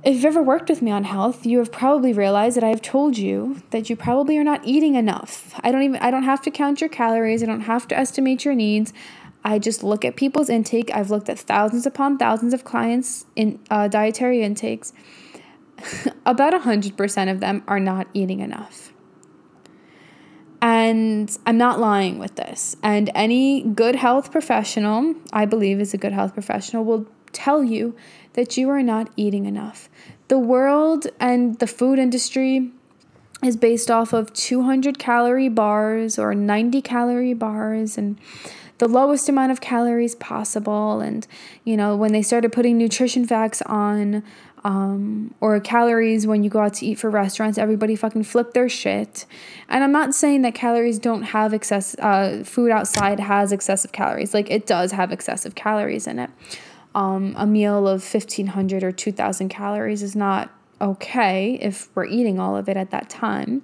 If 0.02 0.16
you've 0.16 0.26
ever 0.26 0.42
worked 0.42 0.70
with 0.70 0.82
me 0.82 0.92
on 0.92 1.04
health, 1.04 1.46
you 1.46 1.58
have 1.60 1.74
probably 1.74 2.14
realized 2.14 2.56
that 2.56 2.64
I 2.64 2.70
have 2.70 2.82
told 2.82 3.18
you 3.18 3.62
that 3.72 3.90
you 3.90 3.98
probably 3.98 4.38
are 4.38 4.46
not 4.46 4.62
eating 4.64 4.96
enough. 4.96 5.60
I 5.62 5.72
don't 5.72 5.84
even 5.84 6.02
I 6.02 6.10
don't 6.10 6.24
have 6.24 6.42
to 6.44 6.52
count 6.52 6.80
your 6.80 6.90
calories, 6.90 7.44
I 7.44 7.46
don't 7.46 7.62
have 7.62 7.88
to 7.90 7.98
estimate 7.98 8.46
your 8.46 8.56
needs. 8.56 8.94
I 9.44 9.60
just 9.60 9.84
look 9.84 10.04
at 10.04 10.16
people's 10.16 10.50
intake. 10.50 10.92
I've 10.94 11.10
looked 11.10 11.30
at 11.30 11.40
thousands 11.40 11.86
upon 11.86 12.18
thousands 12.18 12.54
of 12.54 12.64
clients 12.64 13.26
in 13.36 13.60
uh, 13.70 13.88
dietary 13.88 14.44
intakes. 14.44 14.94
About 16.26 16.54
100% 16.54 17.32
of 17.32 17.40
them 17.40 17.64
are 17.68 17.80
not 17.80 18.08
eating 18.14 18.42
enough. 18.42 18.89
And 20.62 21.36
I'm 21.46 21.58
not 21.58 21.80
lying 21.80 22.20
with 22.20 22.36
this. 22.36 22.76
And 22.84 23.10
any 23.16 23.62
good 23.64 23.96
health 23.96 24.32
professional, 24.32 25.16
I 25.32 25.46
believe 25.46 25.80
is 25.80 25.94
a 25.94 25.98
good 25.98 26.12
health 26.12 26.34
professional, 26.34 26.84
will 26.84 27.08
tell 27.32 27.64
you 27.64 27.96
that 28.34 28.58
you 28.58 28.70
are 28.70 28.84
not 28.84 29.10
eating 29.16 29.46
enough. 29.46 29.90
The 30.28 30.40
world 30.40 31.08
and 31.20 31.58
the 31.60 31.68
food 31.68 31.98
industry 31.98 32.72
is 33.44 33.56
based 33.56 33.90
off 33.90 34.12
of 34.12 34.34
200 34.34 35.00
calorie 35.00 35.50
bars 35.50 36.20
or 36.20 36.36
90 36.36 36.82
calorie 36.82 37.34
bars 37.34 37.98
and 37.98 38.20
the 38.80 38.88
lowest 38.88 39.30
amount 39.30 39.52
of 39.52 39.62
calories 39.62 40.16
possible. 40.16 41.00
And, 41.00 41.28
you 41.64 41.78
know, 41.78 41.96
when 41.96 42.12
they 42.12 42.22
started 42.22 42.52
putting 42.52 42.78
nutrition 42.78 43.26
facts 43.26 43.62
on 43.64 44.24
um, 44.64 45.34
or 45.40 45.60
calories 45.60 46.28
when 46.28 46.44
you 46.44 46.50
go 46.50 46.60
out 46.60 46.74
to 46.76 46.86
eat 46.86 46.96
for 46.96 47.10
restaurants. 47.10 47.58
Everybody 47.58 47.96
fucking 47.96 48.24
flip 48.24 48.54
their 48.54 48.70
shit. 48.70 49.26
And 49.70 49.84
I'm 49.84 49.92
not 49.92 50.14
saying 50.14 50.42
that 50.42 50.56
calories 50.56 51.00
don't 51.00 51.24
have 51.24 51.54
excess, 51.54 51.96
uh, 52.00 52.44
food 52.46 52.72
outside 52.72 53.20
has 53.20 53.52
excessive 53.52 53.92
calories. 53.92 54.34
Like 54.34 54.50
it 54.52 54.66
does 54.66 54.92
have 54.92 55.12
excessive 55.12 55.56
calories 55.56 56.08
in 56.08 56.20
it. 56.20 56.30
Um, 56.96 57.36
a 57.38 57.46
meal 57.46 57.88
of 57.88 58.02
1500 58.02 58.84
or 58.84 58.92
2000 58.92 59.50
calories 59.50 60.02
is 60.02 60.16
not 60.16 60.52
okay 60.82 61.54
if 61.62 61.90
we're 61.96 62.06
eating 62.06 62.40
all 62.40 62.56
of 62.56 62.68
it 62.68 62.78
at 62.78 62.92
that 62.92 63.10
time. 63.10 63.64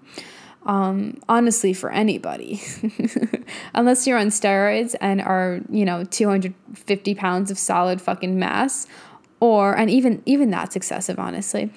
Um, 0.65 1.19
honestly, 1.29 1.73
for 1.73 1.91
anybody, 1.91 2.61
unless 3.73 4.07
you're 4.07 4.17
on 4.17 4.27
steroids 4.27 4.95
and 4.99 5.21
are, 5.21 5.59
you 5.69 5.85
know, 5.85 6.03
250 6.03 7.15
pounds 7.15 7.51
of 7.51 7.59
solid 7.59 8.01
fucking 8.01 8.39
mass, 8.39 8.87
or 9.45 9.77
and 9.77 9.89
even 9.89 10.21
even 10.25 10.49
that's 10.49 10.75
excessive 10.75 11.19
honestly. 11.19 11.71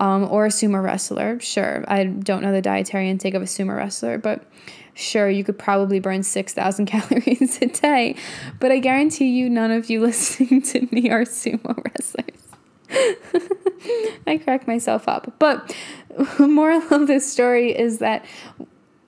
Um, 0.00 0.24
or 0.24 0.46
a 0.46 0.48
sumo 0.48 0.82
wrestler 0.82 1.38
sure. 1.40 1.84
I 1.88 2.04
don't 2.04 2.42
know 2.42 2.52
the 2.52 2.62
dietary 2.62 3.08
intake 3.08 3.34
of 3.34 3.42
a 3.42 3.46
sumo 3.46 3.76
wrestler 3.76 4.18
but 4.18 4.44
sure 4.94 5.28
you 5.28 5.44
could 5.44 5.58
probably 5.58 6.00
burn 6.00 6.22
6000 6.22 6.86
calories 6.94 7.60
a 7.62 7.66
day. 7.66 8.16
But 8.60 8.72
i 8.72 8.78
guarantee 8.78 9.28
you 9.28 9.48
none 9.50 9.70
of 9.70 9.90
you 9.90 10.00
listening 10.06 10.62
to 10.62 10.86
me 10.90 11.10
are 11.10 11.24
sumo 11.24 11.82
wrestlers. 11.84 12.44
I 14.26 14.38
crack 14.38 14.66
myself 14.66 15.08
up. 15.08 15.34
But 15.38 15.74
the 16.38 16.48
moral 16.48 16.82
of 16.90 17.06
this 17.06 17.30
story 17.30 17.76
is 17.76 17.98
that 17.98 18.24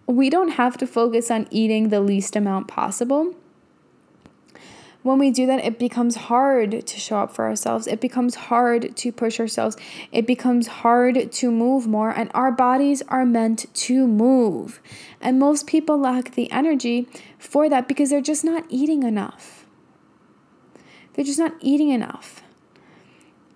we 0.07 0.31
don't 0.31 0.51
have 0.51 0.77
to 0.79 0.87
focus 0.87 1.31
on 1.31 1.49
eating 1.51 1.89
the 1.89 2.01
least 2.01 2.37
amount 2.37 2.69
possible 2.69 3.35
when 5.07 5.19
we 5.19 5.31
do 5.31 5.47
that, 5.47 5.65
it 5.65 5.79
becomes 5.79 6.17
hard 6.17 6.85
to 6.87 7.01
show 7.01 7.19
up 7.19 7.33
for 7.33 7.47
ourselves. 7.47 7.87
It 7.87 8.01
becomes 8.01 8.35
hard 8.35 8.97
to 8.97 9.13
push 9.13 9.39
ourselves. 9.39 9.77
It 10.11 10.27
becomes 10.27 10.67
hard 10.67 11.31
to 11.33 11.51
move 11.51 11.87
more. 11.87 12.11
And 12.11 12.31
our 12.35 12.51
bodies 12.51 13.03
are 13.09 13.25
meant 13.25 13.73
to 13.87 14.07
move. 14.07 14.81
And 15.21 15.39
most 15.39 15.67
people 15.67 15.97
lack 15.97 16.35
the 16.35 16.51
energy 16.51 17.07
for 17.39 17.69
that 17.69 17.87
because 17.89 18.11
they're 18.11 18.21
just 18.21 18.45
not 18.45 18.65
eating 18.69 19.05
enough. 19.05 19.65
They're 21.15 21.25
just 21.25 21.39
not 21.39 21.55
eating 21.61 21.91
enough. 21.91 22.43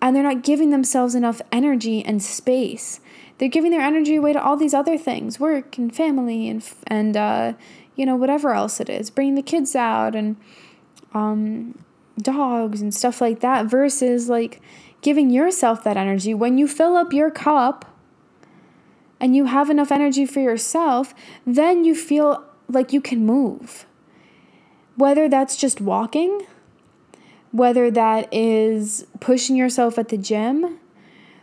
and 0.03 0.17
they're 0.17 0.23
not 0.23 0.43
giving 0.43 0.71
themselves 0.71 1.15
enough 1.15 1.43
energy 1.53 2.05
and 2.05 2.23
space. 2.23 3.01
They're 3.39 3.49
giving 3.49 3.71
their 3.71 3.81
energy 3.81 4.17
away 4.17 4.33
to 4.33 4.43
all 4.43 4.57
these 4.57 4.75
other 4.75 4.99
things, 4.99 5.39
work 5.41 5.79
and 5.79 5.95
family 5.95 6.49
and 6.49 6.67
and 6.87 7.17
uh, 7.17 7.53
you 7.97 8.07
know 8.07 8.17
whatever 8.17 8.55
else 8.55 8.81
it 8.81 8.89
is, 8.89 9.11
bringing 9.11 9.35
the 9.35 9.43
kids 9.43 9.75
out 9.77 10.15
and 10.15 10.37
um, 11.15 11.79
dogs 12.21 12.81
and 12.81 12.95
stuff 12.95 13.21
like 13.21 13.41
that. 13.41 13.67
Versus 13.67 14.29
like 14.29 14.61
giving 15.03 15.31
yourself 15.31 15.85
that 15.85 15.97
energy 15.97 16.35
when 16.35 16.59
you 16.59 16.69
fill 16.69 16.97
up 16.97 17.13
your 17.13 17.31
cup 17.31 17.85
and 19.19 19.37
you 19.37 19.47
have 19.47 19.71
enough 19.71 19.93
energy 19.93 20.25
for 20.27 20.41
yourself, 20.41 21.15
then 21.47 21.85
you 21.85 21.95
feel 21.95 22.45
like 22.69 22.93
you 22.93 23.01
can 23.01 23.25
move. 23.25 23.87
Whether 24.97 25.29
that's 25.29 25.57
just 25.57 25.81
walking, 25.81 26.47
whether 27.53 27.91
that 27.91 28.33
is 28.33 29.07
pushing 29.21 29.57
yourself 29.57 29.99
at 29.99 30.09
the 30.09 30.17
gym, 30.17 30.79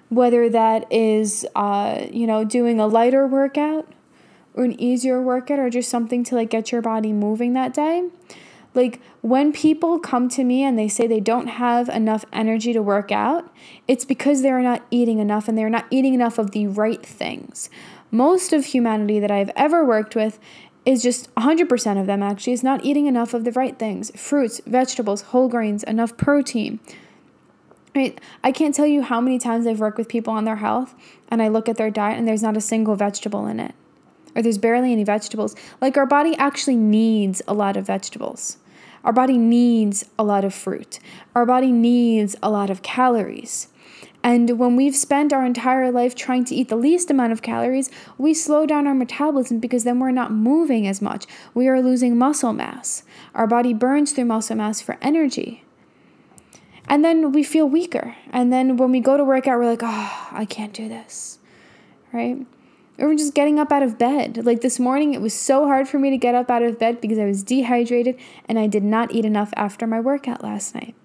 whether 0.10 0.50
that 0.50 0.92
is, 0.92 1.46
uh, 1.56 2.06
you 2.12 2.26
know, 2.26 2.44
doing 2.44 2.80
a 2.80 2.88
lighter 2.88 3.28
workout 3.28 3.92
or 4.54 4.64
an 4.64 4.80
easier 4.80 5.22
workout 5.22 5.60
or 5.60 5.70
just 5.70 5.90
something 5.90 6.24
to 6.24 6.36
like 6.36 6.50
get 6.50 6.72
your 6.72 6.82
body 6.82 7.14
moving 7.14 7.54
that 7.54 7.74
day. 7.74 8.10
Like 8.78 9.02
when 9.22 9.52
people 9.52 9.98
come 9.98 10.30
to 10.30 10.44
me 10.44 10.64
and 10.64 10.78
they 10.78 10.88
say 10.88 11.08
they 11.08 11.20
don't 11.20 11.48
have 11.48 11.90
enough 11.90 12.26
energy 12.32 12.74
to 12.74 12.82
work 12.82 13.12
out, 13.12 13.52
it's 13.88 14.06
because 14.06 14.44
they're 14.44 14.62
not 14.62 14.86
eating 14.92 15.18
enough 15.18 15.48
and 15.48 15.58
they're 15.58 15.68
not 15.68 15.88
eating 15.90 16.14
enough 16.14 16.38
of 16.38 16.52
the 16.52 16.68
right 16.68 17.04
things. 17.04 17.72
Most 18.12 18.54
of 18.54 18.66
humanity 18.66 19.20
that 19.20 19.32
I've 19.32 19.50
ever 19.56 19.84
worked 19.84 20.16
with 20.16 20.40
is 20.86 21.02
just 21.02 21.34
100% 21.36 22.00
of 22.00 22.06
them 22.06 22.22
actually 22.22 22.54
is 22.54 22.64
not 22.64 22.86
eating 22.86 23.08
enough 23.08 23.34
of 23.34 23.46
the 23.46 23.52
right 23.52 23.80
things 23.80 24.12
fruits, 24.12 24.62
vegetables, 24.68 25.24
whole 25.24 25.50
grains, 25.50 25.84
enough 25.84 26.16
protein. 26.16 26.80
Right? 27.96 28.22
I 28.44 28.52
can't 28.52 28.76
tell 28.76 28.86
you 28.86 29.02
how 29.02 29.20
many 29.20 29.40
times 29.40 29.66
I've 29.66 29.80
worked 29.80 29.98
with 29.98 30.08
people 30.08 30.34
on 30.34 30.46
their 30.46 30.58
health 30.58 30.94
and 31.30 31.42
I 31.42 31.48
look 31.48 31.68
at 31.68 31.78
their 31.78 31.90
diet 31.90 32.20
and 32.20 32.28
there's 32.28 32.44
not 32.44 32.56
a 32.56 32.62
single 32.62 32.96
vegetable 32.96 33.48
in 33.48 33.60
it. 33.60 33.74
Or 34.36 34.44
there's 34.44 34.60
barely 34.60 34.92
any 34.92 35.04
vegetables. 35.04 35.56
Like 35.82 35.98
our 35.98 36.06
body 36.06 36.36
actually 36.36 36.76
needs 36.76 37.42
a 37.48 37.56
lot 37.56 37.76
of 37.76 37.88
vegetables. 37.88 38.58
Our 39.08 39.14
body 39.14 39.38
needs 39.38 40.04
a 40.20 40.24
lot 40.26 40.44
of 40.44 40.54
fruit. 40.54 41.00
Our 41.34 41.46
body 41.46 41.72
needs 41.72 42.36
a 42.44 42.50
lot 42.50 42.70
of 42.70 42.82
calories. 42.82 43.70
And 44.22 44.60
when 44.60 44.76
we've 44.76 44.98
spent 44.98 45.32
our 45.32 45.46
entire 45.46 45.94
life 45.94 46.14
trying 46.14 46.44
to 46.44 46.56
eat 46.56 46.68
the 46.68 46.76
least 46.76 47.10
amount 47.10 47.32
of 47.32 47.42
calories, 47.42 47.90
we 48.18 48.34
slow 48.34 48.66
down 48.66 48.86
our 48.86 48.94
metabolism 48.94 49.60
because 49.60 49.86
then 49.86 50.02
we're 50.02 50.12
not 50.12 50.34
moving 50.34 50.86
as 50.86 51.02
much. 51.02 51.26
We 51.54 51.70
are 51.70 51.82
losing 51.82 52.18
muscle 52.18 52.52
mass. 52.52 53.04
Our 53.34 53.48
body 53.48 53.74
burns 53.74 54.12
through 54.12 54.26
muscle 54.26 54.58
mass 54.58 54.82
for 54.82 54.98
energy. 55.02 55.64
And 56.90 57.02
then 57.06 57.32
we 57.32 57.44
feel 57.44 57.66
weaker. 57.66 58.14
And 58.32 58.52
then 58.52 58.76
when 58.76 58.92
we 58.92 59.00
go 59.00 59.16
to 59.16 59.24
work 59.24 59.48
out, 59.48 59.58
we're 59.58 59.68
like, 59.68 59.84
oh, 59.84 60.28
I 60.34 60.44
can't 60.44 60.74
do 60.74 60.90
this. 60.90 61.40
Right? 62.12 62.46
Or 63.00 63.14
just 63.14 63.36
getting 63.36 63.60
up 63.60 63.72
out 63.72 63.84
of 63.84 63.98
bed. 63.98 64.44
Like 64.44 64.62
this 64.62 64.80
morning, 64.80 65.14
it 65.14 65.22
was 65.22 65.34
so 65.34 65.66
hard 65.66 65.88
for 65.88 66.00
me 66.00 66.10
to 66.10 66.18
get 66.18 66.34
up 66.34 66.50
out 66.50 66.64
of 66.64 66.80
bed 66.80 67.00
because 67.00 67.20
I 67.20 67.26
was 67.26 67.44
dehydrated 67.44 68.20
and 68.50 68.58
I 68.58 68.66
did 68.66 68.84
not 68.84 69.12
eat 69.12 69.24
enough 69.24 69.54
after 69.56 69.86
my 69.86 70.00
workout 70.00 70.44
last 70.44 70.74
night. 70.74 70.96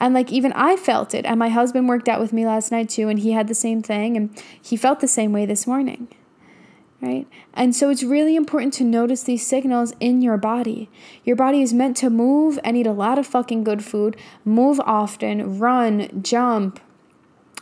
And 0.00 0.12
like 0.12 0.30
even 0.30 0.52
I 0.52 0.76
felt 0.76 1.14
it. 1.14 1.24
And 1.24 1.38
my 1.38 1.48
husband 1.48 1.88
worked 1.88 2.08
out 2.08 2.20
with 2.20 2.32
me 2.32 2.46
last 2.46 2.70
night 2.70 2.88
too, 2.88 3.08
and 3.08 3.18
he 3.18 3.32
had 3.32 3.48
the 3.48 3.54
same 3.54 3.82
thing, 3.82 4.16
and 4.16 4.42
he 4.60 4.76
felt 4.76 5.00
the 5.00 5.08
same 5.08 5.32
way 5.32 5.46
this 5.46 5.66
morning. 5.66 6.08
Right? 7.00 7.26
And 7.52 7.74
so 7.74 7.90
it's 7.90 8.02
really 8.02 8.36
important 8.36 8.72
to 8.74 8.84
notice 8.84 9.22
these 9.22 9.46
signals 9.46 9.92
in 10.00 10.22
your 10.22 10.36
body. 10.36 10.88
Your 11.24 11.36
body 11.36 11.60
is 11.60 11.74
meant 11.74 11.96
to 11.98 12.08
move 12.08 12.58
and 12.64 12.76
eat 12.76 12.86
a 12.86 12.92
lot 12.92 13.18
of 13.18 13.26
fucking 13.26 13.64
good 13.64 13.84
food, 13.84 14.16
move 14.44 14.80
often, 14.84 15.58
run, 15.58 16.22
jump, 16.22 16.80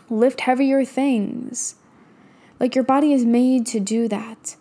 lift 0.08 0.42
heavier 0.42 0.84
things. 0.84 1.76
Like 2.62 2.76
your 2.76 2.84
body 2.84 3.12
is 3.12 3.24
made 3.24 3.66
to 3.66 3.80
do 3.80 4.06
that. 4.06 4.54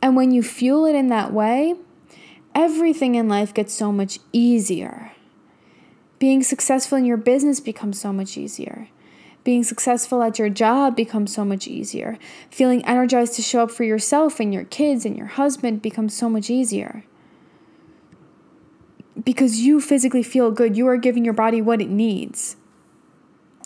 And 0.00 0.14
when 0.14 0.30
you 0.30 0.44
fuel 0.44 0.86
it 0.86 0.94
in 0.94 1.08
that 1.08 1.32
way, 1.32 1.74
everything 2.54 3.16
in 3.16 3.28
life 3.28 3.52
gets 3.52 3.74
so 3.74 3.90
much 3.90 4.20
easier. 4.32 5.10
Being 6.20 6.44
successful 6.44 6.96
in 6.98 7.04
your 7.04 7.16
business 7.16 7.58
becomes 7.58 8.00
so 8.00 8.12
much 8.12 8.38
easier. 8.38 8.88
Being 9.42 9.64
successful 9.64 10.22
at 10.22 10.38
your 10.38 10.50
job 10.50 10.94
becomes 10.94 11.34
so 11.34 11.44
much 11.44 11.66
easier. 11.66 12.16
Feeling 12.48 12.84
energized 12.84 13.34
to 13.34 13.42
show 13.42 13.64
up 13.64 13.72
for 13.72 13.82
yourself 13.82 14.38
and 14.38 14.54
your 14.54 14.64
kids 14.64 15.04
and 15.04 15.18
your 15.18 15.26
husband 15.26 15.82
becomes 15.82 16.16
so 16.16 16.28
much 16.28 16.48
easier. 16.48 17.04
Because 19.20 19.58
you 19.58 19.80
physically 19.80 20.22
feel 20.22 20.52
good, 20.52 20.76
you 20.76 20.86
are 20.86 20.96
giving 20.96 21.24
your 21.24 21.34
body 21.34 21.60
what 21.60 21.80
it 21.80 21.90
needs. 21.90 22.54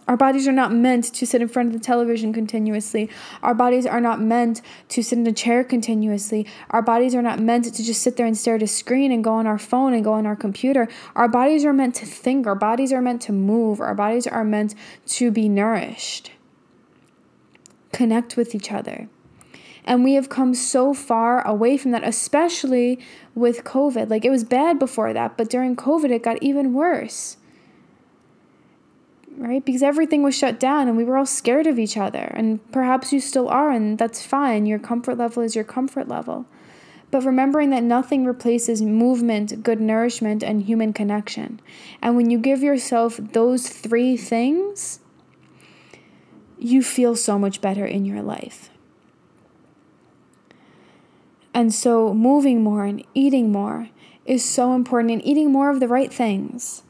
Our 0.09 0.17
bodies 0.17 0.47
are 0.47 0.53
not 0.53 0.73
meant 0.73 1.05
to 1.15 1.27
sit 1.27 1.43
in 1.43 1.49
front 1.49 1.69
of 1.69 1.73
the 1.73 1.85
television 1.85 2.33
continuously. 2.33 3.11
Our 3.43 3.55
bodies 3.55 3.87
are 3.87 4.01
not 4.01 4.21
meant 4.21 4.63
to 4.91 5.03
sit 5.03 5.19
in 5.19 5.27
a 5.27 5.33
chair 5.33 5.65
continuously. 5.65 6.47
Our 6.71 6.83
bodies 6.83 7.15
are 7.15 7.23
not 7.23 7.41
meant 7.41 7.65
to 7.65 7.85
just 7.85 8.03
sit 8.03 8.17
there 8.17 8.27
and 8.27 8.37
stare 8.37 8.55
at 8.55 8.63
a 8.63 8.69
screen 8.69 9.11
and 9.11 9.25
go 9.25 9.33
on 9.33 9.49
our 9.49 9.59
phone 9.59 9.93
and 9.93 10.05
go 10.05 10.13
on 10.13 10.25
our 10.25 10.37
computer. 10.37 10.89
Our 11.17 11.29
bodies 11.29 11.65
are 11.65 11.73
meant 11.73 11.97
to 11.97 12.07
think. 12.07 12.47
Our 12.47 12.55
bodies 12.55 12.93
are 12.93 13.03
meant 13.03 13.21
to 13.23 13.33
move. 13.33 13.81
Our 13.81 13.95
bodies 13.95 14.29
are 14.29 14.45
meant 14.45 14.77
to 15.07 15.33
be 15.33 15.49
nourished, 15.49 16.31
connect 17.93 18.37
with 18.37 18.55
each 18.55 18.71
other. 18.71 19.09
And 19.85 20.05
we 20.05 20.15
have 20.15 20.29
come 20.29 20.55
so 20.55 20.95
far 20.95 21.47
away 21.47 21.77
from 21.77 21.93
that, 21.93 22.05
especially 22.05 23.01
with 23.35 23.65
COVID. 23.65 24.09
Like 24.09 24.25
it 24.25 24.31
was 24.31 24.45
bad 24.45 24.79
before 24.79 25.13
that, 25.13 25.37
but 25.37 25.49
during 25.49 25.75
COVID, 25.77 26.11
it 26.11 26.23
got 26.23 26.43
even 26.43 26.75
worse 26.75 27.37
right? 29.37 29.65
Because 29.65 29.83
everything 29.83 30.23
was 30.23 30.37
shut 30.37 30.59
down 30.59 30.89
and 30.89 30.97
we 30.97 31.05
were 31.05 31.17
all 31.17 31.27
scared 31.27 31.67
of 31.67 31.79
each 31.79 31.97
other. 31.97 32.33
And 32.35 32.61
perhaps 32.73 33.13
you 33.13 33.21
still 33.21 33.49
are, 33.49 33.71
and 33.71 33.99
that's 33.99 34.25
fine. 34.25 34.67
Your 34.67 34.79
comfort 34.79 35.19
level 35.19 35.43
is 35.43 35.55
your 35.55 35.65
comfort 35.65 36.09
level. 36.09 36.47
But 37.11 37.25
remembering 37.25 37.71
that 37.71 37.83
nothing 37.83 38.25
replaces 38.25 38.83
movement, 38.83 39.63
good 39.63 39.81
nourishment, 39.81 40.43
and 40.43 40.63
human 40.63 40.93
connection. 40.93 41.61
And 42.03 42.17
when 42.17 42.31
you 42.31 42.39
give 42.39 42.63
yourself 42.63 43.19
those 43.33 43.69
three 43.69 44.17
things, 44.17 45.01
you 46.59 46.83
feel 46.83 47.15
so 47.15 47.39
much 47.39 47.61
better 47.61 47.87
in 47.87 48.05
your 48.05 48.23
life. 48.23 48.71
And 51.55 51.73
so, 51.73 52.13
moving 52.13 52.63
more 52.63 52.85
and 52.85 53.05
eating 53.15 53.51
more 53.51 53.89
is 54.27 54.45
so 54.45 54.75
important, 54.75 55.13
and 55.13 55.25
eating 55.25 55.53
more 55.53 55.71
of 55.71 55.81
the 55.81 55.89
right 55.89 56.13
things 56.13 56.83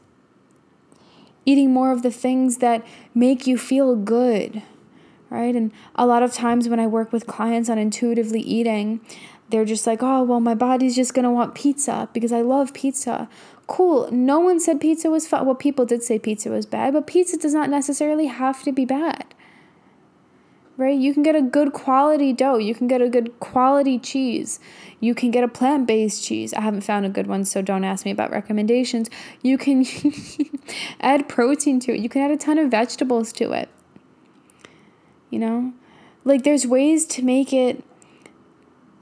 eating 1.47 1.71
more 1.73 1.91
of 1.91 2.03
the 2.03 2.11
things 2.11 2.57
that 2.57 2.85
make 3.15 3.47
you 3.47 3.57
feel 3.57 3.95
good, 3.95 4.61
right? 5.29 5.55
And 5.55 5.71
a 5.95 6.05
lot 6.05 6.21
of 6.21 6.33
times 6.33 6.67
when 6.67 6.79
I 6.79 6.85
work 6.85 7.13
with 7.13 7.25
clients 7.25 7.69
on 7.69 7.77
intuitively 7.77 8.41
eating, 8.41 8.99
they're 9.49 9.65
just 9.65 9.87
like, 9.87 10.03
oh, 10.03 10.23
well, 10.23 10.41
my 10.41 10.53
body's 10.53 10.93
just 10.93 11.13
gonna 11.13 11.31
want 11.31 11.55
pizza 11.55 12.09
because 12.11 12.33
I 12.33 12.41
love 12.41 12.73
pizza. 12.73 13.29
Cool. 13.65 14.11
No 14.11 14.39
one 14.41 14.59
said 14.59 14.81
pizza 14.81 15.09
was 15.09 15.25
fun. 15.25 15.45
Well, 15.45 15.55
people 15.55 15.85
did 15.85 16.03
say 16.03 16.19
pizza 16.19 16.49
was 16.49 16.65
bad, 16.65 16.93
but 16.93 17.07
pizza 17.07 17.37
does 17.37 17.53
not 17.53 17.69
necessarily 17.69 18.25
have 18.27 18.61
to 18.63 18.73
be 18.73 18.83
bad 18.83 19.33
right? 20.77 20.97
You 20.97 21.13
can 21.13 21.23
get 21.23 21.35
a 21.35 21.41
good 21.41 21.73
quality 21.73 22.31
dough. 22.31 22.57
You 22.57 22.75
can 22.75 22.87
get 22.87 23.01
a 23.01 23.09
good 23.09 23.39
quality 23.39 23.97
cheese. 23.97 24.59
You 24.99 25.15
can 25.15 25.31
get 25.31 25.43
a 25.43 25.47
plant 25.47 25.87
based 25.87 26.23
cheese. 26.23 26.53
I 26.53 26.61
haven't 26.61 26.81
found 26.81 27.05
a 27.05 27.09
good 27.09 27.27
one, 27.27 27.45
so 27.45 27.61
don't 27.61 27.83
ask 27.83 28.05
me 28.05 28.11
about 28.11 28.31
recommendations. 28.31 29.09
You 29.41 29.57
can 29.57 29.85
add 31.01 31.27
protein 31.27 31.79
to 31.81 31.93
it. 31.93 31.99
You 31.99 32.09
can 32.09 32.21
add 32.21 32.31
a 32.31 32.37
ton 32.37 32.59
of 32.59 32.69
vegetables 32.69 33.33
to 33.33 33.51
it. 33.51 33.69
You 35.31 35.39
know? 35.39 35.73
Like, 36.23 36.43
there's 36.43 36.67
ways 36.67 37.05
to 37.07 37.23
make 37.23 37.51
it 37.51 37.83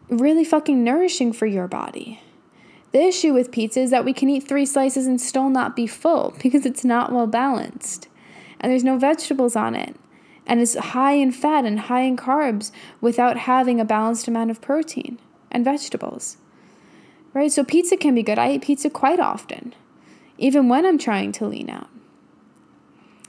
really 0.09 0.45
fucking 0.45 0.83
nourishing 0.83 1.33
for 1.33 1.45
your 1.45 1.67
body. 1.67 2.21
The 2.93 3.01
issue 3.01 3.33
with 3.33 3.51
pizza 3.51 3.81
is 3.81 3.89
that 3.91 4.05
we 4.05 4.13
can 4.13 4.29
eat 4.29 4.47
three 4.47 4.65
slices 4.65 5.05
and 5.05 5.19
still 5.19 5.49
not 5.49 5.75
be 5.75 5.87
full 5.87 6.33
because 6.41 6.65
it's 6.65 6.85
not 6.85 7.11
well 7.11 7.27
balanced. 7.27 8.07
And 8.61 8.71
there's 8.71 8.85
no 8.85 8.97
vegetables 8.97 9.57
on 9.57 9.75
it 9.75 9.97
and 10.45 10.59
is 10.59 10.75
high 10.75 11.13
in 11.13 11.31
fat 11.31 11.65
and 11.65 11.81
high 11.81 12.01
in 12.01 12.17
carbs 12.17 12.71
without 13.01 13.37
having 13.37 13.79
a 13.79 13.85
balanced 13.85 14.27
amount 14.27 14.51
of 14.51 14.61
protein 14.61 15.19
and 15.51 15.65
vegetables. 15.65 16.37
Right? 17.33 17.51
So 17.51 17.63
pizza 17.63 17.97
can 17.97 18.15
be 18.15 18.23
good. 18.23 18.39
I 18.39 18.53
eat 18.53 18.63
pizza 18.63 18.89
quite 18.89 19.19
often, 19.19 19.73
even 20.37 20.69
when 20.69 20.85
I'm 20.85 20.97
trying 20.97 21.31
to 21.33 21.47
lean 21.47 21.69
out. 21.69 21.89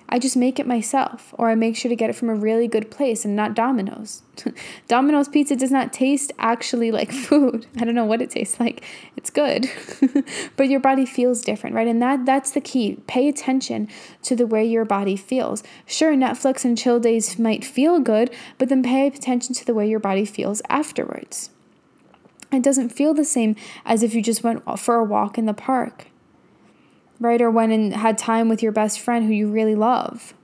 I 0.09 0.21
just 0.21 0.37
make 0.37 0.61
it 0.61 0.67
myself, 0.67 1.35
or 1.37 1.51
I 1.51 1.57
make 1.57 1.77
sure 1.77 1.89
to 1.89 1.97
get 1.97 2.11
it 2.11 2.15
from 2.15 2.29
a 2.29 2.35
really 2.35 2.69
good 2.69 2.91
place 2.91 3.25
and 3.25 3.35
not 3.35 3.55
Domino's. 3.55 4.23
Domino's 4.89 5.29
pizza 5.29 5.57
does 5.57 5.73
not 5.73 5.93
taste 5.93 6.33
actually 6.39 6.93
like 6.93 7.11
food. 7.27 7.67
I 7.77 7.85
don't 7.85 7.95
know 7.95 8.05
what 8.05 8.23
it 8.23 8.31
tastes 8.31 8.61
like. 8.61 8.85
It's 9.17 9.31
good. 9.31 9.69
but 10.57 10.69
your 10.69 10.79
body 10.79 11.07
feels 11.07 11.43
different, 11.43 11.75
right? 11.75 11.89
And 11.89 12.01
that 12.03 12.25
that's 12.25 12.53
the 12.53 12.61
key. 12.61 13.01
Pay 13.09 13.29
attention 13.29 13.89
to 14.23 14.37
the 14.37 14.47
way 14.47 14.65
your 14.65 14.85
body 14.85 15.17
feels. 15.17 15.65
Sure, 15.87 16.15
Netflix 16.15 16.65
and 16.65 16.79
chill 16.79 17.01
days 17.01 17.39
might 17.39 17.65
feel 17.65 17.99
good, 17.99 18.33
but 18.59 18.69
then 18.69 18.83
pay 18.83 19.09
attention 19.09 19.55
to 19.55 19.65
the 19.65 19.75
way 19.75 19.89
your 19.89 20.01
body 20.01 20.25
feels 20.25 20.63
afterwards. 20.69 21.51
It 22.53 22.63
doesn't 22.63 22.91
feel 22.91 23.13
the 23.13 23.25
same 23.25 23.57
as 23.85 24.05
if 24.05 24.15
you 24.15 24.23
just 24.23 24.45
went 24.45 24.63
for 24.79 24.95
a 24.95 25.05
walk 25.05 25.37
in 25.37 25.47
the 25.47 25.55
park 25.55 26.07
right? 27.21 27.41
Or 27.41 27.51
went 27.51 27.73
and 27.73 27.95
had 27.95 28.19
time 28.19 28.49
with 28.49 28.62
your 28.62 28.73
best 28.73 29.01
friend 29.01 29.27
who 29.27 29.33
you 29.33 29.49
really 29.49 29.75
love. 29.75 30.35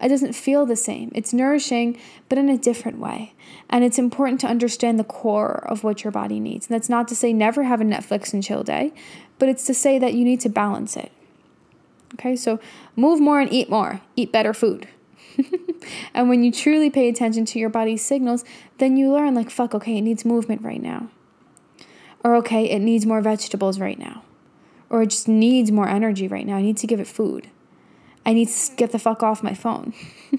It 0.00 0.08
doesn't 0.08 0.34
feel 0.34 0.64
the 0.64 0.76
same. 0.76 1.10
It's 1.14 1.32
nourishing, 1.32 1.98
but 2.28 2.38
in 2.38 2.48
a 2.48 2.56
different 2.56 2.98
way. 2.98 3.34
And 3.68 3.82
it's 3.84 3.98
important 3.98 4.40
to 4.40 4.46
understand 4.46 4.98
the 4.98 5.04
core 5.04 5.64
of 5.68 5.82
what 5.82 6.04
your 6.04 6.12
body 6.12 6.38
needs. 6.38 6.68
And 6.68 6.74
that's 6.74 6.88
not 6.88 7.08
to 7.08 7.16
say 7.16 7.32
never 7.32 7.64
have 7.64 7.80
a 7.80 7.84
Netflix 7.84 8.32
and 8.32 8.42
chill 8.42 8.62
day, 8.62 8.92
but 9.38 9.48
it's 9.48 9.64
to 9.66 9.74
say 9.74 9.98
that 9.98 10.14
you 10.14 10.24
need 10.24 10.40
to 10.40 10.48
balance 10.48 10.96
it. 10.96 11.10
Okay, 12.14 12.36
so 12.36 12.60
move 12.96 13.20
more 13.20 13.40
and 13.40 13.52
eat 13.52 13.68
more, 13.68 14.00
eat 14.16 14.32
better 14.32 14.54
food. 14.54 14.88
and 16.14 16.28
when 16.28 16.42
you 16.42 16.50
truly 16.50 16.90
pay 16.90 17.08
attention 17.08 17.44
to 17.44 17.58
your 17.58 17.68
body's 17.68 18.04
signals, 18.04 18.44
then 18.78 18.96
you 18.96 19.12
learn, 19.12 19.34
like, 19.34 19.50
fuck, 19.50 19.74
okay, 19.74 19.98
it 19.98 20.02
needs 20.02 20.24
movement 20.24 20.62
right 20.62 20.82
now. 20.82 21.08
Or, 22.24 22.34
okay, 22.36 22.64
it 22.64 22.80
needs 22.80 23.06
more 23.06 23.20
vegetables 23.20 23.78
right 23.78 23.98
now. 23.98 24.22
Or 24.90 25.02
it 25.02 25.10
just 25.10 25.28
needs 25.28 25.70
more 25.70 25.88
energy 25.88 26.28
right 26.28 26.46
now. 26.46 26.56
I 26.56 26.62
need 26.62 26.76
to 26.78 26.86
give 26.86 27.00
it 27.00 27.06
food. 27.06 27.48
I 28.24 28.32
need 28.32 28.48
to 28.48 28.76
get 28.76 28.92
the 28.92 28.98
fuck 28.98 29.22
off 29.22 29.42
my 29.42 29.54
phone. 29.54 29.92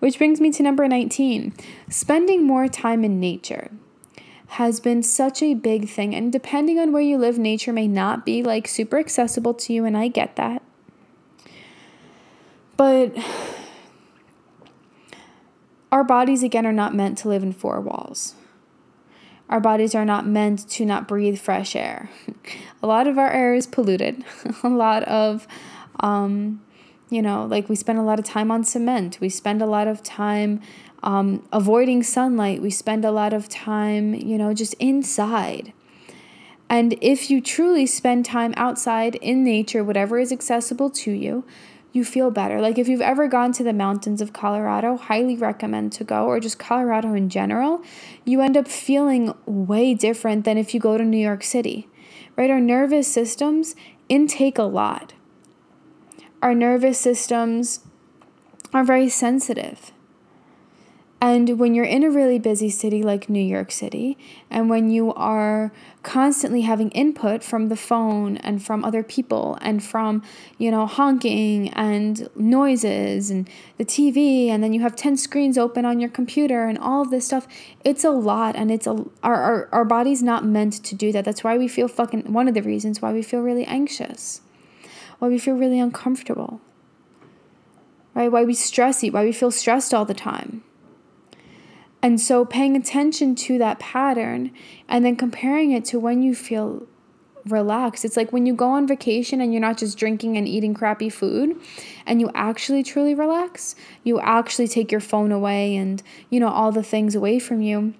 Which 0.00 0.18
brings 0.18 0.40
me 0.40 0.50
to 0.52 0.62
number 0.62 0.88
19 0.88 1.52
spending 1.88 2.44
more 2.44 2.68
time 2.68 3.04
in 3.04 3.20
nature 3.20 3.70
has 4.50 4.80
been 4.80 5.00
such 5.00 5.42
a 5.42 5.54
big 5.54 5.88
thing. 5.88 6.12
And 6.12 6.32
depending 6.32 6.80
on 6.80 6.92
where 6.92 7.02
you 7.02 7.18
live, 7.18 7.38
nature 7.38 7.72
may 7.72 7.86
not 7.86 8.26
be 8.26 8.42
like 8.42 8.66
super 8.66 8.98
accessible 8.98 9.54
to 9.54 9.72
you, 9.72 9.84
and 9.84 9.96
I 9.96 10.08
get 10.08 10.34
that. 10.34 10.60
But 12.76 13.16
our 15.92 16.02
bodies, 16.02 16.42
again, 16.42 16.66
are 16.66 16.72
not 16.72 16.96
meant 16.96 17.16
to 17.18 17.28
live 17.28 17.44
in 17.44 17.52
four 17.52 17.80
walls. 17.80 18.34
Our 19.50 19.60
bodies 19.60 19.96
are 19.96 20.04
not 20.04 20.26
meant 20.26 20.68
to 20.70 20.86
not 20.86 21.08
breathe 21.08 21.38
fresh 21.38 21.74
air. 21.74 22.08
a 22.82 22.86
lot 22.86 23.08
of 23.08 23.18
our 23.18 23.30
air 23.30 23.52
is 23.52 23.66
polluted. 23.66 24.24
a 24.62 24.68
lot 24.68 25.02
of, 25.02 25.46
um, 25.98 26.62
you 27.10 27.20
know, 27.20 27.44
like 27.44 27.68
we 27.68 27.74
spend 27.74 27.98
a 27.98 28.02
lot 28.02 28.20
of 28.20 28.24
time 28.24 28.52
on 28.52 28.62
cement. 28.62 29.18
We 29.20 29.28
spend 29.28 29.60
a 29.60 29.66
lot 29.66 29.88
of 29.88 30.04
time 30.04 30.60
um, 31.02 31.46
avoiding 31.52 32.04
sunlight. 32.04 32.62
We 32.62 32.70
spend 32.70 33.04
a 33.04 33.10
lot 33.10 33.32
of 33.32 33.48
time, 33.48 34.14
you 34.14 34.38
know, 34.38 34.54
just 34.54 34.74
inside. 34.74 35.72
And 36.68 36.96
if 37.00 37.28
you 37.28 37.40
truly 37.40 37.86
spend 37.86 38.24
time 38.24 38.54
outside 38.56 39.16
in 39.16 39.42
nature, 39.42 39.82
whatever 39.82 40.20
is 40.20 40.30
accessible 40.30 40.90
to 40.90 41.10
you, 41.10 41.44
you 41.92 42.04
feel 42.04 42.30
better. 42.30 42.60
Like 42.60 42.78
if 42.78 42.88
you've 42.88 43.00
ever 43.00 43.26
gone 43.28 43.52
to 43.52 43.64
the 43.64 43.72
mountains 43.72 44.20
of 44.20 44.32
Colorado, 44.32 44.96
highly 44.96 45.36
recommend 45.36 45.92
to 45.92 46.04
go, 46.04 46.26
or 46.26 46.40
just 46.40 46.58
Colorado 46.58 47.14
in 47.14 47.28
general, 47.28 47.82
you 48.24 48.40
end 48.40 48.56
up 48.56 48.68
feeling 48.68 49.34
way 49.46 49.94
different 49.94 50.44
than 50.44 50.58
if 50.58 50.72
you 50.74 50.80
go 50.80 50.96
to 50.96 51.04
New 51.04 51.18
York 51.18 51.42
City, 51.42 51.88
right? 52.36 52.50
Our 52.50 52.60
nervous 52.60 53.10
systems 53.10 53.74
intake 54.08 54.58
a 54.58 54.64
lot. 54.64 55.14
Our 56.42 56.54
nervous 56.54 56.98
systems 56.98 57.80
are 58.72 58.84
very 58.84 59.08
sensitive. 59.08 59.92
And 61.22 61.58
when 61.58 61.74
you're 61.74 61.84
in 61.84 62.02
a 62.02 62.10
really 62.10 62.38
busy 62.38 62.70
city 62.70 63.02
like 63.02 63.28
New 63.28 63.44
York 63.44 63.70
City, 63.70 64.16
and 64.50 64.70
when 64.70 64.90
you 64.90 65.12
are 65.12 65.70
constantly 66.02 66.62
having 66.62 66.90
input 66.92 67.44
from 67.44 67.68
the 67.68 67.76
phone 67.76 68.38
and 68.38 68.64
from 68.64 68.82
other 68.86 69.02
people 69.02 69.58
and 69.60 69.84
from, 69.84 70.22
you 70.56 70.70
know, 70.70 70.86
honking 70.86 71.68
and 71.74 72.26
noises 72.34 73.30
and 73.30 73.50
the 73.76 73.84
TV, 73.84 74.48
and 74.48 74.64
then 74.64 74.72
you 74.72 74.80
have 74.80 74.96
10 74.96 75.18
screens 75.18 75.58
open 75.58 75.84
on 75.84 76.00
your 76.00 76.08
computer 76.08 76.66
and 76.66 76.78
all 76.78 77.02
of 77.02 77.10
this 77.10 77.26
stuff, 77.26 77.46
it's 77.84 78.02
a 78.02 78.10
lot. 78.10 78.56
And 78.56 78.70
it's 78.70 78.86
a, 78.86 79.04
our, 79.22 79.36
our, 79.36 79.68
our 79.72 79.84
body's 79.84 80.22
not 80.22 80.46
meant 80.46 80.82
to 80.84 80.94
do 80.94 81.12
that. 81.12 81.26
That's 81.26 81.44
why 81.44 81.58
we 81.58 81.68
feel 81.68 81.86
fucking, 81.86 82.32
one 82.32 82.48
of 82.48 82.54
the 82.54 82.62
reasons 82.62 83.02
why 83.02 83.12
we 83.12 83.20
feel 83.20 83.40
really 83.40 83.66
anxious, 83.66 84.40
why 85.18 85.28
we 85.28 85.38
feel 85.38 85.54
really 85.54 85.80
uncomfortable, 85.80 86.62
right? 88.14 88.32
Why 88.32 88.44
we 88.44 88.54
stress 88.54 89.04
eat, 89.04 89.12
why 89.12 89.22
we 89.22 89.32
feel 89.32 89.50
stressed 89.50 89.92
all 89.92 90.06
the 90.06 90.14
time 90.14 90.62
and 92.02 92.20
so 92.20 92.44
paying 92.44 92.76
attention 92.76 93.34
to 93.34 93.58
that 93.58 93.78
pattern 93.78 94.52
and 94.88 95.04
then 95.04 95.16
comparing 95.16 95.72
it 95.72 95.84
to 95.86 95.98
when 95.98 96.22
you 96.22 96.34
feel 96.34 96.86
relaxed. 97.46 98.04
It's 98.04 98.16
like 98.16 98.32
when 98.32 98.46
you 98.46 98.54
go 98.54 98.70
on 98.70 98.86
vacation 98.86 99.40
and 99.40 99.52
you're 99.52 99.60
not 99.60 99.78
just 99.78 99.98
drinking 99.98 100.36
and 100.36 100.46
eating 100.48 100.74
crappy 100.74 101.08
food 101.08 101.60
and 102.06 102.20
you 102.20 102.30
actually 102.34 102.82
truly 102.82 103.14
relax, 103.14 103.74
you 104.04 104.20
actually 104.20 104.68
take 104.68 104.90
your 104.90 105.00
phone 105.00 105.32
away 105.32 105.76
and, 105.76 106.02
you 106.28 106.40
know, 106.40 106.48
all 106.48 106.72
the 106.72 106.82
things 106.82 107.14
away 107.14 107.38
from 107.38 107.60
you. 107.60 107.94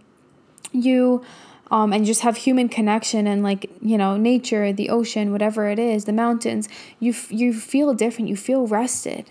You 0.72 1.22
um, 1.70 1.92
and 1.92 2.04
just 2.04 2.22
have 2.22 2.36
human 2.36 2.68
connection 2.68 3.26
and 3.26 3.42
like 3.42 3.70
you 3.80 3.96
know 3.96 4.16
nature 4.16 4.72
the 4.72 4.90
ocean 4.90 5.30
whatever 5.30 5.68
it 5.68 5.78
is 5.78 6.04
the 6.04 6.12
mountains 6.12 6.68
you 6.98 7.12
f- 7.12 7.30
you 7.30 7.52
feel 7.52 7.94
different 7.94 8.28
you 8.28 8.36
feel 8.36 8.66
rested 8.66 9.30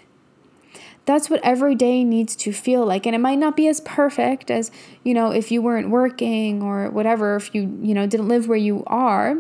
that's 1.10 1.28
what 1.28 1.40
every 1.44 1.74
day 1.74 2.04
needs 2.04 2.36
to 2.36 2.52
feel 2.52 2.86
like. 2.86 3.08
And 3.08 3.16
it 3.16 3.18
might 3.20 3.40
not 3.40 3.58
be 3.58 3.68
as 3.68 3.82
perfect 3.82 4.52
as 4.52 4.70
you 5.04 5.16
know 5.16 5.32
if 5.32 5.52
you 5.52 5.60
weren't 5.60 5.90
working 5.90 6.62
or 6.62 6.92
whatever 6.92 7.36
if 7.36 7.56
you 7.56 7.80
you 7.82 7.96
know 7.96 8.06
didn't 8.06 8.28
live 8.28 8.48
where 8.48 8.60
you 8.60 8.84
are. 8.86 9.40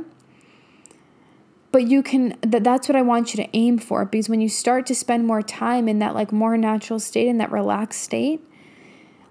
But 1.72 1.88
you 1.88 2.02
can 2.02 2.36
that 2.42 2.64
that's 2.64 2.90
what 2.90 2.96
i 2.96 3.04
want 3.04 3.32
you 3.32 3.44
to 3.44 3.56
aim 3.56 3.78
for 3.78 4.04
because 4.04 4.28
when 4.28 4.42
you 4.42 4.50
start 4.50 4.88
to 4.88 4.96
spend 4.96 5.28
more 5.28 5.44
time 5.44 5.88
in 5.88 6.00
that 6.00 6.16
like 6.16 6.32
more 6.32 6.58
natural 6.58 7.00
state 7.00 7.28
in 7.28 7.38
that 7.38 7.52
relaxed 7.52 8.02
state 8.02 8.44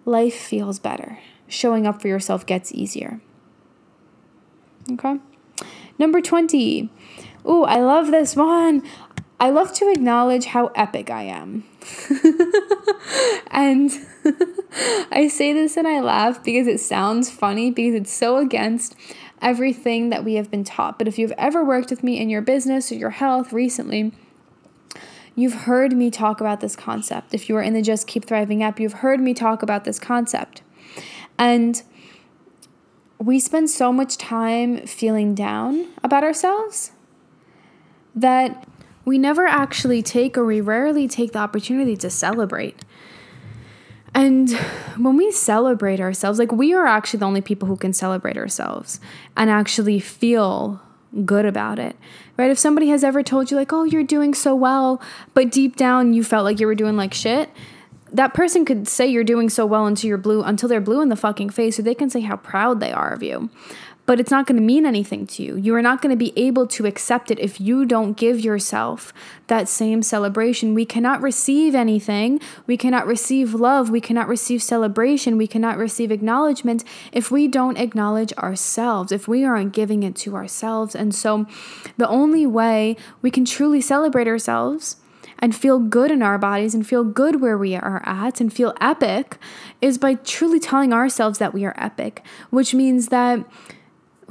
life 0.05 0.35
feels 0.35 0.79
better. 0.79 1.19
Showing 1.49 1.89
up 1.89 2.01
for 2.01 2.07
yourself 2.07 2.47
gets 2.47 2.71
easier. 2.71 3.21
Okay? 4.93 5.19
Number 5.99 6.21
20 6.21 6.89
Ooh, 7.49 7.65
I 7.65 7.81
love 7.81 8.11
this 8.11 8.37
one. 8.37 8.83
I 9.41 9.51
love 9.51 9.73
to 9.75 9.91
acknowledge 9.91 10.47
how 10.47 10.67
epic 10.75 11.11
I 11.11 11.23
am. 11.23 11.65
and 13.51 13.93
I 15.13 15.29
say 15.29 15.53
this 15.53 15.77
and 15.77 15.87
I 15.87 16.01
laugh 16.01 16.43
because 16.43 16.67
it 16.67 16.81
sounds 16.81 17.31
funny 17.31 17.71
because 17.71 17.95
it's 17.95 18.13
so 18.13 18.39
against 18.39 18.97
everything 19.41 20.11
that 20.11 20.25
we 20.25 20.35
have 20.35 20.51
been 20.51 20.65
taught. 20.65 20.99
But 20.99 21.07
if 21.07 21.19
you've 21.19 21.33
ever 21.39 21.65
worked 21.65 21.91
with 21.91 22.03
me 22.03 22.19
in 22.19 22.29
your 22.29 22.43
business 22.43 22.91
or 22.91 22.97
your 22.97 23.11
health 23.11 23.53
recently, 23.53 24.13
you've 25.37 25.55
heard 25.55 25.93
me 25.93 26.11
talk 26.11 26.41
about 26.41 26.61
this 26.61 26.75
concept. 26.75 27.33
If 27.33 27.49
you 27.49 27.57
are 27.57 27.63
in 27.63 27.75
the 27.75 27.83
Just 27.83 28.09
Keep 28.09 28.25
Thriving 28.25 28.63
app, 28.63 28.81
you've 28.81 28.95
heard 28.95 29.21
me 29.21 29.35
talk 29.35 29.63
about 29.63 29.85
this 29.85 30.01
concept. 30.01 30.63
And 31.39 31.81
we 33.19 33.39
spend 33.39 33.71
so 33.71 33.93
much 33.93 34.17
time 34.17 34.85
feeling 34.87 35.37
down 35.37 35.87
about 36.03 36.25
ourselves 36.25 36.91
that 38.17 38.67
we 39.09 39.19
never 39.19 39.47
actually 39.47 40.03
take 40.03 40.37
or 40.37 40.45
we 40.45 40.61
rarely 40.61 41.09
take 41.09 41.33
the 41.33 41.39
opportunity 41.39 41.97
to 41.97 42.11
celebrate. 42.11 42.85
And 44.15 44.51
when 44.97 45.17
we 45.17 45.33
celebrate 45.33 46.01
ourselves, 46.01 46.39
like 46.39 46.53
we 46.53 46.75
are 46.75 46.87
actually 46.87 47.21
the 47.21 47.27
only 47.27 47.41
people 47.41 47.69
who 47.69 47.77
can 47.77 47.93
celebrate 47.93 48.37
ourselves 48.37 49.01
and 49.37 49.51
actually 49.51 49.99
feel 49.99 50.81
good 51.25 51.47
about 51.47 51.79
it, 51.79 51.97
right? 52.37 52.51
If 52.51 52.59
somebody 52.59 52.89
has 52.89 53.03
ever 53.03 53.23
told 53.23 53.51
you, 53.51 53.57
like, 53.57 53.73
oh, 53.73 53.85
you're 53.85 54.03
doing 54.03 54.35
so 54.35 54.55
well, 54.55 55.01
but 55.35 55.51
deep 55.51 55.77
down 55.77 56.13
you 56.13 56.23
felt 56.23 56.45
like 56.45 56.61
you 56.61 56.67
were 56.67 56.75
doing 56.75 56.97
like 56.97 57.15
shit, 57.15 57.51
that 58.13 58.35
person 58.35 58.65
could 58.65 58.89
say 58.89 59.07
you're 59.07 59.25
doing 59.25 59.49
so 59.49 59.65
well 59.67 59.87
until 59.87 60.09
you're 60.09 60.19
blue, 60.19 60.43
until 60.43 60.69
they're 60.69 60.81
blue 60.81 61.01
in 61.01 61.09
the 61.09 61.17
fucking 61.17 61.51
face, 61.51 61.79
or 61.79 61.83
they 61.83 61.95
can 61.95 62.11
say 62.11 62.21
how 62.21 62.37
proud 62.37 62.81
they 62.81 62.93
are 62.93 63.13
of 63.13 63.23
you 63.23 63.51
but 64.09 64.19
it's 64.19 64.31
not 64.31 64.47
going 64.47 64.57
to 64.57 64.65
mean 64.65 64.87
anything 64.87 65.27
to 65.27 65.43
you. 65.43 65.57
You 65.57 65.75
are 65.75 65.83
not 65.83 66.01
going 66.01 66.11
to 66.11 66.17
be 66.17 66.33
able 66.35 66.67
to 66.69 66.87
accept 66.87 67.31
it 67.31 67.39
if 67.39 67.61
you 67.61 67.85
don't 67.85 68.17
give 68.17 68.41
yourself 68.41 69.13
that 69.49 69.69
same 69.69 70.01
celebration. 70.03 70.73
We 70.73 70.87
cannot 70.87 71.21
receive 71.21 71.75
anything. 71.75 72.41
We 72.67 72.79
cannot 72.79 73.07
receive 73.07 73.53
love. 73.53 73.91
We 73.91 74.01
cannot 74.01 74.27
receive 74.27 74.63
celebration. 74.63 75.37
We 75.37 75.47
cannot 75.47 75.77
receive 75.77 76.11
acknowledgement 76.11 76.85
if 77.13 77.31
we 77.31 77.49
don't 77.49 77.77
acknowledge 77.77 78.33
ourselves, 78.39 79.13
if 79.13 79.29
we 79.29 79.45
aren't 79.45 79.75
giving 79.75 80.03
it 80.03 80.17
to 80.17 80.37
ourselves. 80.37 80.95
And 80.95 81.15
so, 81.15 81.45
the 81.99 82.09
only 82.09 82.47
way 82.47 82.97
we 83.21 83.31
can 83.31 83.45
truly 83.45 83.83
celebrate 83.83 84.27
ourselves 84.27 84.97
and 85.39 85.55
feel 85.55 85.79
good 85.79 86.11
in 86.11 86.23
our 86.23 86.39
bodies 86.39 86.75
and 86.75 86.87
feel 86.87 87.05
good 87.05 87.43
where 87.43 87.59
we 87.59 87.77
are 87.77 88.03
at 88.07 88.41
and 88.41 88.51
feel 88.51 88.75
epic 88.81 89.37
is 89.83 89.99
by 89.99 90.15
truly 90.15 90.59
telling 90.59 90.95
ourselves 90.95 91.39
that 91.39 91.53
we 91.53 91.67
are 91.67 91.75
epic, 91.77 92.25
which 92.49 92.73
means 92.73 93.09
that 93.09 93.45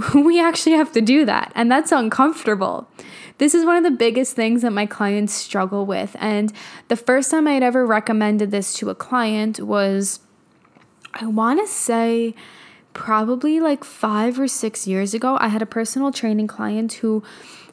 we 0.13 0.39
actually 0.39 0.75
have 0.75 0.91
to 0.93 1.01
do 1.01 1.25
that, 1.25 1.51
and 1.55 1.71
that's 1.71 1.91
uncomfortable. 1.91 2.87
This 3.39 3.53
is 3.53 3.65
one 3.65 3.77
of 3.77 3.83
the 3.83 3.91
biggest 3.91 4.35
things 4.35 4.63
that 4.63 4.71
my 4.71 4.85
clients 4.85 5.33
struggle 5.33 5.85
with. 5.85 6.15
And 6.19 6.51
the 6.87 6.95
first 6.95 7.29
time 7.29 7.47
I 7.47 7.53
had 7.53 7.63
ever 7.63 7.85
recommended 7.85 8.51
this 8.51 8.73
to 8.75 8.89
a 8.89 8.95
client 8.95 9.59
was, 9.59 10.19
I 11.13 11.27
want 11.27 11.59
to 11.59 11.67
say, 11.67 12.33
probably 12.93 13.59
like 13.59 13.83
five 13.83 14.39
or 14.39 14.47
six 14.47 14.87
years 14.87 15.13
ago. 15.13 15.37
I 15.39 15.49
had 15.49 15.61
a 15.61 15.67
personal 15.67 16.11
training 16.11 16.47
client 16.47 16.93
who 16.93 17.23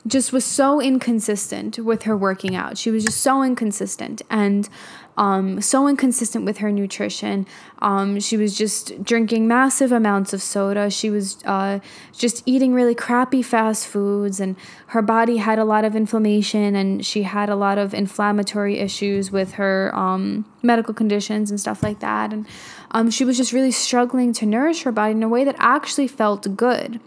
just 0.07 0.35
was 0.35 0.45
so 0.45 0.83
inconsistent 0.83 1.79
with 1.79 2.03
her 2.03 2.15
working 2.15 2.55
out. 2.55 2.77
She 2.77 2.91
was 2.91 3.05
just 3.05 3.23
so 3.23 3.43
inconsistent 3.43 4.21
and 4.29 4.69
um, 5.17 5.61
so 5.61 5.87
inconsistent 5.87 6.45
with 6.45 6.59
her 6.59 6.73
nutrition. 6.73 7.47
Um, 7.79 8.19
she 8.19 8.37
was 8.37 8.57
just 8.57 9.03
drinking 9.03 9.47
massive 9.47 9.93
amounts 9.93 10.33
of 10.33 10.43
soda. 10.43 10.91
She 10.91 11.11
was 11.11 11.39
uh, 11.45 11.79
just 12.13 12.43
eating 12.47 12.75
really 12.75 12.95
crappy 12.95 13.43
fast 13.43 13.87
foods, 13.87 14.41
and 14.41 14.57
her 14.89 15.03
body 15.03 15.37
had 15.37 15.59
a 15.59 15.65
lot 15.65 15.85
of 15.85 15.95
inflammation, 15.95 16.75
and 16.75 17.05
she 17.07 17.23
had 17.23 17.49
a 17.49 17.57
lot 17.57 17.79
of 17.79 17.95
inflammatory 17.95 18.79
issues 18.79 19.31
with 19.31 19.53
her 19.53 19.95
um, 19.95 20.45
medical 20.63 20.95
conditions 20.95 21.51
and 21.51 21.61
stuff 21.61 21.83
like 21.83 22.01
that. 22.01 22.33
And 22.33 22.47
um, 22.91 23.11
she 23.11 23.25
was 23.25 23.37
just 23.37 23.53
really 23.53 23.73
struggling 23.73 24.33
to 24.35 24.47
nourish 24.47 24.83
her 24.83 24.93
body 24.93 25.13
in 25.13 25.23
a 25.23 25.29
way 25.29 25.45
that 25.45 25.57
actually 25.59 26.09
felt 26.09 26.57
good. 26.57 27.01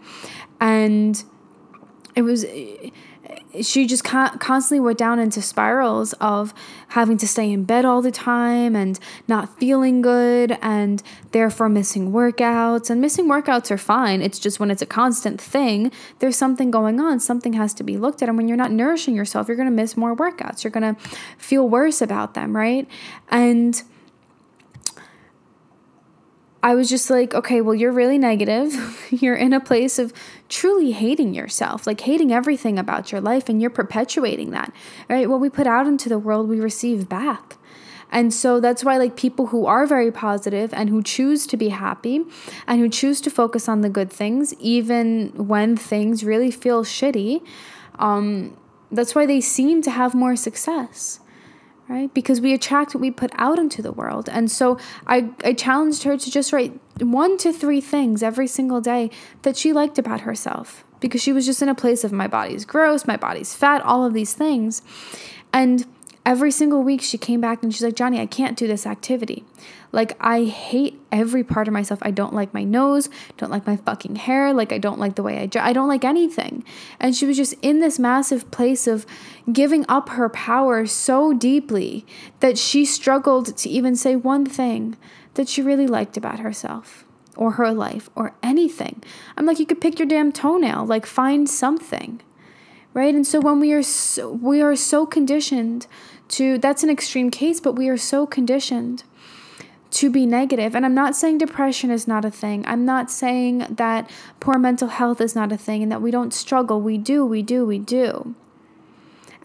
And 0.60 1.22
it 2.14 2.22
was 2.22 2.44
she 3.62 3.86
just 3.86 4.04
constantly 4.04 4.80
went 4.80 4.98
down 4.98 5.18
into 5.18 5.40
spirals 5.40 6.12
of 6.14 6.52
having 6.88 7.16
to 7.18 7.26
stay 7.26 7.50
in 7.50 7.64
bed 7.64 7.84
all 7.84 8.02
the 8.02 8.10
time 8.10 8.76
and 8.76 8.98
not 9.26 9.58
feeling 9.58 10.02
good 10.02 10.56
and 10.60 11.02
therefore 11.32 11.68
missing 11.68 12.12
workouts. 12.12 12.90
And 12.90 13.00
missing 13.00 13.26
workouts 13.26 13.70
are 13.70 13.78
fine. 13.78 14.22
It's 14.22 14.38
just 14.38 14.60
when 14.60 14.70
it's 14.70 14.82
a 14.82 14.86
constant 14.86 15.40
thing 15.40 15.90
there's 16.18 16.36
something 16.36 16.70
going 16.70 17.00
on. 17.00 17.20
Something 17.20 17.54
has 17.54 17.72
to 17.74 17.82
be 17.82 17.96
looked 17.96 18.22
at. 18.22 18.28
And 18.28 18.36
when 18.36 18.48
you're 18.48 18.56
not 18.56 18.72
nourishing 18.72 19.14
yourself 19.14 19.48
you're 19.48 19.56
going 19.56 19.68
to 19.68 19.74
miss 19.74 19.96
more 19.96 20.14
workouts. 20.14 20.64
You're 20.64 20.70
going 20.70 20.94
to 20.94 21.00
feel 21.38 21.68
worse 21.68 22.02
about 22.02 22.34
them 22.34 22.56
right? 22.56 22.86
And 23.30 23.82
I 26.62 26.74
was 26.74 26.88
just 26.88 27.08
like, 27.08 27.34
okay, 27.34 27.60
well, 27.60 27.74
you're 27.74 27.92
really 27.92 28.18
negative. 28.18 29.06
you're 29.10 29.36
in 29.36 29.52
a 29.52 29.60
place 29.60 29.98
of 29.98 30.12
truly 30.48 30.92
hating 30.92 31.34
yourself, 31.34 31.86
like 31.86 32.00
hating 32.00 32.32
everything 32.32 32.78
about 32.78 33.12
your 33.12 33.20
life, 33.20 33.48
and 33.48 33.60
you're 33.60 33.70
perpetuating 33.70 34.50
that, 34.50 34.72
right? 35.08 35.28
What 35.28 35.40
we 35.40 35.50
put 35.50 35.66
out 35.66 35.86
into 35.86 36.08
the 36.08 36.18
world, 36.18 36.48
we 36.48 36.60
receive 36.60 37.08
back. 37.08 37.56
And 38.10 38.32
so 38.32 38.58
that's 38.58 38.82
why, 38.82 38.96
like, 38.96 39.16
people 39.16 39.48
who 39.48 39.66
are 39.66 39.86
very 39.86 40.10
positive 40.10 40.72
and 40.72 40.88
who 40.88 41.02
choose 41.02 41.46
to 41.48 41.56
be 41.56 41.68
happy 41.68 42.24
and 42.66 42.80
who 42.80 42.88
choose 42.88 43.20
to 43.20 43.30
focus 43.30 43.68
on 43.68 43.82
the 43.82 43.90
good 43.90 44.10
things, 44.10 44.54
even 44.54 45.28
when 45.36 45.76
things 45.76 46.24
really 46.24 46.50
feel 46.50 46.84
shitty, 46.84 47.42
um, 47.98 48.56
that's 48.90 49.14
why 49.14 49.26
they 49.26 49.42
seem 49.42 49.82
to 49.82 49.90
have 49.90 50.14
more 50.14 50.36
success 50.36 51.20
right? 51.88 52.12
Because 52.12 52.40
we 52.40 52.52
attract 52.52 52.94
what 52.94 53.00
we 53.00 53.10
put 53.10 53.30
out 53.36 53.58
into 53.58 53.82
the 53.82 53.92
world. 53.92 54.28
And 54.28 54.50
so 54.50 54.78
I, 55.06 55.30
I 55.42 55.54
challenged 55.54 56.02
her 56.02 56.16
to 56.16 56.30
just 56.30 56.52
write 56.52 56.78
one 57.00 57.38
to 57.38 57.52
three 57.52 57.80
things 57.80 58.22
every 58.22 58.46
single 58.46 58.80
day 58.80 59.10
that 59.42 59.56
she 59.56 59.72
liked 59.72 59.98
about 59.98 60.22
herself 60.22 60.84
because 61.00 61.22
she 61.22 61.32
was 61.32 61.46
just 61.46 61.62
in 61.62 61.68
a 61.68 61.74
place 61.74 62.04
of 62.04 62.12
my 62.12 62.26
body's 62.26 62.64
gross, 62.64 63.06
my 63.06 63.16
body's 63.16 63.54
fat, 63.54 63.80
all 63.82 64.04
of 64.04 64.12
these 64.12 64.34
things. 64.34 64.82
And 65.52 65.86
every 66.28 66.50
single 66.50 66.82
week 66.82 67.00
she 67.00 67.16
came 67.16 67.40
back 67.40 67.62
and 67.62 67.72
she's 67.72 67.82
like, 67.82 67.96
Johnny, 67.96 68.20
I 68.20 68.26
can't 68.26 68.54
do 68.54 68.66
this 68.66 68.86
activity. 68.86 69.46
Like, 69.92 70.14
I 70.20 70.44
hate 70.44 71.00
every 71.10 71.42
part 71.42 71.68
of 71.68 71.72
myself. 71.72 72.00
I 72.02 72.10
don't 72.10 72.34
like 72.34 72.52
my 72.52 72.64
nose, 72.64 73.08
don't 73.38 73.50
like 73.50 73.66
my 73.66 73.76
fucking 73.76 74.16
hair, 74.16 74.52
like, 74.52 74.70
I 74.70 74.76
don't 74.76 74.98
like 74.98 75.14
the 75.14 75.22
way 75.22 75.38
I 75.38 75.48
I 75.58 75.72
don't 75.72 75.88
like 75.88 76.04
anything. 76.04 76.64
And 77.00 77.16
she 77.16 77.24
was 77.24 77.38
just 77.38 77.54
in 77.62 77.80
this 77.80 77.98
massive 77.98 78.50
place 78.50 78.86
of 78.86 79.06
giving 79.50 79.86
up 79.88 80.10
her 80.10 80.28
power 80.28 80.84
so 80.84 81.32
deeply 81.32 82.04
that 82.40 82.58
she 82.58 82.84
struggled 82.84 83.56
to 83.56 83.70
even 83.70 83.96
say 83.96 84.14
one 84.14 84.44
thing 84.44 84.98
that 85.32 85.48
she 85.48 85.62
really 85.62 85.86
liked 85.86 86.18
about 86.18 86.40
herself 86.40 87.06
or 87.36 87.52
her 87.52 87.72
life 87.72 88.10
or 88.14 88.34
anything. 88.42 89.02
I'm 89.38 89.46
like, 89.46 89.58
you 89.58 89.64
could 89.64 89.80
pick 89.80 89.98
your 89.98 90.08
damn 90.08 90.32
toenail, 90.32 90.84
like, 90.84 91.06
find 91.06 91.48
something 91.48 92.20
right 92.94 93.14
and 93.14 93.26
so 93.26 93.38
when 93.38 93.60
we 93.60 93.72
are 93.72 93.82
so, 93.82 94.32
we 94.32 94.60
are 94.62 94.74
so 94.74 95.06
conditioned 95.06 95.86
to 96.28 96.58
that's 96.58 96.82
an 96.82 96.90
extreme 96.90 97.30
case, 97.30 97.60
but 97.60 97.72
we 97.72 97.88
are 97.88 97.96
so 97.96 98.26
conditioned 98.26 99.04
to 99.90 100.10
be 100.10 100.26
negative. 100.26 100.74
And 100.74 100.84
I'm 100.84 100.94
not 100.94 101.16
saying 101.16 101.38
depression 101.38 101.90
is 101.90 102.06
not 102.06 102.24
a 102.24 102.30
thing. 102.30 102.64
I'm 102.66 102.84
not 102.84 103.10
saying 103.10 103.66
that 103.70 104.10
poor 104.38 104.58
mental 104.58 104.88
health 104.88 105.20
is 105.20 105.34
not 105.34 105.50
a 105.52 105.56
thing 105.56 105.82
and 105.82 105.90
that 105.90 106.02
we 106.02 106.10
don't 106.10 106.34
struggle. 106.34 106.80
We 106.80 106.98
do, 106.98 107.24
we 107.24 107.42
do, 107.42 107.64
we 107.64 107.78
do. 107.78 108.34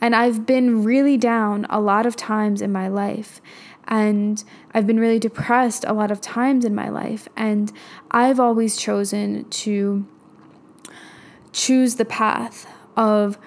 And 0.02 0.16
I've 0.16 0.46
been 0.46 0.84
really 0.84 1.16
down 1.16 1.66
a 1.70 1.80
lot 1.80 2.06
of 2.06 2.18
times 2.18 2.62
in 2.62 2.72
my 2.72 2.90
life. 2.90 3.40
And 3.88 4.44
I've 4.74 4.86
been 4.86 5.00
really 5.00 5.20
depressed 5.20 5.86
a 5.88 5.94
lot 5.94 6.12
of 6.12 6.20
times 6.20 6.66
in 6.66 6.76
my 6.76 6.90
life. 6.90 7.28
And 7.38 7.72
I've 8.12 8.40
always 8.40 8.76
chosen 8.76 9.46
to 9.50 10.06
choose 11.54 11.96
the 11.96 12.06
path 12.06 12.68
of 12.98 13.38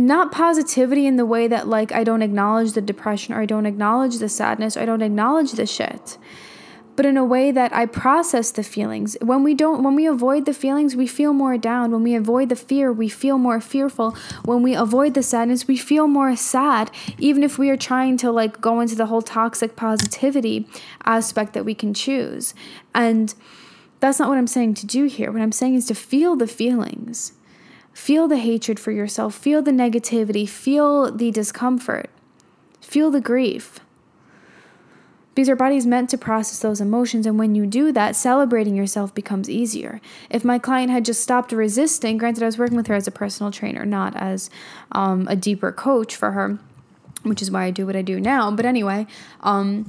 not 0.00 0.32
positivity 0.32 1.06
in 1.06 1.16
the 1.16 1.26
way 1.26 1.48
that 1.48 1.68
like 1.68 1.92
I 1.92 2.04
don't 2.04 2.22
acknowledge 2.22 2.72
the 2.72 2.80
depression 2.80 3.34
or 3.34 3.40
I 3.40 3.46
don't 3.46 3.66
acknowledge 3.66 4.18
the 4.18 4.28
sadness 4.28 4.76
or 4.76 4.80
I 4.80 4.86
don't 4.86 5.02
acknowledge 5.02 5.52
the 5.52 5.66
shit 5.66 6.18
but 7.00 7.06
in 7.06 7.16
a 7.16 7.24
way 7.24 7.50
that 7.50 7.74
I 7.74 7.86
process 7.86 8.50
the 8.50 8.62
feelings. 8.62 9.16
When 9.22 9.42
we 9.42 9.54
don't 9.54 9.82
when 9.82 9.94
we 9.94 10.06
avoid 10.06 10.44
the 10.44 10.52
feelings, 10.52 10.94
we 10.94 11.06
feel 11.06 11.32
more 11.32 11.56
down. 11.56 11.92
When 11.92 12.02
we 12.02 12.14
avoid 12.14 12.50
the 12.50 12.56
fear, 12.56 12.92
we 12.92 13.08
feel 13.08 13.38
more 13.38 13.58
fearful. 13.58 14.10
When 14.44 14.62
we 14.62 14.74
avoid 14.74 15.14
the 15.14 15.22
sadness, 15.22 15.66
we 15.66 15.78
feel 15.78 16.06
more 16.08 16.36
sad, 16.36 16.90
even 17.16 17.42
if 17.42 17.58
we 17.58 17.70
are 17.70 17.76
trying 17.78 18.18
to 18.18 18.30
like 18.30 18.60
go 18.60 18.80
into 18.80 18.96
the 18.96 19.06
whole 19.06 19.22
toxic 19.22 19.76
positivity 19.76 20.68
aspect 21.04 21.54
that 21.54 21.64
we 21.64 21.74
can 21.74 21.94
choose. 21.94 22.52
And 22.94 23.34
that's 24.00 24.18
not 24.18 24.28
what 24.28 24.36
I'm 24.36 24.46
saying 24.46 24.74
to 24.74 24.86
do 24.86 25.04
here. 25.04 25.32
What 25.32 25.40
I'm 25.40 25.52
saying 25.52 25.76
is 25.76 25.86
to 25.86 25.94
feel 25.94 26.36
the 26.36 26.46
feelings 26.46 27.32
Feel 27.92 28.28
the 28.28 28.38
hatred 28.38 28.78
for 28.78 28.92
yourself, 28.92 29.34
feel 29.34 29.62
the 29.62 29.70
negativity, 29.70 30.48
feel 30.48 31.10
the 31.10 31.30
discomfort, 31.30 32.08
feel 32.80 33.10
the 33.10 33.20
grief. 33.20 33.80
Because 35.34 35.48
our 35.48 35.56
body's 35.56 35.86
meant 35.86 36.10
to 36.10 36.18
process 36.18 36.58
those 36.58 36.80
emotions, 36.80 37.24
and 37.24 37.38
when 37.38 37.54
you 37.54 37.64
do 37.64 37.92
that, 37.92 38.16
celebrating 38.16 38.74
yourself 38.74 39.14
becomes 39.14 39.48
easier. 39.48 40.00
If 40.28 40.44
my 40.44 40.58
client 40.58 40.90
had 40.90 41.04
just 41.04 41.22
stopped 41.22 41.52
resisting, 41.52 42.18
granted, 42.18 42.42
I 42.42 42.46
was 42.46 42.58
working 42.58 42.76
with 42.76 42.88
her 42.88 42.94
as 42.94 43.06
a 43.06 43.12
personal 43.12 43.52
trainer, 43.52 43.86
not 43.86 44.16
as 44.16 44.50
um, 44.92 45.28
a 45.28 45.36
deeper 45.36 45.70
coach 45.70 46.16
for 46.16 46.32
her, 46.32 46.58
which 47.22 47.42
is 47.42 47.50
why 47.50 47.64
I 47.64 47.70
do 47.70 47.86
what 47.86 47.96
I 47.96 48.02
do 48.02 48.20
now. 48.20 48.50
But 48.50 48.66
anyway, 48.66 49.06
um, 49.40 49.88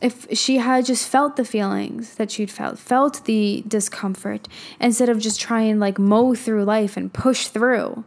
if 0.00 0.26
she 0.36 0.56
had 0.56 0.86
just 0.86 1.08
felt 1.08 1.36
the 1.36 1.44
feelings 1.44 2.14
that 2.14 2.30
she'd 2.30 2.50
felt, 2.50 2.78
felt 2.78 3.24
the 3.26 3.62
discomfort, 3.68 4.48
instead 4.80 5.08
of 5.08 5.18
just 5.18 5.40
trying 5.40 5.78
like 5.78 5.98
mow 5.98 6.34
through 6.34 6.64
life 6.64 6.96
and 6.96 7.12
push 7.12 7.48
through, 7.48 8.04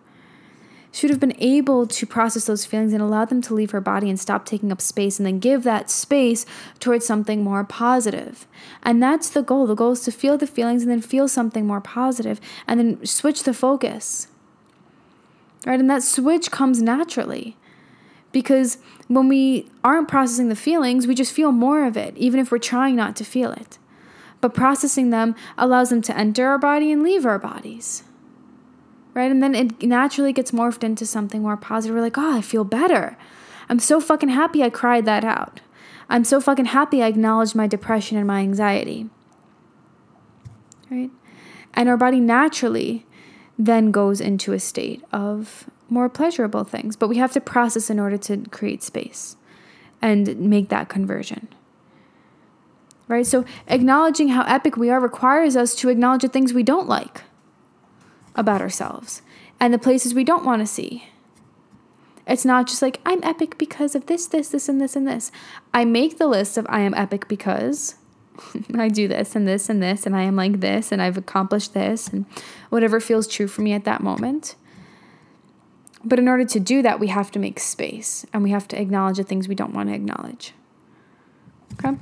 she 0.92 1.06
would 1.06 1.12
have 1.12 1.20
been 1.20 1.36
able 1.40 1.88
to 1.88 2.06
process 2.06 2.46
those 2.46 2.66
feelings 2.66 2.94
and 2.94 3.02
allow 3.02 3.26
them 3.26 3.42
to 3.42 3.54
leave 3.56 3.72
her 3.72 3.82
body 3.82 4.10
and 4.10 4.20
stop 4.20 4.46
taking 4.46 4.72
up 4.72 4.80
space 4.80 5.20
and 5.20 5.26
then 5.26 5.40
give 5.40 5.64
that 5.64 5.90
space 5.90 6.46
towards 6.80 7.06
something 7.06 7.44
more 7.44 7.64
positive. 7.64 8.48
And 8.84 9.02
that's 9.02 9.30
the 9.30 9.42
goal. 9.42 9.66
The 9.66 9.76
goal 9.76 9.94
is 9.94 10.02
to 10.02 10.12
feel 10.12 10.38
the 10.38 10.46
feelings 10.46 10.84
and 10.84 10.92
then 10.92 11.02
feel 11.02 11.28
something 11.28 11.66
more 11.66 11.82
positive 11.82 12.40
and 12.68 12.80
then 12.80 13.06
switch 13.08 13.42
the 13.42 13.56
focus. 13.56 14.28
Right? 15.66 15.80
And 15.80 15.90
that 15.90 16.04
switch 16.04 16.52
comes 16.52 16.80
naturally 16.80 17.58
because 18.34 18.80
when 19.08 19.30
we 19.30 19.70
aren't 19.84 20.10
processing 20.10 20.50
the 20.50 20.56
feelings, 20.56 21.08
we 21.08 21.16
just 21.16 21.32
feel 21.32 21.54
more 21.54 21.86
of 21.86 21.96
it, 21.96 22.18
even 22.18 22.42
if 22.42 22.52
we're 22.52 22.58
trying 22.58 22.98
not 22.98 23.16
to 23.16 23.24
feel 23.24 23.52
it. 23.52 23.78
But 24.42 24.54
processing 24.54 25.12
them 25.12 25.36
allows 25.58 25.90
them 25.90 26.02
to 26.02 26.18
enter 26.18 26.48
our 26.48 26.58
body 26.58 26.92
and 26.92 27.02
leave 27.02 27.26
our 27.26 27.40
bodies. 27.40 28.04
Right? 29.14 29.32
And 29.32 29.42
then 29.42 29.56
it 29.56 29.84
naturally 29.84 30.34
gets 30.34 30.52
morphed 30.52 30.84
into 30.84 31.06
something 31.06 31.44
more 31.44 31.56
positive. 31.56 31.96
We're 31.96 32.02
like, 32.02 32.18
oh, 32.18 32.36
I 32.36 32.42
feel 32.42 32.64
better. 32.64 33.16
I'm 33.70 33.80
so 33.80 34.02
fucking 34.02 34.30
happy 34.30 34.64
I 34.64 34.70
cried 34.70 35.06
that 35.06 35.24
out. 35.24 35.62
I'm 36.10 36.24
so 36.24 36.42
fucking 36.42 36.66
happy 36.66 37.02
I 37.02 37.08
acknowledged 37.08 37.56
my 37.56 37.68
depression 37.68 38.18
and 38.18 38.28
my 38.28 38.40
anxiety. 38.40 39.10
Right? 40.90 41.12
And 41.76 41.88
our 41.88 41.98
body 41.98 42.20
naturally 42.20 43.06
then 43.58 43.92
goes 43.92 44.20
into 44.20 44.54
a 44.54 44.60
state 44.60 45.04
of 45.12 45.70
more 45.90 46.10
pleasurable 46.10 46.64
things. 46.64 46.96
But 46.96 47.08
we 47.08 47.18
have 47.18 47.32
to 47.34 47.42
process 47.42 47.90
in 47.90 48.00
order 48.00 48.18
to 48.18 48.38
create 48.50 48.84
space 48.84 49.36
and 50.02 50.38
make 50.40 50.70
that 50.70 50.90
conversion. 50.90 51.48
Right? 53.08 53.26
So, 53.26 53.46
acknowledging 53.68 54.30
how 54.30 54.44
epic 54.44 54.78
we 54.78 54.90
are 54.90 55.00
requires 55.00 55.56
us 55.56 55.76
to 55.76 55.90
acknowledge 55.90 56.22
the 56.22 56.30
things 56.30 56.54
we 56.54 56.64
don't 56.64 56.88
like 56.88 57.22
about 58.36 58.62
ourselves 58.62 59.22
and 59.60 59.74
the 59.74 59.80
places 59.80 60.14
we 60.14 60.24
don't 60.24 60.46
want 60.46 60.62
to 60.62 60.66
see. 60.66 61.10
It's 62.26 62.46
not 62.46 62.68
just 62.68 62.82
like, 62.82 63.02
I'm 63.06 63.22
epic 63.24 63.58
because 63.58 63.96
of 63.96 64.06
this, 64.06 64.28
this, 64.28 64.50
this, 64.50 64.70
and 64.70 64.80
this, 64.80 64.96
and 64.96 65.08
this. 65.08 65.32
I 65.74 65.84
make 65.84 66.18
the 66.18 66.28
list 66.28 66.58
of 66.58 66.66
I 66.70 66.80
am 66.80 66.94
epic 66.94 67.28
because 67.28 67.96
I 68.76 68.88
do 68.88 69.08
this 69.08 69.36
and 69.36 69.48
this 69.48 69.70
and 69.70 69.84
this, 69.84 70.06
and 70.06 70.16
I 70.16 70.24
am 70.24 70.36
like 70.36 70.60
this, 70.62 70.92
and 70.92 71.02
I've 71.02 71.18
accomplished 71.18 71.74
this, 71.74 72.08
and 72.08 72.26
whatever 72.70 73.00
feels 73.00 73.28
true 73.28 73.48
for 73.48 73.62
me 73.62 73.74
at 73.74 73.84
that 73.86 74.02
moment. 74.02 74.56
But 76.04 76.20
in 76.20 76.28
order 76.28 76.46
to 76.46 76.60
do 76.60 76.82
that, 76.82 77.00
we 77.00 77.08
have 77.08 77.32
to 77.32 77.40
make 77.40 77.60
space 77.60 78.26
and 78.34 78.44
we 78.44 78.52
have 78.52 78.68
to 78.70 78.82
acknowledge 78.82 79.18
the 79.18 79.24
things 79.24 79.48
we 79.48 79.56
don't 79.56 79.74
want 79.74 79.90
to 79.90 79.96
acknowledge. 79.96 80.54
Okay? 81.74 81.98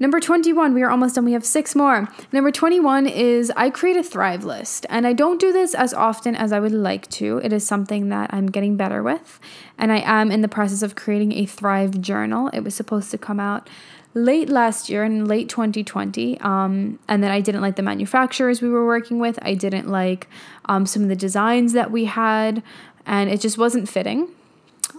Number 0.00 0.18
21, 0.18 0.72
we 0.72 0.82
are 0.82 0.88
almost 0.88 1.16
done. 1.16 1.26
We 1.26 1.34
have 1.34 1.44
six 1.44 1.76
more. 1.76 2.08
Number 2.32 2.50
21 2.50 3.06
is 3.06 3.52
I 3.54 3.68
create 3.68 3.96
a 3.96 4.02
Thrive 4.02 4.44
list. 4.44 4.86
And 4.88 5.06
I 5.06 5.12
don't 5.12 5.38
do 5.38 5.52
this 5.52 5.74
as 5.74 5.92
often 5.92 6.34
as 6.34 6.54
I 6.54 6.60
would 6.60 6.72
like 6.72 7.06
to. 7.10 7.36
It 7.44 7.52
is 7.52 7.66
something 7.66 8.08
that 8.08 8.32
I'm 8.32 8.46
getting 8.46 8.76
better 8.78 9.02
with. 9.02 9.38
And 9.76 9.92
I 9.92 9.98
am 9.98 10.30
in 10.30 10.40
the 10.40 10.48
process 10.48 10.82
of 10.82 10.94
creating 10.94 11.32
a 11.32 11.44
Thrive 11.44 12.00
journal. 12.00 12.48
It 12.54 12.60
was 12.60 12.74
supposed 12.74 13.10
to 13.10 13.18
come 13.18 13.38
out 13.38 13.68
late 14.14 14.48
last 14.48 14.88
year 14.88 15.04
in 15.04 15.24
late 15.24 15.48
2020 15.48 16.40
um, 16.40 16.98
and 17.08 17.22
then 17.22 17.30
i 17.30 17.40
didn't 17.40 17.60
like 17.60 17.76
the 17.76 17.82
manufacturers 17.82 18.60
we 18.60 18.68
were 18.68 18.86
working 18.86 19.18
with 19.18 19.38
i 19.42 19.54
didn't 19.54 19.88
like 19.88 20.28
um, 20.66 20.86
some 20.86 21.02
of 21.02 21.08
the 21.08 21.16
designs 21.16 21.72
that 21.72 21.90
we 21.90 22.04
had 22.06 22.62
and 23.06 23.30
it 23.30 23.40
just 23.40 23.56
wasn't 23.56 23.88
fitting 23.88 24.28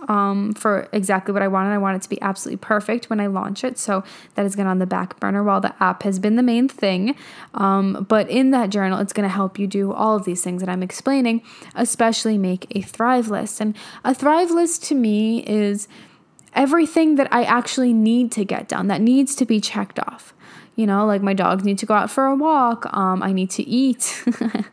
um, 0.08 0.54
for 0.54 0.88
exactly 0.92 1.34
what 1.34 1.42
I 1.42 1.48
wanted. 1.48 1.74
I 1.74 1.78
want 1.78 1.96
it 1.96 2.02
to 2.04 2.10
be 2.10 2.22
absolutely 2.22 2.58
perfect 2.58 3.10
when 3.10 3.20
I 3.20 3.28
launch 3.28 3.64
it. 3.64 3.78
So 3.78 4.04
that 4.36 4.46
is 4.46 4.56
going 4.56 4.68
on 4.68 4.80
the 4.80 4.86
back 4.86 5.20
burner 5.20 5.44
while 5.44 5.62
the 5.62 5.74
app 5.82 6.04
has 6.04 6.20
been 6.20 6.36
the 6.36 6.44
main 6.44 6.68
thing. 6.68 7.16
Um, 7.54 8.06
but 8.08 8.30
in 8.30 8.52
that 8.52 8.70
journal, 8.70 9.00
it's 9.00 9.14
going 9.14 9.28
to 9.28 9.34
help 9.34 9.60
you 9.60 9.68
do 9.68 9.94
all 9.94 10.16
of 10.16 10.26
these 10.26 10.44
things 10.44 10.62
that 10.62 10.70
I'm 10.70 10.84
explaining, 10.84 11.42
especially 11.76 12.38
make 12.38 12.68
a 12.76 12.82
Thrive 12.82 13.30
list. 13.30 13.62
And 13.62 13.76
a 14.04 14.14
Thrive 14.14 14.52
list 14.52 14.84
to 14.86 14.96
me 14.96 15.46
is 15.46 15.88
everything 16.54 17.16
that 17.16 17.32
I 17.32 17.44
actually 17.44 17.94
need 17.94 18.32
to 18.34 18.46
get 18.46 18.68
done, 18.68 18.88
that 18.88 19.02
needs 19.02 19.36
to 19.36 19.46
be 19.46 19.60
checked 19.60 20.00
off. 20.00 20.34
You 20.76 20.88
know, 20.88 21.06
like 21.06 21.22
my 21.22 21.34
dogs 21.34 21.64
need 21.64 21.78
to 21.80 21.86
go 21.86 21.94
out 21.94 22.10
for 22.10 22.26
a 22.26 22.36
walk. 22.36 22.92
Um, 22.94 23.22
I 23.22 23.34
need 23.34 23.50
to 23.52 23.64
eat. 23.64 24.24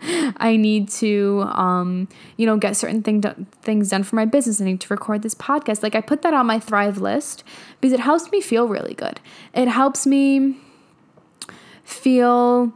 I 0.36 0.56
need 0.56 0.88
to, 0.90 1.44
um, 1.52 2.08
you 2.36 2.46
know, 2.46 2.56
get 2.56 2.76
certain 2.76 3.02
thing 3.02 3.20
do- 3.20 3.46
things 3.62 3.90
done 3.90 4.04
for 4.04 4.14
my 4.14 4.24
business. 4.24 4.60
I 4.60 4.64
need 4.64 4.80
to 4.80 4.94
record 4.94 5.22
this 5.22 5.34
podcast. 5.34 5.82
Like 5.82 5.96
I 5.96 6.00
put 6.00 6.22
that 6.22 6.32
on 6.32 6.46
my 6.46 6.60
Thrive 6.60 6.98
list 6.98 7.42
because 7.80 7.92
it 7.92 8.00
helps 8.00 8.30
me 8.30 8.40
feel 8.40 8.68
really 8.68 8.94
good. 8.94 9.20
It 9.52 9.66
helps 9.68 10.06
me 10.06 10.56
feel 11.82 12.72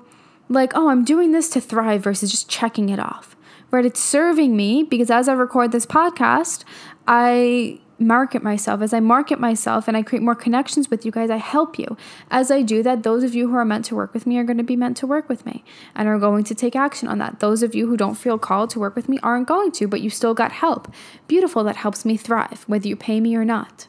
like, 0.49 0.73
oh, 0.75 0.89
I'm 0.89 1.05
doing 1.05 1.33
this 1.33 1.49
to 1.51 1.61
thrive 1.61 2.03
versus 2.03 2.31
just 2.31 2.49
checking 2.49 2.89
it 2.89 2.99
off. 2.99 3.37
Right? 3.71 3.87
It's 3.87 4.01
serving 4.01 4.57
me 4.57 4.83
because 4.83 5.11
as 5.11 5.29
I 5.29 5.33
record 5.33 5.73
this 5.73 5.87
podcast, 5.87 6.65
I 7.07 7.81
market 8.03 8.43
myself, 8.43 8.83
as 8.83 8.93
I 8.93 9.01
market 9.01 9.41
myself 9.41 9.89
and 9.89 9.97
I 9.97 10.03
create 10.03 10.23
more 10.23 10.35
connections 10.35 10.91
with 10.91 11.05
you 11.05 11.11
guys, 11.11 11.31
I 11.31 11.37
help 11.37 11.79
you. 11.79 11.97
As 12.31 12.51
I 12.51 12.63
do 12.63 12.83
that, 12.83 13.03
those 13.03 13.25
of 13.25 13.35
you 13.35 13.49
who 13.49 13.57
are 13.57 13.65
meant 13.65 13.85
to 13.87 13.95
work 13.95 14.13
with 14.13 14.27
me 14.27 14.39
are 14.39 14.45
going 14.45 14.59
to 14.59 14.65
be 14.65 14.77
meant 14.77 14.97
to 14.99 15.07
work 15.07 15.29
with 15.29 15.47
me 15.47 15.65
and 15.95 16.09
are 16.09 16.19
going 16.19 16.45
to 16.45 16.55
take 16.55 16.77
action 16.77 17.09
on 17.09 17.19
that. 17.19 17.41
Those 17.41 17.63
of 17.63 17.75
you 17.75 17.87
who 17.87 17.97
don't 17.97 18.15
feel 18.15 18.39
called 18.39 18.71
to 18.71 18.81
work 18.81 18.97
with 18.97 19.09
me 19.09 19.19
aren't 19.23 19.49
going 19.49 19.73
to, 19.73 19.89
but 19.89 20.01
you 20.01 20.11
still 20.11 20.35
got 20.35 20.53
help. 20.53 20.93
Beautiful, 21.27 21.65
that 21.65 21.77
helps 21.77 22.05
me 22.05 22.17
thrive, 22.17 22.65
whether 22.67 22.89
you 22.89 22.97
pay 22.97 23.21
me 23.21 23.35
or 23.37 23.45
not. 23.45 23.87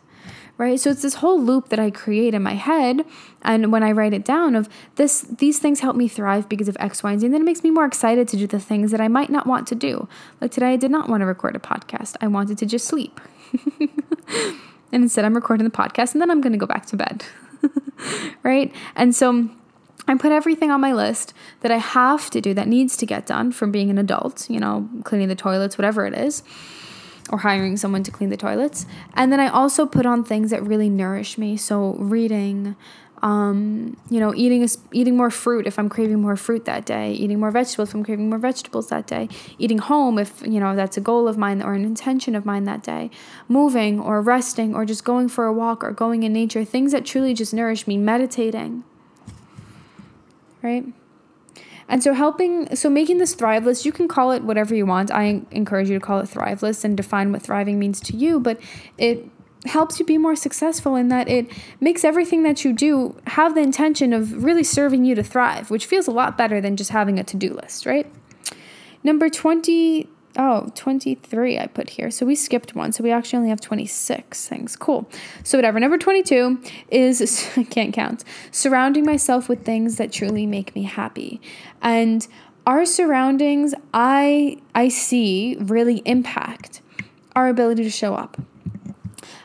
Right? 0.56 0.80
So 0.80 0.92
it's 0.92 1.02
this 1.02 1.16
whole 1.16 1.42
loop 1.42 1.70
that 1.70 1.80
I 1.80 1.90
create 1.90 2.36
in 2.36 2.44
my 2.44 2.54
head 2.54 3.04
and 3.42 3.72
when 3.72 3.82
I 3.82 3.92
write 3.92 4.14
it 4.14 4.24
down 4.24 4.56
of 4.56 4.70
this 4.96 5.22
these 5.22 5.58
things 5.58 5.80
help 5.80 5.96
me 5.96 6.08
thrive 6.08 6.48
because 6.48 6.70
of 6.70 6.78
X, 6.80 7.02
Y, 7.02 7.12
and 7.12 7.20
Z. 7.20 7.26
And 7.26 7.34
then 7.34 7.42
it 7.42 7.46
makes 7.46 7.64
me 7.64 7.72
more 7.72 7.86
excited 7.86 8.28
to 8.30 8.38
do 8.38 8.46
the 8.46 8.60
things 8.60 8.92
that 8.92 9.02
I 9.02 9.08
might 9.08 9.32
not 9.32 9.48
want 9.48 9.68
to 9.70 9.76
do. 9.76 10.08
Like 10.40 10.52
today 10.52 10.74
I 10.74 10.76
did 10.76 10.92
not 10.92 11.10
want 11.10 11.22
to 11.22 11.26
record 11.26 11.56
a 11.56 11.60
podcast. 11.60 12.18
I 12.22 12.28
wanted 12.28 12.60
to 12.60 12.68
just 12.68 12.86
sleep. 12.86 13.20
and 14.92 15.04
instead, 15.04 15.26
I'm 15.26 15.36
recording 15.36 15.66
the 15.66 15.72
podcast 15.72 16.14
and 16.14 16.22
then 16.22 16.32
I'm 16.32 16.42
going 16.42 16.54
to 16.54 16.60
go 16.60 16.66
back 16.66 16.86
to 16.88 16.96
bed. 16.96 17.26
right? 18.44 18.74
And 18.96 19.16
so 19.16 19.50
I 20.08 20.16
put 20.16 20.32
everything 20.32 20.72
on 20.72 20.82
my 20.82 20.94
list 20.94 21.34
that 21.62 21.72
I 21.72 21.78
have 21.78 22.30
to 22.32 22.42
do 22.42 22.54
that 22.54 22.68
needs 22.68 22.98
to 22.98 23.06
get 23.06 23.26
done 23.26 23.52
from 23.52 23.72
being 23.72 23.90
an 23.90 23.98
adult, 23.98 24.50
you 24.50 24.60
know, 24.60 24.90
cleaning 25.04 25.30
the 25.30 25.36
toilets, 25.36 25.78
whatever 25.78 26.06
it 26.06 26.14
is, 26.14 26.44
or 27.30 27.40
hiring 27.40 27.78
someone 27.78 28.04
to 28.04 28.12
clean 28.12 28.30
the 28.30 28.38
toilets. 28.38 28.86
And 29.14 29.32
then 29.32 29.40
I 29.40 29.48
also 29.48 29.86
put 29.86 30.06
on 30.06 30.24
things 30.24 30.52
that 30.52 30.62
really 30.64 30.90
nourish 30.90 31.38
me. 31.38 31.56
So 31.56 31.94
reading, 31.94 32.76
um, 33.24 33.96
you 34.10 34.20
know, 34.20 34.36
eating 34.36 34.66
a, 34.66 34.68
eating 34.92 35.16
more 35.16 35.32
fruit 35.32 35.66
if 35.66 35.80
I'm 35.80 35.88
craving 35.88 36.20
more 36.20 36.36
fruit 36.36 36.66
that 36.66 36.86
day, 36.86 37.14
eating 37.14 37.40
more 37.40 37.52
vegetables 37.52 37.90
if 37.90 37.96
I'm 37.96 38.04
craving 38.04 38.30
more 38.30 38.38
vegetables 38.38 38.90
that 38.90 39.08
day, 39.08 39.30
eating 39.58 39.78
home 39.78 40.20
if 40.20 40.42
you 40.42 40.60
know 40.60 40.76
that's 40.76 40.98
a 40.98 41.02
goal 41.02 41.30
of 41.30 41.38
mine 41.38 41.62
or 41.62 41.74
an 41.74 41.86
intention 41.86 42.36
of 42.36 42.46
mine 42.46 42.66
that 42.66 42.84
day, 42.84 43.10
moving 43.48 43.98
or 43.98 44.22
resting 44.22 44.76
or 44.76 44.84
just 44.84 45.06
going 45.06 45.30
for 45.30 45.46
a 45.46 45.54
walk 45.54 45.86
or 45.86 45.92
going 45.92 46.24
in 46.24 46.34
nature, 46.34 46.66
things 46.66 46.92
that 46.92 47.06
truly 47.06 47.34
just 47.34 47.54
nourish 47.54 47.88
me, 47.88 47.98
meditating. 47.98 48.84
Right? 50.62 50.86
And 51.88 52.04
so 52.04 52.14
helping 52.14 52.76
so 52.76 52.90
making 52.90 53.20
this 53.20 53.36
thrive 53.36 53.66
list, 53.66 53.86
you 53.86 53.94
can 53.94 54.10
call 54.10 54.32
it 54.32 54.44
whatever 54.44 54.76
you 54.76 54.86
want. 54.86 55.12
I 55.12 55.44
encourage 55.52 55.90
you 55.90 55.98
to 55.98 56.06
call 56.06 56.20
it 56.20 56.28
thrive 56.28 56.62
list 56.62 56.84
and 56.84 56.98
define 56.98 57.32
what 57.32 57.42
thriving 57.42 57.80
means 57.80 58.02
to 58.02 58.18
you, 58.18 58.42
but 58.42 58.60
it 58.98 59.30
helps 59.66 60.00
you 60.00 60.06
be 60.06 60.18
more 60.18 60.36
successful 60.36 60.96
in 60.96 61.08
that 61.10 61.28
it 61.30 61.50
makes 61.80 62.04
everything 62.04 62.44
that 62.44 62.66
you 62.66 62.74
do 62.74 63.16
have 63.28 63.56
the 63.56 63.62
intention 63.62 64.14
of 64.14 64.44
really 64.44 64.64
serving 64.64 65.06
you 65.06 65.16
to 65.16 65.24
thrive, 65.24 65.70
which 65.70 65.86
feels 65.86 66.08
a 66.08 66.12
lot 66.12 66.38
better 66.38 66.60
than 66.60 66.76
just 66.76 66.92
having 66.92 67.20
a 67.20 67.24
to 67.24 67.38
do 67.38 67.54
list, 67.54 67.86
right? 67.86 68.12
Number 69.04 69.30
20, 69.30 70.08
oh, 70.38 70.70
23 70.76 71.60
I 71.60 71.68
put 71.68 71.92
here. 71.92 72.12
So 72.12 72.26
we 72.26 72.36
skipped 72.36 72.76
one. 72.76 72.92
So 72.92 73.04
we 73.04 73.12
actually 73.12 73.38
only 73.38 73.50
have 73.50 73.62
26 73.62 74.48
things. 74.48 74.76
Cool. 74.76 75.10
So 75.44 75.58
whatever. 75.58 75.80
Number 75.80 75.98
22 75.98 76.62
is, 76.90 77.50
I 77.58 77.64
can't 77.64 77.94
count, 77.94 78.24
surrounding 78.52 79.06
myself 79.06 79.48
with 79.48 79.66
things 79.66 79.98
that 79.98 80.12
truly 80.12 80.46
make 80.46 80.76
me 80.76 80.84
happy. 80.84 81.42
And 81.82 82.28
our 82.66 82.86
surroundings, 82.86 83.74
I, 83.94 84.58
I 84.74 84.88
see 84.88 85.58
really 85.60 86.02
impact 86.06 86.82
our 87.36 87.50
ability 87.50 87.84
to 87.84 87.90
show 87.90 88.16
up 88.16 88.38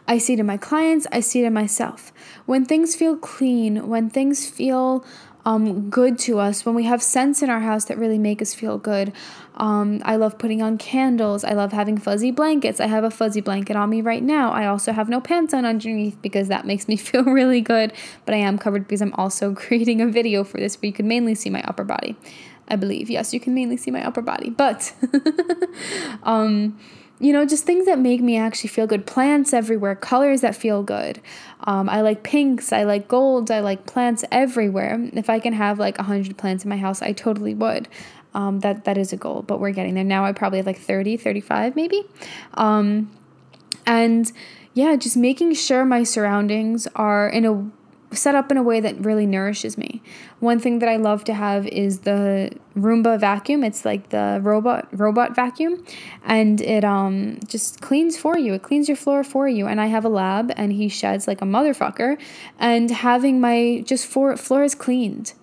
I 0.08 0.18
see 0.18 0.32
it 0.32 0.40
in 0.40 0.46
my 0.46 0.56
clients, 0.56 1.06
I 1.12 1.20
see 1.20 1.42
it 1.42 1.46
in 1.46 1.52
myself. 1.52 2.12
When 2.46 2.64
things 2.64 2.96
feel 2.96 3.16
clean, 3.16 3.88
when 3.88 4.08
things 4.10 4.48
feel 4.48 5.04
um, 5.44 5.88
good 5.88 6.18
to 6.20 6.38
us, 6.38 6.66
when 6.66 6.74
we 6.74 6.84
have 6.84 7.02
scents 7.02 7.42
in 7.42 7.48
our 7.48 7.60
house 7.60 7.86
that 7.86 7.96
really 7.96 8.18
make 8.18 8.42
us 8.42 8.54
feel 8.54 8.76
good. 8.76 9.12
Um, 9.54 10.02
I 10.04 10.16
love 10.16 10.38
putting 10.38 10.60
on 10.60 10.76
candles. 10.76 11.42
I 11.42 11.52
love 11.52 11.72
having 11.72 11.96
fuzzy 11.96 12.30
blankets. 12.30 12.80
I 12.80 12.86
have 12.86 13.02
a 13.02 13.10
fuzzy 13.10 13.40
blanket 13.40 13.74
on 13.74 13.88
me 13.88 14.02
right 14.02 14.22
now. 14.22 14.52
I 14.52 14.66
also 14.66 14.92
have 14.92 15.08
no 15.08 15.20
pants 15.20 15.54
on 15.54 15.64
underneath 15.64 16.20
because 16.20 16.48
that 16.48 16.66
makes 16.66 16.86
me 16.86 16.96
feel 16.98 17.24
really 17.24 17.60
good. 17.60 17.92
But 18.24 18.34
I 18.34 18.38
am 18.38 18.58
covered 18.58 18.84
because 18.86 19.00
I'm 19.00 19.14
also 19.14 19.54
creating 19.54 20.00
a 20.00 20.06
video 20.06 20.44
for 20.44 20.58
this 20.58 20.76
where 20.76 20.88
you 20.88 20.92
can 20.92 21.08
mainly 21.08 21.34
see 21.34 21.50
my 21.50 21.62
upper 21.62 21.84
body. 21.84 22.16
I 22.70 22.76
believe. 22.76 23.08
Yes, 23.08 23.32
you 23.32 23.40
can 23.40 23.54
mainly 23.54 23.78
see 23.78 23.90
my 23.90 24.06
upper 24.06 24.20
body. 24.20 24.50
But 24.50 24.92
um, 26.22 26.78
you 27.20 27.32
know, 27.32 27.44
just 27.44 27.64
things 27.64 27.86
that 27.86 27.98
make 27.98 28.20
me 28.20 28.36
actually 28.36 28.68
feel 28.68 28.86
good. 28.86 29.06
Plants 29.06 29.52
everywhere, 29.52 29.94
colors 29.94 30.40
that 30.40 30.54
feel 30.54 30.82
good. 30.82 31.20
Um, 31.64 31.88
I 31.88 32.00
like 32.00 32.22
pinks, 32.22 32.72
I 32.72 32.84
like 32.84 33.08
golds, 33.08 33.50
I 33.50 33.60
like 33.60 33.86
plants 33.86 34.24
everywhere. 34.30 34.98
If 35.12 35.28
I 35.28 35.40
can 35.40 35.52
have 35.52 35.78
like 35.78 35.98
100 35.98 36.36
plants 36.36 36.64
in 36.64 36.70
my 36.70 36.76
house, 36.76 37.02
I 37.02 37.12
totally 37.12 37.54
would. 37.54 37.88
Um, 38.34 38.60
that, 38.60 38.84
that 38.84 38.96
is 38.96 39.12
a 39.12 39.16
goal, 39.16 39.42
but 39.42 39.58
we're 39.58 39.72
getting 39.72 39.94
there. 39.94 40.04
Now 40.04 40.24
I 40.24 40.32
probably 40.32 40.58
have 40.58 40.66
like 40.66 40.78
30, 40.78 41.16
35 41.16 41.74
maybe. 41.74 42.04
Um, 42.54 43.10
and 43.84 44.30
yeah, 44.74 44.94
just 44.96 45.16
making 45.16 45.54
sure 45.54 45.84
my 45.84 46.04
surroundings 46.04 46.86
are 46.94 47.28
in 47.28 47.44
a 47.44 47.68
set 48.12 48.34
up 48.34 48.50
in 48.50 48.56
a 48.56 48.62
way 48.62 48.80
that 48.80 48.98
really 49.04 49.26
nourishes 49.26 49.76
me. 49.76 50.02
One 50.40 50.58
thing 50.58 50.78
that 50.78 50.88
I 50.88 50.96
love 50.96 51.24
to 51.24 51.34
have 51.34 51.66
is 51.66 52.00
the 52.00 52.50
Roomba 52.76 53.18
vacuum. 53.18 53.64
It's 53.64 53.84
like 53.84 54.10
the 54.10 54.40
robot 54.42 54.88
robot 54.92 55.34
vacuum 55.34 55.84
and 56.24 56.60
it 56.60 56.84
um 56.84 57.38
just 57.46 57.80
cleans 57.80 58.16
for 58.16 58.38
you. 58.38 58.54
It 58.54 58.62
cleans 58.62 58.88
your 58.88 58.96
floor 58.96 59.24
for 59.24 59.48
you. 59.48 59.66
And 59.66 59.80
I 59.80 59.86
have 59.86 60.04
a 60.04 60.08
lab 60.08 60.52
and 60.56 60.72
he 60.72 60.88
sheds 60.88 61.26
like 61.26 61.42
a 61.42 61.44
motherfucker 61.44 62.18
and 62.58 62.90
having 62.90 63.40
my 63.40 63.82
just 63.86 64.06
floor 64.06 64.36
floors 64.36 64.74
cleaned 64.74 65.34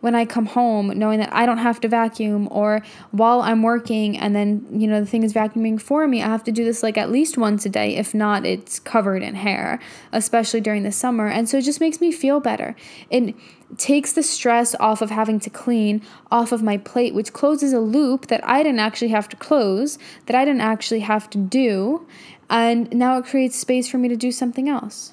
when 0.00 0.14
I 0.14 0.24
come 0.24 0.46
home, 0.46 0.96
knowing 0.96 1.18
that 1.18 1.32
I 1.32 1.44
don't 1.44 1.58
have 1.58 1.80
to 1.80 1.88
vacuum, 1.88 2.48
or 2.50 2.82
while 3.10 3.40
I'm 3.40 3.62
working 3.62 4.16
and 4.16 4.34
then, 4.34 4.66
you 4.72 4.86
know, 4.86 5.00
the 5.00 5.06
thing 5.06 5.24
is 5.24 5.32
vacuuming 5.32 5.80
for 5.80 6.06
me, 6.06 6.22
I 6.22 6.26
have 6.26 6.44
to 6.44 6.52
do 6.52 6.64
this 6.64 6.82
like 6.82 6.96
at 6.96 7.10
least 7.10 7.36
once 7.36 7.66
a 7.66 7.68
day. 7.68 7.96
If 7.96 8.14
not, 8.14 8.46
it's 8.46 8.78
covered 8.78 9.22
in 9.22 9.34
hair, 9.34 9.80
especially 10.12 10.60
during 10.60 10.84
the 10.84 10.92
summer. 10.92 11.26
And 11.26 11.48
so 11.48 11.58
it 11.58 11.62
just 11.62 11.80
makes 11.80 12.00
me 12.00 12.12
feel 12.12 12.38
better. 12.38 12.76
It 13.10 13.34
takes 13.76 14.12
the 14.12 14.22
stress 14.22 14.74
off 14.76 15.02
of 15.02 15.10
having 15.10 15.40
to 15.40 15.50
clean 15.50 16.02
off 16.30 16.52
of 16.52 16.62
my 16.62 16.78
plate, 16.78 17.12
which 17.12 17.32
closes 17.32 17.72
a 17.72 17.80
loop 17.80 18.28
that 18.28 18.46
I 18.46 18.62
didn't 18.62 18.80
actually 18.80 19.08
have 19.08 19.28
to 19.30 19.36
close, 19.36 19.98
that 20.26 20.36
I 20.36 20.44
didn't 20.44 20.62
actually 20.62 21.00
have 21.00 21.28
to 21.30 21.38
do. 21.38 22.06
And 22.48 22.90
now 22.94 23.18
it 23.18 23.26
creates 23.26 23.56
space 23.56 23.88
for 23.88 23.98
me 23.98 24.08
to 24.08 24.16
do 24.16 24.30
something 24.30 24.68
else. 24.68 25.12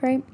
Right? 0.00 0.24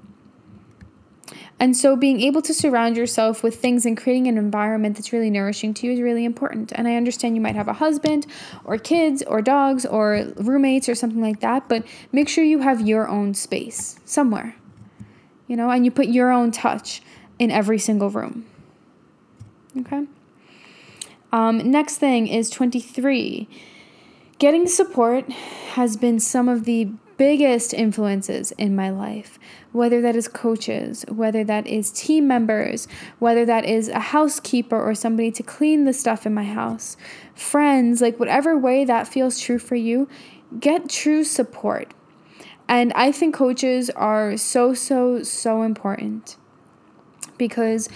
And 1.58 1.74
so, 1.74 1.96
being 1.96 2.20
able 2.20 2.42
to 2.42 2.52
surround 2.52 2.98
yourself 2.98 3.42
with 3.42 3.56
things 3.56 3.86
and 3.86 3.96
creating 3.96 4.26
an 4.26 4.36
environment 4.36 4.96
that's 4.96 5.12
really 5.12 5.30
nourishing 5.30 5.72
to 5.74 5.86
you 5.86 5.92
is 5.94 6.00
really 6.00 6.26
important. 6.26 6.70
And 6.74 6.86
I 6.86 6.96
understand 6.96 7.34
you 7.34 7.40
might 7.40 7.54
have 7.54 7.68
a 7.68 7.72
husband, 7.72 8.26
or 8.64 8.76
kids, 8.76 9.22
or 9.22 9.40
dogs, 9.40 9.86
or 9.86 10.32
roommates, 10.36 10.86
or 10.86 10.94
something 10.94 11.22
like 11.22 11.40
that, 11.40 11.66
but 11.68 11.84
make 12.12 12.28
sure 12.28 12.44
you 12.44 12.58
have 12.58 12.86
your 12.86 13.08
own 13.08 13.32
space 13.32 13.98
somewhere, 14.04 14.54
you 15.46 15.56
know, 15.56 15.70
and 15.70 15.84
you 15.86 15.90
put 15.90 16.08
your 16.08 16.30
own 16.30 16.50
touch 16.50 17.00
in 17.38 17.50
every 17.50 17.78
single 17.78 18.10
room. 18.10 18.44
Okay? 19.78 20.04
Um, 21.32 21.70
next 21.70 21.96
thing 21.96 22.26
is 22.28 22.50
23 22.50 23.48
Getting 24.38 24.66
support 24.66 25.30
has 25.72 25.96
been 25.96 26.20
some 26.20 26.46
of 26.46 26.66
the 26.66 26.90
biggest 27.16 27.72
influences 27.72 28.52
in 28.52 28.76
my 28.76 28.90
life, 28.90 29.38
whether 29.72 30.00
that 30.00 30.16
is 30.16 30.28
coaches, 30.28 31.04
whether 31.08 31.44
that 31.44 31.66
is 31.66 31.90
team 31.90 32.26
members, 32.26 32.86
whether 33.18 33.44
that 33.44 33.64
is 33.64 33.88
a 33.88 33.98
housekeeper 33.98 34.80
or 34.80 34.94
somebody 34.94 35.30
to 35.30 35.42
clean 35.42 35.84
the 35.84 35.92
stuff 35.92 36.26
in 36.26 36.34
my 36.34 36.44
house, 36.44 36.96
friends, 37.34 38.00
like 38.00 38.18
whatever 38.18 38.56
way 38.56 38.84
that 38.84 39.08
feels 39.08 39.38
true 39.38 39.58
for 39.58 39.76
you, 39.76 40.08
get 40.60 40.88
true 40.88 41.24
support. 41.24 41.92
And 42.68 42.92
I 42.94 43.12
think 43.12 43.34
coaches 43.34 43.90
are 43.90 44.36
so, 44.36 44.74
so, 44.74 45.22
so 45.22 45.62
important 45.62 46.36
because 47.38 47.88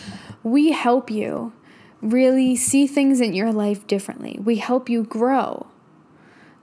we 0.42 0.72
help 0.72 1.10
you 1.10 1.52
really 2.00 2.56
see 2.56 2.86
things 2.86 3.20
in 3.20 3.34
your 3.34 3.52
life 3.52 3.86
differently. 3.86 4.38
We 4.42 4.56
help 4.56 4.88
you 4.88 5.04
grow 5.04 5.66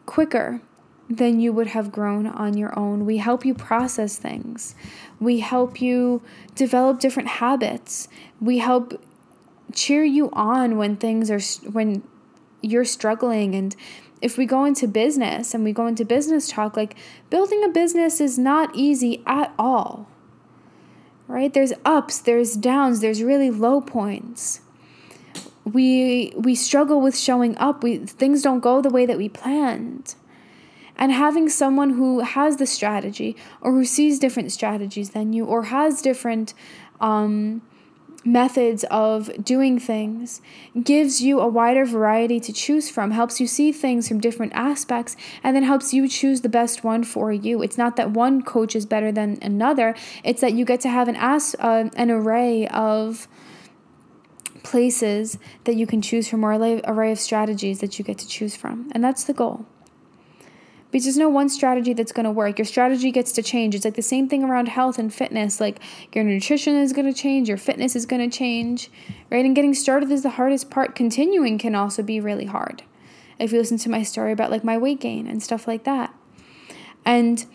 quicker 0.06 0.62
than 1.10 1.40
you 1.40 1.54
would 1.54 1.68
have 1.68 1.92
grown 1.92 2.28
on 2.28 2.58
your 2.58 2.78
own. 2.78 3.06
We 3.06 3.18
help 3.18 3.46
you 3.46 3.54
process 3.54 4.18
things. 4.18 4.76
We 5.20 5.40
help 5.40 5.82
you 5.82 6.22
develop 6.56 7.00
different 7.00 7.30
habits. 7.30 8.08
We 8.42 8.58
help 8.58 9.02
cheer 9.74 10.04
you 10.04 10.30
on 10.32 10.78
when 10.78 10.96
things 10.98 11.32
are 11.32 11.40
when 11.70 12.04
you're 12.62 12.86
struggling 12.86 13.54
and 13.54 13.76
if 14.22 14.38
we 14.38 14.46
go 14.46 14.66
into 14.66 14.88
business 14.88 15.54
and 15.54 15.64
we 15.64 15.72
go 15.72 15.86
into 15.86 16.04
business 16.04 16.50
talk 16.50 16.76
like 16.76 16.96
building 17.30 17.64
a 17.64 17.70
business 17.70 18.20
is 18.20 18.38
not 18.38 18.76
easy 18.76 19.22
at 19.26 19.54
all. 19.58 20.08
Right? 21.28 21.54
There's 21.54 21.74
ups, 21.84 22.20
there's 22.20 22.56
downs, 22.56 23.02
there's 23.02 23.22
really 23.22 23.52
low 23.52 23.82
points 23.82 24.62
we 25.74 26.34
we 26.38 26.56
struggle 26.56 27.02
with 27.02 27.18
showing 27.18 27.58
up 27.58 27.84
we 27.84 27.98
things 27.98 28.42
don't 28.42 28.62
go 28.62 28.82
the 28.82 28.90
way 28.90 29.06
that 29.06 29.18
we 29.18 29.28
planned 29.28 30.16
and 30.98 31.12
having 31.12 31.50
someone 31.50 31.92
who 31.92 32.20
has 32.22 32.58
the 32.58 32.66
strategy 32.66 33.36
or 33.62 33.72
who 33.72 33.86
sees 33.86 34.20
different 34.20 34.52
strategies 34.52 35.12
than 35.12 35.34
you 35.34 35.46
or 35.46 35.64
has 35.64 36.02
different 36.02 36.54
um, 37.00 37.62
methods 38.26 38.84
of 38.92 39.32
doing 39.44 39.80
things 39.80 40.42
gives 40.84 41.22
you 41.22 41.40
a 41.40 41.48
wider 41.48 41.86
variety 41.86 42.40
to 42.40 42.52
choose 42.52 42.90
from 42.90 43.12
helps 43.12 43.40
you 43.40 43.48
see 43.48 43.72
things 43.72 44.08
from 44.08 44.20
different 44.20 44.52
aspects 44.54 45.16
and 45.44 45.56
then 45.56 45.64
helps 45.64 45.94
you 45.94 46.10
choose 46.10 46.42
the 46.42 46.50
best 46.50 46.84
one 46.84 47.04
for 47.04 47.32
you 47.32 47.62
it's 47.62 47.78
not 47.78 47.96
that 47.96 48.12
one 48.12 48.42
coach 48.42 48.76
is 48.76 48.86
better 48.86 49.14
than 49.14 49.38
another 49.42 49.96
it's 50.26 50.42
that 50.42 50.54
you 50.54 50.66
get 50.66 50.82
to 50.82 50.90
have 50.90 51.08
an 51.08 51.16
as 51.16 51.56
uh, 51.60 51.90
an 51.96 52.12
array 52.12 52.68
of 52.68 53.30
places 54.68 55.38
that 55.64 55.76
you 55.76 55.88
can 55.88 56.02
choose 56.02 56.28
from 56.28 56.44
or 56.44 56.52
array 56.54 57.12
of 57.12 57.20
strategies 57.20 57.80
that 57.80 57.98
you 57.98 58.04
get 58.04 58.18
to 58.18 58.28
choose 58.28 58.56
from. 58.56 58.90
And 58.92 59.02
that's 59.02 59.24
the 59.24 59.34
goal. 59.34 59.66
Because 60.92 61.04
there's 61.04 61.18
no 61.18 61.30
one 61.30 61.50
strategy 61.50 61.94
that's 61.94 62.12
going 62.12 62.24
to 62.24 62.32
work. 62.32 62.58
Your 62.58 62.66
strategy 62.66 63.12
gets 63.12 63.32
to 63.34 63.44
change. 63.44 63.76
It's 63.76 63.84
like 63.84 63.96
the 63.96 64.02
same 64.02 64.30
thing 64.30 64.44
around 64.44 64.70
health 64.70 64.98
and 64.98 65.14
fitness. 65.14 65.60
Like 65.60 65.80
your 66.14 66.24
nutrition 66.24 66.76
is 66.76 66.94
going 66.94 67.12
to 67.12 67.20
change, 67.20 67.50
your 67.50 67.58
fitness 67.58 67.96
is 67.96 68.06
going 68.06 68.30
to 68.30 68.36
change, 68.36 68.90
right? 69.30 69.46
And 69.46 69.56
getting 69.56 69.74
started 69.74 70.12
is 70.12 70.24
the 70.24 70.32
hardest 70.32 70.70
part. 70.70 70.96
Continuing 70.96 71.58
can 71.58 71.76
also 71.76 72.04
be 72.04 72.20
really 72.20 72.46
hard. 72.46 72.84
If 73.38 73.52
you 73.52 73.60
listen 73.60 73.78
to 73.80 73.90
my 73.90 74.04
story 74.04 74.32
about 74.32 74.50
like 74.50 74.64
my 74.64 74.78
weight 74.78 75.00
gain 75.00 75.28
and 75.28 75.44
stuff 75.44 75.68
like 75.68 75.84
that. 75.84 76.14
And 77.06 77.46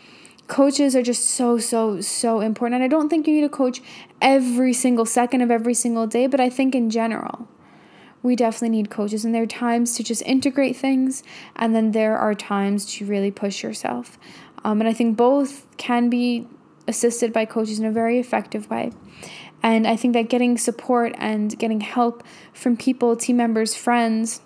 coaches 0.46 0.94
are 0.94 1.02
just 1.02 1.30
so 1.30 1.56
so 1.56 2.00
so 2.00 2.40
important 2.40 2.74
and 2.74 2.84
i 2.84 2.88
don't 2.88 3.08
think 3.08 3.26
you 3.26 3.32
need 3.32 3.44
a 3.44 3.48
coach 3.48 3.80
every 4.20 4.72
single 4.72 5.06
second 5.06 5.40
of 5.40 5.50
every 5.50 5.72
single 5.72 6.06
day 6.06 6.26
but 6.26 6.40
i 6.40 6.50
think 6.50 6.74
in 6.74 6.90
general 6.90 7.48
we 8.22 8.36
definitely 8.36 8.70
need 8.70 8.90
coaches 8.90 9.24
and 9.24 9.34
there 9.34 9.42
are 9.42 9.46
times 9.46 9.96
to 9.96 10.02
just 10.02 10.22
integrate 10.22 10.76
things 10.76 11.22
and 11.56 11.74
then 11.74 11.92
there 11.92 12.16
are 12.16 12.34
times 12.34 12.86
to 12.94 13.06
really 13.06 13.30
push 13.30 13.62
yourself. 13.62 14.18
Um, 14.64 14.80
and 14.80 14.88
i 14.88 14.92
think 14.92 15.16
both 15.16 15.66
can 15.76 16.08
be 16.08 16.46
assisted 16.86 17.32
by 17.32 17.44
coaches 17.44 17.78
in 17.78 17.84
a 17.84 17.92
very 17.92 18.18
effective 18.18 18.68
way. 18.70 18.92
And 19.62 19.86
i 19.86 19.96
think 19.96 20.14
that 20.14 20.28
getting 20.28 20.56
support 20.58 21.14
and 21.18 21.58
getting 21.58 21.80
help 21.80 22.22
from 22.52 22.76
people 22.76 23.16
team 23.16 23.36
members 23.36 23.74
friends 23.74 24.40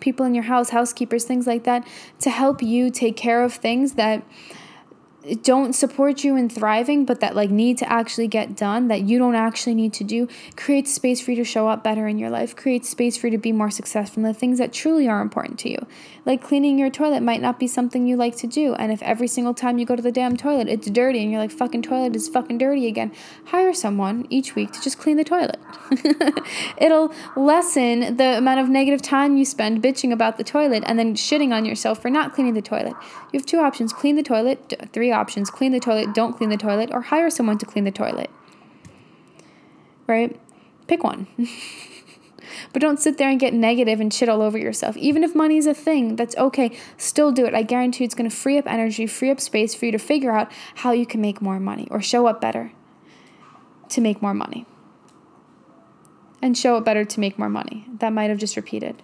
people 0.00 0.24
in 0.24 0.34
your 0.34 0.44
house 0.44 0.70
housekeepers 0.70 1.24
things 1.24 1.46
like 1.46 1.64
that 1.64 1.86
to 2.20 2.30
help 2.30 2.62
you 2.62 2.90
take 2.90 3.16
care 3.16 3.42
of 3.42 3.52
things 3.52 3.94
that 3.94 4.22
don't 5.34 5.74
support 5.74 6.24
you 6.24 6.36
in 6.36 6.48
thriving 6.48 7.04
but 7.04 7.20
that 7.20 7.36
like 7.36 7.50
need 7.50 7.76
to 7.78 7.90
actually 7.92 8.26
get 8.26 8.56
done 8.56 8.88
that 8.88 9.02
you 9.02 9.18
don't 9.18 9.34
actually 9.34 9.74
need 9.74 9.92
to 9.92 10.04
do 10.04 10.26
creates 10.56 10.92
space 10.92 11.20
for 11.20 11.32
you 11.32 11.36
to 11.36 11.44
show 11.44 11.68
up 11.68 11.84
better 11.84 12.06
in 12.06 12.18
your 12.18 12.30
life 12.30 12.56
creates 12.56 12.88
space 12.88 13.16
for 13.16 13.26
you 13.26 13.30
to 13.30 13.38
be 13.38 13.52
more 13.52 13.70
successful 13.70 14.20
in 14.20 14.28
the 14.28 14.34
things 14.34 14.58
that 14.58 14.72
truly 14.72 15.08
are 15.08 15.20
important 15.20 15.58
to 15.58 15.70
you. 15.70 15.78
Like 16.24 16.42
cleaning 16.42 16.78
your 16.78 16.90
toilet 16.90 17.22
might 17.22 17.40
not 17.40 17.58
be 17.58 17.66
something 17.66 18.06
you 18.06 18.16
like 18.16 18.36
to 18.36 18.46
do 18.46 18.74
and 18.74 18.90
if 18.92 19.02
every 19.02 19.28
single 19.28 19.54
time 19.54 19.78
you 19.78 19.86
go 19.86 19.96
to 19.96 20.02
the 20.02 20.12
damn 20.12 20.36
toilet 20.36 20.68
it's 20.68 20.88
dirty 20.90 21.22
and 21.22 21.30
you're 21.30 21.40
like 21.40 21.50
fucking 21.50 21.82
toilet 21.82 22.16
is 22.16 22.28
fucking 22.28 22.58
dirty 22.58 22.86
again 22.86 23.12
hire 23.46 23.72
someone 23.72 24.26
each 24.30 24.54
week 24.54 24.72
to 24.72 24.80
just 24.80 24.98
clean 24.98 25.16
the 25.16 25.24
toilet. 25.24 25.60
It'll 26.78 27.12
lessen 27.36 28.16
the 28.16 28.38
amount 28.38 28.60
of 28.60 28.68
negative 28.68 29.02
time 29.02 29.36
you 29.36 29.44
spend 29.44 29.82
bitching 29.82 30.12
about 30.12 30.38
the 30.38 30.44
toilet 30.44 30.84
and 30.86 30.98
then 30.98 31.14
shitting 31.14 31.52
on 31.52 31.64
yourself 31.64 32.00
for 32.00 32.10
not 32.10 32.34
cleaning 32.34 32.54
the 32.54 32.62
toilet. 32.62 32.94
You 33.32 33.38
have 33.38 33.46
two 33.46 33.58
options 33.58 33.92
clean 33.92 34.16
the 34.16 34.22
toilet 34.22 34.74
three 34.92 35.12
options 35.12 35.17
clean 35.24 35.72
the 35.72 35.80
toilet, 35.80 36.14
don't 36.14 36.36
clean 36.36 36.50
the 36.50 36.56
toilet, 36.56 36.90
or 36.92 37.02
hire 37.02 37.30
someone 37.30 37.58
to 37.58 37.66
clean 37.66 37.84
the 37.84 37.90
toilet. 37.90 38.30
Right? 40.06 40.38
Pick 40.86 41.04
one. 41.04 41.26
but 42.72 42.82
don't 42.82 42.98
sit 42.98 43.18
there 43.18 43.28
and 43.28 43.38
get 43.38 43.54
negative 43.54 44.00
and 44.00 44.12
shit 44.12 44.28
all 44.28 44.42
over 44.42 44.58
yourself. 44.58 44.96
Even 44.96 45.22
if 45.22 45.34
money 45.34 45.56
is 45.56 45.66
a 45.66 45.74
thing, 45.74 46.16
that's 46.16 46.36
okay. 46.36 46.76
Still 46.96 47.32
do 47.32 47.46
it. 47.46 47.54
I 47.54 47.62
guarantee 47.62 48.04
it's 48.04 48.14
going 48.14 48.28
to 48.28 48.34
free 48.34 48.58
up 48.58 48.66
energy, 48.66 49.06
free 49.06 49.30
up 49.30 49.40
space 49.40 49.74
for 49.74 49.86
you 49.86 49.92
to 49.92 49.98
figure 49.98 50.32
out 50.32 50.50
how 50.76 50.92
you 50.92 51.06
can 51.06 51.20
make 51.20 51.40
more 51.40 51.60
money 51.60 51.88
or 51.90 52.00
show 52.00 52.26
up 52.26 52.40
better 52.40 52.72
to 53.90 54.00
make 54.00 54.22
more 54.22 54.34
money. 54.34 54.66
And 56.40 56.56
show 56.56 56.76
up 56.76 56.84
better 56.84 57.04
to 57.04 57.20
make 57.20 57.38
more 57.38 57.48
money. 57.48 57.86
That 57.98 58.12
might 58.12 58.30
have 58.30 58.38
just 58.38 58.56
repeated. 58.56 59.02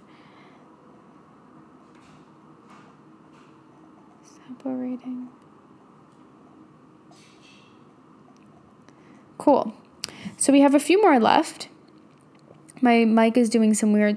Separating. 4.22 5.28
Cool. 9.44 9.74
So 10.38 10.54
we 10.54 10.62
have 10.62 10.74
a 10.74 10.80
few 10.80 11.02
more 11.02 11.20
left. 11.20 11.68
My 12.80 13.04
mic 13.04 13.36
is 13.36 13.50
doing 13.50 13.74
some 13.74 13.92
weird 13.92 14.16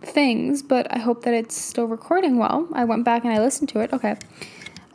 things, 0.00 0.62
but 0.62 0.90
I 0.90 1.00
hope 1.00 1.24
that 1.24 1.34
it's 1.34 1.54
still 1.54 1.84
recording 1.84 2.38
well. 2.38 2.66
I 2.72 2.84
went 2.84 3.04
back 3.04 3.24
and 3.26 3.34
I 3.34 3.40
listened 3.40 3.68
to 3.68 3.80
it. 3.80 3.92
Okay. 3.92 4.16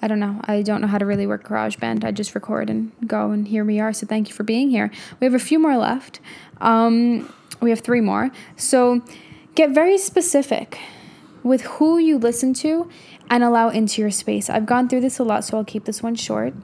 I 0.02 0.08
don't 0.08 0.20
know. 0.20 0.42
I 0.46 0.64
don't 0.64 0.82
know 0.82 0.88
how 0.88 0.98
to 0.98 1.06
really 1.06 1.28
work 1.28 1.48
GarageBand. 1.48 2.04
I 2.04 2.10
just 2.10 2.34
record 2.34 2.72
and 2.72 2.92
go, 3.06 3.30
and 3.30 3.48
here 3.48 3.64
we 3.64 3.80
are. 3.80 3.94
So 3.94 4.08
thank 4.08 4.28
you 4.28 4.34
for 4.34 4.42
being 4.42 4.72
here. 4.72 4.90
We 5.20 5.26
have 5.26 5.36
a 5.36 5.40
few 5.40 5.60
more 5.60 5.78
left. 5.78 6.20
Um, 6.60 7.32
we 7.62 7.70
have 7.70 7.82
three 7.82 8.02
more. 8.02 8.32
So 8.56 9.04
get 9.54 9.70
very 9.70 10.00
specific 10.00 10.80
with 11.44 11.62
who 11.62 12.00
you 12.00 12.18
listen 12.18 12.56
to 12.56 12.90
and 13.30 13.44
allow 13.44 13.70
into 13.70 14.02
your 14.02 14.10
space. 14.10 14.50
I've 14.50 14.66
gone 14.66 14.90
through 14.90 15.02
this 15.02 15.20
a 15.20 15.24
lot, 15.24 15.44
so 15.44 15.58
I'll 15.58 15.64
keep 15.64 15.86
this 15.86 16.02
one 16.02 16.16
short. 16.16 16.56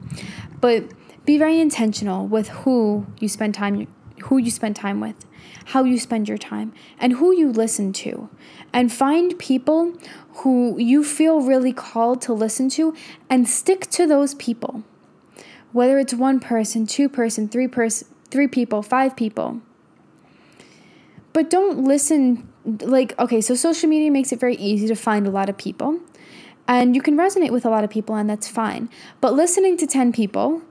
But 0.60 0.90
be 1.24 1.38
very 1.38 1.60
intentional 1.60 2.26
with 2.26 2.48
who 2.48 3.06
you 3.18 3.28
spend 3.28 3.54
time 3.54 3.86
who 4.24 4.38
you 4.38 4.50
spend 4.50 4.76
time 4.76 5.00
with, 5.00 5.16
how 5.66 5.84
you 5.84 5.98
spend 5.98 6.28
your 6.28 6.38
time, 6.38 6.72
and 6.98 7.14
who 7.14 7.32
you 7.32 7.50
listen 7.50 7.92
to. 7.92 8.28
And 8.72 8.92
find 8.92 9.38
people 9.38 9.92
who 10.36 10.78
you 10.78 11.04
feel 11.04 11.40
really 11.40 11.72
called 11.72 12.22
to 12.22 12.32
listen 12.32 12.68
to 12.70 12.94
and 13.28 13.48
stick 13.48 13.88
to 13.90 14.06
those 14.06 14.34
people. 14.34 14.82
Whether 15.72 15.98
it's 15.98 16.14
one 16.14 16.40
person, 16.40 16.86
two 16.86 17.08
person, 17.08 17.48
three 17.48 17.68
person, 17.68 18.08
three 18.30 18.48
people, 18.48 18.82
five 18.82 19.16
people. 19.16 19.60
But 21.32 21.50
don't 21.50 21.84
listen 21.84 22.48
like 22.64 23.18
okay, 23.18 23.40
so 23.40 23.54
social 23.54 23.88
media 23.88 24.10
makes 24.10 24.32
it 24.32 24.40
very 24.40 24.56
easy 24.56 24.86
to 24.86 24.94
find 24.94 25.26
a 25.26 25.30
lot 25.30 25.48
of 25.48 25.58
people. 25.58 26.00
And 26.66 26.96
you 26.96 27.02
can 27.02 27.16
resonate 27.16 27.50
with 27.50 27.66
a 27.66 27.70
lot 27.70 27.84
of 27.84 27.90
people 27.90 28.14
and 28.14 28.30
that's 28.30 28.48
fine. 28.48 28.88
But 29.20 29.34
listening 29.34 29.76
to 29.78 29.86
10 29.86 30.12
people 30.12 30.62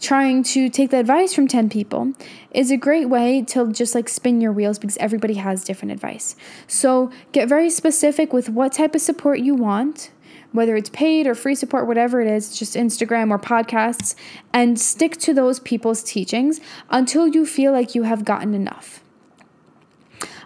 trying 0.00 0.42
to 0.42 0.68
take 0.68 0.90
the 0.90 0.98
advice 0.98 1.34
from 1.34 1.48
10 1.48 1.68
people 1.68 2.12
is 2.50 2.70
a 2.70 2.76
great 2.76 3.08
way 3.08 3.42
to 3.42 3.72
just 3.72 3.94
like 3.94 4.08
spin 4.08 4.40
your 4.40 4.52
wheels 4.52 4.78
because 4.78 4.96
everybody 4.98 5.34
has 5.34 5.64
different 5.64 5.92
advice. 5.92 6.36
So 6.66 7.10
get 7.32 7.48
very 7.48 7.70
specific 7.70 8.32
with 8.32 8.48
what 8.48 8.72
type 8.72 8.94
of 8.94 9.00
support 9.00 9.40
you 9.40 9.54
want, 9.54 10.10
whether 10.52 10.76
it's 10.76 10.90
paid 10.90 11.26
or 11.26 11.34
free 11.34 11.54
support, 11.54 11.86
whatever 11.86 12.20
it 12.20 12.28
is, 12.28 12.56
just 12.58 12.76
Instagram 12.76 13.30
or 13.30 13.38
podcasts, 13.38 14.14
and 14.52 14.78
stick 14.78 15.16
to 15.18 15.32
those 15.32 15.60
people's 15.60 16.02
teachings 16.02 16.60
until 16.90 17.26
you 17.26 17.46
feel 17.46 17.72
like 17.72 17.94
you 17.94 18.02
have 18.02 18.24
gotten 18.24 18.54
enough. 18.54 19.02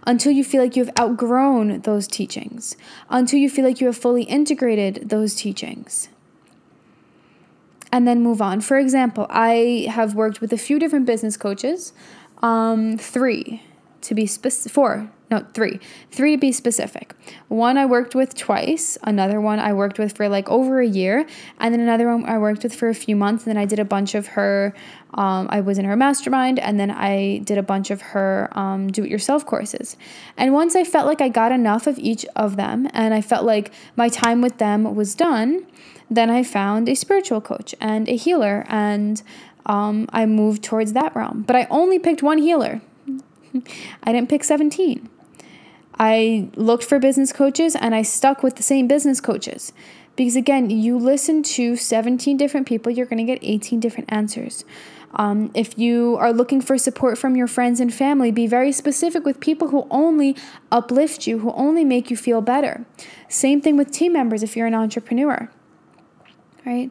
Until 0.06 0.32
you 0.32 0.44
feel 0.44 0.62
like 0.62 0.76
you 0.76 0.84
have 0.84 0.98
outgrown 0.98 1.82
those 1.82 2.08
teachings, 2.08 2.74
until 3.10 3.38
you 3.38 3.50
feel 3.50 3.64
like 3.64 3.80
you 3.80 3.86
have 3.86 3.96
fully 3.96 4.22
integrated 4.22 5.10
those 5.10 5.34
teachings 5.34 6.08
and 7.92 8.06
then 8.06 8.22
move 8.22 8.40
on. 8.40 8.60
For 8.60 8.78
example, 8.78 9.26
I 9.30 9.86
have 9.90 10.14
worked 10.14 10.40
with 10.40 10.52
a 10.52 10.58
few 10.58 10.78
different 10.78 11.06
business 11.06 11.36
coaches, 11.36 11.92
um, 12.42 12.96
three 12.98 13.62
to 14.02 14.14
be 14.14 14.26
specific, 14.26 14.72
four 14.72 15.10
no, 15.30 15.46
three. 15.54 15.78
Three 16.10 16.34
to 16.34 16.40
be 16.40 16.50
specific. 16.50 17.14
One 17.46 17.78
I 17.78 17.86
worked 17.86 18.16
with 18.16 18.34
twice, 18.34 18.98
another 19.04 19.40
one 19.40 19.60
I 19.60 19.72
worked 19.72 19.96
with 19.96 20.16
for 20.16 20.28
like 20.28 20.48
over 20.48 20.80
a 20.80 20.86
year, 20.86 21.24
and 21.60 21.72
then 21.72 21.80
another 21.80 22.08
one 22.08 22.28
I 22.28 22.36
worked 22.38 22.64
with 22.64 22.74
for 22.74 22.88
a 22.88 22.94
few 22.94 23.14
months. 23.14 23.46
And 23.46 23.54
then 23.54 23.62
I 23.62 23.64
did 23.64 23.78
a 23.78 23.84
bunch 23.84 24.16
of 24.16 24.26
her, 24.28 24.74
um, 25.14 25.46
I 25.48 25.60
was 25.60 25.78
in 25.78 25.84
her 25.84 25.94
mastermind, 25.94 26.58
and 26.58 26.80
then 26.80 26.90
I 26.90 27.38
did 27.44 27.58
a 27.58 27.62
bunch 27.62 27.92
of 27.92 28.02
her 28.02 28.48
um, 28.58 28.90
do 28.90 29.04
it 29.04 29.10
yourself 29.10 29.46
courses. 29.46 29.96
And 30.36 30.52
once 30.52 30.74
I 30.74 30.82
felt 30.82 31.06
like 31.06 31.20
I 31.20 31.28
got 31.28 31.52
enough 31.52 31.86
of 31.86 31.96
each 32.00 32.26
of 32.34 32.56
them, 32.56 32.88
and 32.92 33.14
I 33.14 33.20
felt 33.20 33.44
like 33.44 33.72
my 33.94 34.08
time 34.08 34.42
with 34.42 34.58
them 34.58 34.96
was 34.96 35.14
done, 35.14 35.64
then 36.10 36.28
I 36.28 36.42
found 36.42 36.88
a 36.88 36.94
spiritual 36.94 37.40
coach 37.40 37.74
and 37.80 38.08
a 38.08 38.16
healer, 38.16 38.64
and 38.68 39.22
um, 39.66 40.06
I 40.12 40.26
moved 40.26 40.62
towards 40.62 40.92
that 40.94 41.14
realm. 41.14 41.42
But 41.46 41.56
I 41.56 41.66
only 41.70 41.98
picked 41.98 42.22
one 42.22 42.38
healer. 42.38 42.80
I 44.02 44.12
didn't 44.12 44.28
pick 44.28 44.44
17. 44.44 45.08
I 45.98 46.48
looked 46.56 46.84
for 46.84 46.98
business 46.98 47.30
coaches 47.32 47.76
and 47.76 47.94
I 47.94 48.02
stuck 48.02 48.42
with 48.42 48.56
the 48.56 48.62
same 48.62 48.88
business 48.88 49.20
coaches. 49.20 49.72
Because 50.16 50.34
again, 50.34 50.70
you 50.70 50.98
listen 50.98 51.42
to 51.42 51.76
17 51.76 52.36
different 52.36 52.66
people, 52.66 52.90
you're 52.90 53.06
going 53.06 53.24
to 53.24 53.24
get 53.24 53.38
18 53.42 53.80
different 53.80 54.10
answers. 54.12 54.64
Um, 55.14 55.50
if 55.54 55.78
you 55.78 56.16
are 56.18 56.32
looking 56.32 56.60
for 56.60 56.78
support 56.78 57.18
from 57.18 57.36
your 57.36 57.46
friends 57.46 57.80
and 57.80 57.92
family, 57.92 58.30
be 58.30 58.46
very 58.46 58.72
specific 58.72 59.24
with 59.24 59.40
people 59.40 59.68
who 59.68 59.86
only 59.90 60.36
uplift 60.70 61.26
you, 61.26 61.40
who 61.40 61.52
only 61.52 61.84
make 61.84 62.10
you 62.10 62.16
feel 62.16 62.40
better. 62.40 62.84
Same 63.28 63.60
thing 63.60 63.76
with 63.76 63.90
team 63.90 64.12
members 64.12 64.42
if 64.42 64.56
you're 64.56 64.66
an 64.66 64.74
entrepreneur, 64.74 65.50
right? 66.70 66.90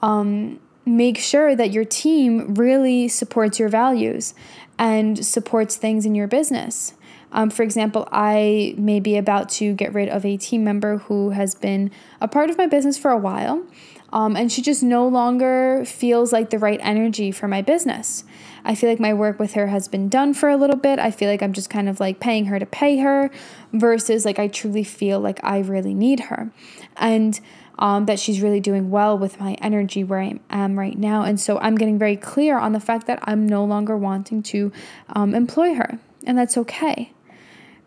Um, 0.00 0.60
make 0.86 1.18
sure 1.18 1.54
that 1.56 1.70
your 1.72 1.84
team 1.84 2.54
really 2.54 3.08
supports 3.08 3.58
your 3.58 3.68
values 3.68 4.34
and 4.78 5.26
supports 5.26 5.76
things 5.76 6.06
in 6.06 6.14
your 6.14 6.28
business. 6.28 6.94
Um, 7.32 7.50
for 7.50 7.62
example, 7.62 8.08
I 8.10 8.74
may 8.78 9.00
be 9.00 9.16
about 9.18 9.50
to 9.50 9.74
get 9.74 9.92
rid 9.92 10.08
of 10.08 10.24
a 10.24 10.36
team 10.36 10.64
member 10.64 10.98
who 10.98 11.30
has 11.30 11.54
been 11.54 11.90
a 12.20 12.28
part 12.28 12.48
of 12.48 12.56
my 12.56 12.66
business 12.66 12.96
for 12.96 13.10
a 13.10 13.18
while, 13.18 13.66
um, 14.12 14.34
and 14.34 14.50
she 14.50 14.62
just 14.62 14.82
no 14.82 15.06
longer 15.06 15.84
feels 15.84 16.32
like 16.32 16.48
the 16.48 16.58
right 16.58 16.80
energy 16.82 17.30
for 17.30 17.46
my 17.46 17.60
business. 17.60 18.24
I 18.64 18.74
feel 18.74 18.88
like 18.88 19.00
my 19.00 19.12
work 19.12 19.38
with 19.38 19.52
her 19.54 19.66
has 19.66 19.88
been 19.88 20.08
done 20.08 20.32
for 20.32 20.48
a 20.48 20.56
little 20.56 20.76
bit. 20.76 20.98
I 20.98 21.10
feel 21.10 21.28
like 21.28 21.42
I'm 21.42 21.52
just 21.52 21.68
kind 21.68 21.88
of 21.88 22.00
like 22.00 22.18
paying 22.18 22.46
her 22.46 22.58
to 22.58 22.64
pay 22.64 22.98
her 22.98 23.30
versus 23.74 24.24
like 24.24 24.38
I 24.38 24.48
truly 24.48 24.84
feel 24.84 25.20
like 25.20 25.42
I 25.44 25.58
really 25.58 25.94
need 25.94 26.20
her. 26.20 26.50
And 26.96 27.38
um, 27.78 28.06
that 28.06 28.18
she's 28.18 28.40
really 28.40 28.60
doing 28.60 28.90
well 28.90 29.16
with 29.16 29.40
my 29.40 29.54
energy 29.54 30.04
where 30.04 30.20
I 30.20 30.40
am 30.50 30.78
right 30.78 30.98
now. 30.98 31.22
And 31.22 31.40
so 31.40 31.58
I'm 31.58 31.76
getting 31.76 31.98
very 31.98 32.16
clear 32.16 32.58
on 32.58 32.72
the 32.72 32.80
fact 32.80 33.06
that 33.06 33.18
I'm 33.22 33.46
no 33.46 33.64
longer 33.64 33.96
wanting 33.96 34.42
to 34.44 34.72
um, 35.10 35.34
employ 35.34 35.74
her. 35.74 35.98
And 36.24 36.36
that's 36.36 36.58
okay 36.58 37.12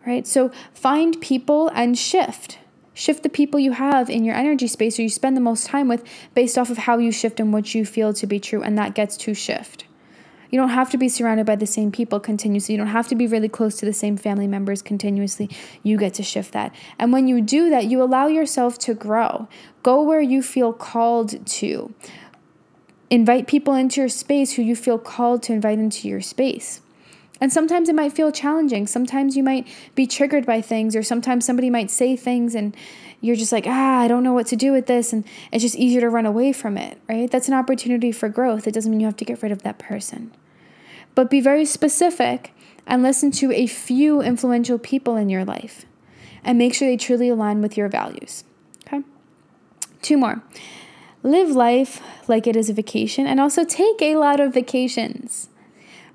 right? 0.06 0.26
So 0.26 0.50
find 0.72 1.20
people 1.20 1.68
and 1.74 1.98
shift. 1.98 2.58
Shift 2.94 3.22
the 3.22 3.28
people 3.28 3.58
you 3.58 3.72
have 3.72 4.10
in 4.10 4.24
your 4.24 4.34
energy 4.34 4.66
space 4.66 4.98
or 4.98 5.02
you 5.02 5.08
spend 5.08 5.36
the 5.36 5.40
most 5.40 5.66
time 5.66 5.88
with 5.88 6.04
based 6.34 6.58
off 6.58 6.70
of 6.70 6.78
how 6.78 6.98
you 6.98 7.10
shift 7.10 7.40
and 7.40 7.52
what 7.52 7.74
you 7.74 7.84
feel 7.86 8.12
to 8.12 8.26
be 8.26 8.38
true, 8.38 8.62
and 8.62 8.76
that 8.76 8.94
gets 8.94 9.16
to 9.18 9.34
shift. 9.34 9.84
You 10.52 10.60
don't 10.60 10.68
have 10.68 10.90
to 10.90 10.98
be 10.98 11.08
surrounded 11.08 11.46
by 11.46 11.56
the 11.56 11.66
same 11.66 11.90
people 11.90 12.20
continuously. 12.20 12.74
You 12.74 12.78
don't 12.78 12.88
have 12.88 13.08
to 13.08 13.14
be 13.14 13.26
really 13.26 13.48
close 13.48 13.76
to 13.76 13.86
the 13.86 13.92
same 13.94 14.18
family 14.18 14.46
members 14.46 14.82
continuously. 14.82 15.48
You 15.82 15.96
get 15.96 16.12
to 16.14 16.22
shift 16.22 16.52
that. 16.52 16.74
And 16.98 17.10
when 17.10 17.26
you 17.26 17.40
do 17.40 17.70
that, 17.70 17.86
you 17.86 18.02
allow 18.02 18.26
yourself 18.26 18.78
to 18.80 18.92
grow. 18.92 19.48
Go 19.82 20.02
where 20.02 20.20
you 20.20 20.42
feel 20.42 20.74
called 20.74 21.46
to. 21.46 21.94
Invite 23.08 23.46
people 23.46 23.74
into 23.74 24.02
your 24.02 24.10
space 24.10 24.52
who 24.52 24.62
you 24.62 24.76
feel 24.76 24.98
called 24.98 25.42
to 25.44 25.54
invite 25.54 25.78
into 25.78 26.06
your 26.06 26.20
space. 26.20 26.82
And 27.40 27.50
sometimes 27.50 27.88
it 27.88 27.94
might 27.94 28.12
feel 28.12 28.30
challenging. 28.30 28.86
Sometimes 28.86 29.36
you 29.38 29.42
might 29.42 29.66
be 29.94 30.06
triggered 30.06 30.44
by 30.44 30.60
things, 30.60 30.94
or 30.94 31.02
sometimes 31.02 31.46
somebody 31.46 31.70
might 31.70 31.90
say 31.90 32.14
things 32.14 32.54
and 32.54 32.76
you're 33.22 33.36
just 33.36 33.52
like, 33.52 33.64
ah, 33.66 34.00
I 34.00 34.06
don't 34.06 34.22
know 34.22 34.34
what 34.34 34.48
to 34.48 34.56
do 34.56 34.70
with 34.70 34.86
this. 34.86 35.14
And 35.14 35.24
it's 35.50 35.62
just 35.62 35.76
easier 35.76 36.02
to 36.02 36.10
run 36.10 36.26
away 36.26 36.52
from 36.52 36.76
it, 36.76 36.98
right? 37.08 37.30
That's 37.30 37.48
an 37.48 37.54
opportunity 37.54 38.12
for 38.12 38.28
growth. 38.28 38.66
It 38.66 38.74
doesn't 38.74 38.90
mean 38.90 39.00
you 39.00 39.06
have 39.06 39.16
to 39.16 39.24
get 39.24 39.42
rid 39.42 39.50
of 39.50 39.62
that 39.62 39.78
person. 39.78 40.32
But 41.14 41.30
be 41.30 41.40
very 41.40 41.64
specific 41.64 42.54
and 42.86 43.02
listen 43.02 43.30
to 43.32 43.52
a 43.52 43.66
few 43.66 44.22
influential 44.22 44.78
people 44.78 45.16
in 45.16 45.28
your 45.28 45.44
life 45.44 45.84
and 46.44 46.58
make 46.58 46.74
sure 46.74 46.88
they 46.88 46.96
truly 46.96 47.28
align 47.28 47.60
with 47.60 47.76
your 47.76 47.88
values. 47.88 48.44
Okay? 48.86 49.02
Two 50.00 50.16
more. 50.16 50.42
Live 51.22 51.50
life 51.50 52.00
like 52.28 52.46
it 52.46 52.56
is 52.56 52.68
a 52.68 52.72
vacation 52.72 53.26
and 53.26 53.38
also 53.38 53.64
take 53.64 54.02
a 54.02 54.16
lot 54.16 54.40
of 54.40 54.52
vacations 54.52 55.48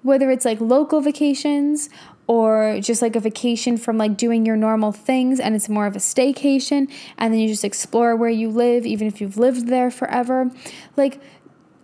whether 0.08 0.32
it's 0.32 0.46
like 0.46 0.62
local 0.62 1.02
vacations 1.02 1.90
or 2.28 2.80
just 2.82 3.02
like 3.02 3.16
a 3.16 3.20
vacation 3.20 3.78
from 3.78 3.98
like 3.98 4.18
doing 4.18 4.46
your 4.46 4.56
normal 4.56 4.92
things 4.92 5.40
and 5.40 5.56
it's 5.56 5.70
more 5.70 5.86
of 5.86 5.96
a 5.96 6.00
staycation 6.00 6.90
and 7.18 7.34
then 7.34 7.40
you 7.40 7.48
just 7.48 7.66
explore 7.66 8.16
where 8.16 8.30
you 8.30 8.50
live 8.50 8.86
even 8.86 9.08
if 9.08 9.20
you've 9.20 9.38
lived 9.38 9.68
there 9.68 9.92
forever 9.92 10.50
like 10.96 11.22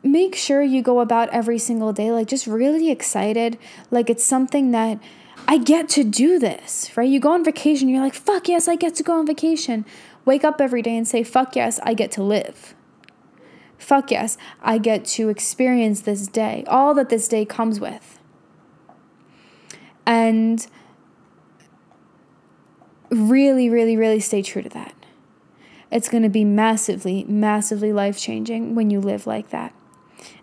make 0.04 0.36
sure 0.36 0.62
you 0.62 0.82
go 0.82 1.00
about 1.00 1.30
every 1.30 1.58
single 1.58 1.94
day 1.94 2.12
like 2.12 2.28
just 2.28 2.46
really 2.46 2.92
excited 2.92 3.58
like 3.90 4.10
it's 4.10 4.24
something 4.24 4.72
that 4.72 5.00
I 5.48 5.58
get 5.58 5.90
to 5.90 6.04
do 6.04 6.40
this, 6.40 6.96
right? 6.96 7.10
You 7.10 7.20
go 7.20 7.34
on 7.34 7.44
vacation, 7.44 7.90
you're 7.90 8.02
like, 8.02 8.14
fuck 8.14 8.48
yes, 8.48 8.68
I 8.68 8.76
get 8.76 8.96
to 8.96 9.04
go 9.04 9.20
on 9.20 9.28
vacation. 9.28 9.86
Wake 10.26 10.44
up 10.44 10.62
every 10.62 10.82
day 10.82 10.96
and 10.96 11.08
say, 11.08 11.24
fuck 11.24 11.56
yes, 11.56 11.80
I 11.84 11.94
get 11.94 12.12
to 12.12 12.24
live. 12.24 12.76
Fuck 13.78 14.12
yes, 14.12 14.38
I 14.62 14.78
get 14.78 15.04
to 15.06 15.28
experience 15.28 16.02
this 16.02 16.28
day, 16.28 16.64
all 16.68 16.94
that 16.94 17.10
this 17.10 17.28
day 17.28 17.44
comes 17.44 17.80
with. 17.80 18.20
And 20.06 20.66
really, 23.10 23.70
really, 23.70 23.98
really 23.98 24.22
stay 24.22 24.42
true 24.42 24.62
to 24.62 24.70
that. 24.70 24.94
It's 25.92 26.08
going 26.08 26.24
to 26.24 26.30
be 26.30 26.46
massively, 26.46 27.26
massively 27.26 27.92
life 27.92 28.18
changing 28.18 28.76
when 28.76 28.90
you 28.90 29.02
live 29.02 29.28
like 29.28 29.50
that. 29.50 29.74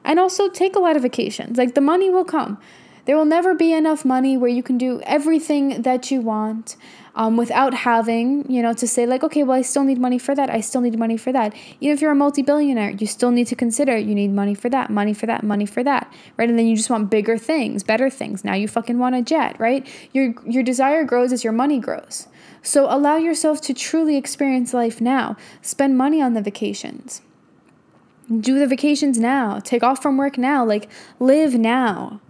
And 0.04 0.18
also 0.18 0.48
take 0.48 0.76
a 0.76 0.78
lot 0.78 0.96
of 0.96 1.02
vacations. 1.02 1.58
Like 1.58 1.74
the 1.74 1.80
money 1.80 2.10
will 2.10 2.24
come. 2.24 2.58
There 3.06 3.16
will 3.16 3.24
never 3.24 3.54
be 3.54 3.72
enough 3.72 4.04
money 4.04 4.36
where 4.36 4.50
you 4.50 4.62
can 4.62 4.78
do 4.78 5.00
everything 5.02 5.82
that 5.82 6.10
you 6.10 6.20
want 6.20 6.76
um, 7.14 7.36
without 7.36 7.74
having, 7.74 8.48
you 8.50 8.62
know, 8.62 8.72
to 8.74 8.86
say, 8.86 9.06
like, 9.06 9.24
okay, 9.24 9.42
well, 9.42 9.58
I 9.58 9.62
still 9.62 9.84
need 9.84 9.98
money 9.98 10.18
for 10.18 10.34
that. 10.34 10.48
I 10.50 10.60
still 10.60 10.80
need 10.80 10.98
money 10.98 11.16
for 11.16 11.32
that. 11.32 11.54
Even 11.80 11.94
if 11.94 12.00
you're 12.00 12.12
a 12.12 12.14
multi 12.14 12.42
billionaire, 12.42 12.90
you 12.90 13.06
still 13.06 13.30
need 13.30 13.46
to 13.48 13.56
consider 13.56 13.96
you 13.96 14.14
need 14.14 14.32
money 14.32 14.54
for 14.54 14.68
that, 14.68 14.90
money 14.90 15.12
for 15.12 15.26
that, 15.26 15.42
money 15.42 15.66
for 15.66 15.82
that, 15.82 16.12
right? 16.36 16.48
And 16.48 16.58
then 16.58 16.66
you 16.66 16.76
just 16.76 16.90
want 16.90 17.10
bigger 17.10 17.36
things, 17.36 17.82
better 17.82 18.10
things. 18.10 18.44
Now 18.44 18.54
you 18.54 18.68
fucking 18.68 18.98
want 18.98 19.16
a 19.16 19.22
jet, 19.22 19.58
right? 19.58 19.86
Your, 20.12 20.34
your 20.46 20.62
desire 20.62 21.04
grows 21.04 21.32
as 21.32 21.42
your 21.42 21.52
money 21.52 21.80
grows. 21.80 22.28
So 22.62 22.86
allow 22.88 23.16
yourself 23.16 23.60
to 23.62 23.74
truly 23.74 24.16
experience 24.16 24.74
life 24.74 25.00
now. 25.00 25.36
Spend 25.62 25.96
money 25.96 26.20
on 26.20 26.34
the 26.34 26.42
vacations. 26.42 27.22
Do 28.38 28.58
the 28.58 28.66
vacations 28.66 29.18
now. 29.18 29.58
Take 29.58 29.82
off 29.82 30.00
from 30.00 30.16
work 30.16 30.38
now. 30.38 30.64
Like, 30.64 30.88
live 31.18 31.54
now. 31.54 32.20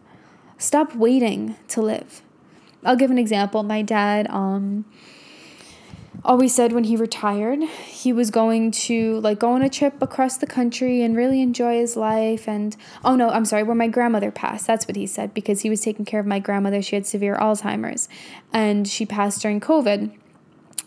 Stop 0.57 0.94
waiting 0.94 1.57
to 1.68 1.82
live. 1.82 2.22
I'll 2.84 2.96
give 2.96 3.11
an 3.11 3.18
example. 3.18 3.62
My 3.62 3.82
dad 3.82 4.26
um 4.30 4.84
always 6.24 6.55
said 6.55 6.72
when 6.72 6.84
he 6.84 6.96
retired, 6.96 7.62
he 7.62 8.12
was 8.12 8.30
going 8.30 8.70
to 8.70 9.20
like 9.20 9.38
go 9.38 9.53
on 9.53 9.62
a 9.62 9.68
trip 9.68 10.01
across 10.03 10.36
the 10.36 10.46
country 10.46 11.03
and 11.03 11.16
really 11.16 11.40
enjoy 11.40 11.78
his 11.78 11.96
life 11.96 12.48
and 12.48 12.76
oh 13.05 13.16
no, 13.16 13.30
I'm 13.30 13.44
sorry, 13.44 13.62
where 13.62 13.74
my 13.74 13.88
grandmother 13.88 14.30
passed. 14.30 14.66
That's 14.66 14.86
what 14.86 14.96
he 14.96 15.07
said 15.07 15.32
because 15.34 15.62
he 15.62 15.70
was 15.70 15.80
taking 15.80 16.05
care 16.05 16.20
of 16.20 16.26
my 16.26 16.38
grandmother. 16.38 16.82
She 16.82 16.96
had 16.96 17.07
severe 17.07 17.36
Alzheimer's 17.36 18.09
and 18.53 18.86
she 18.86 19.07
passed 19.07 19.42
during 19.42 19.61
COVID 19.61 20.12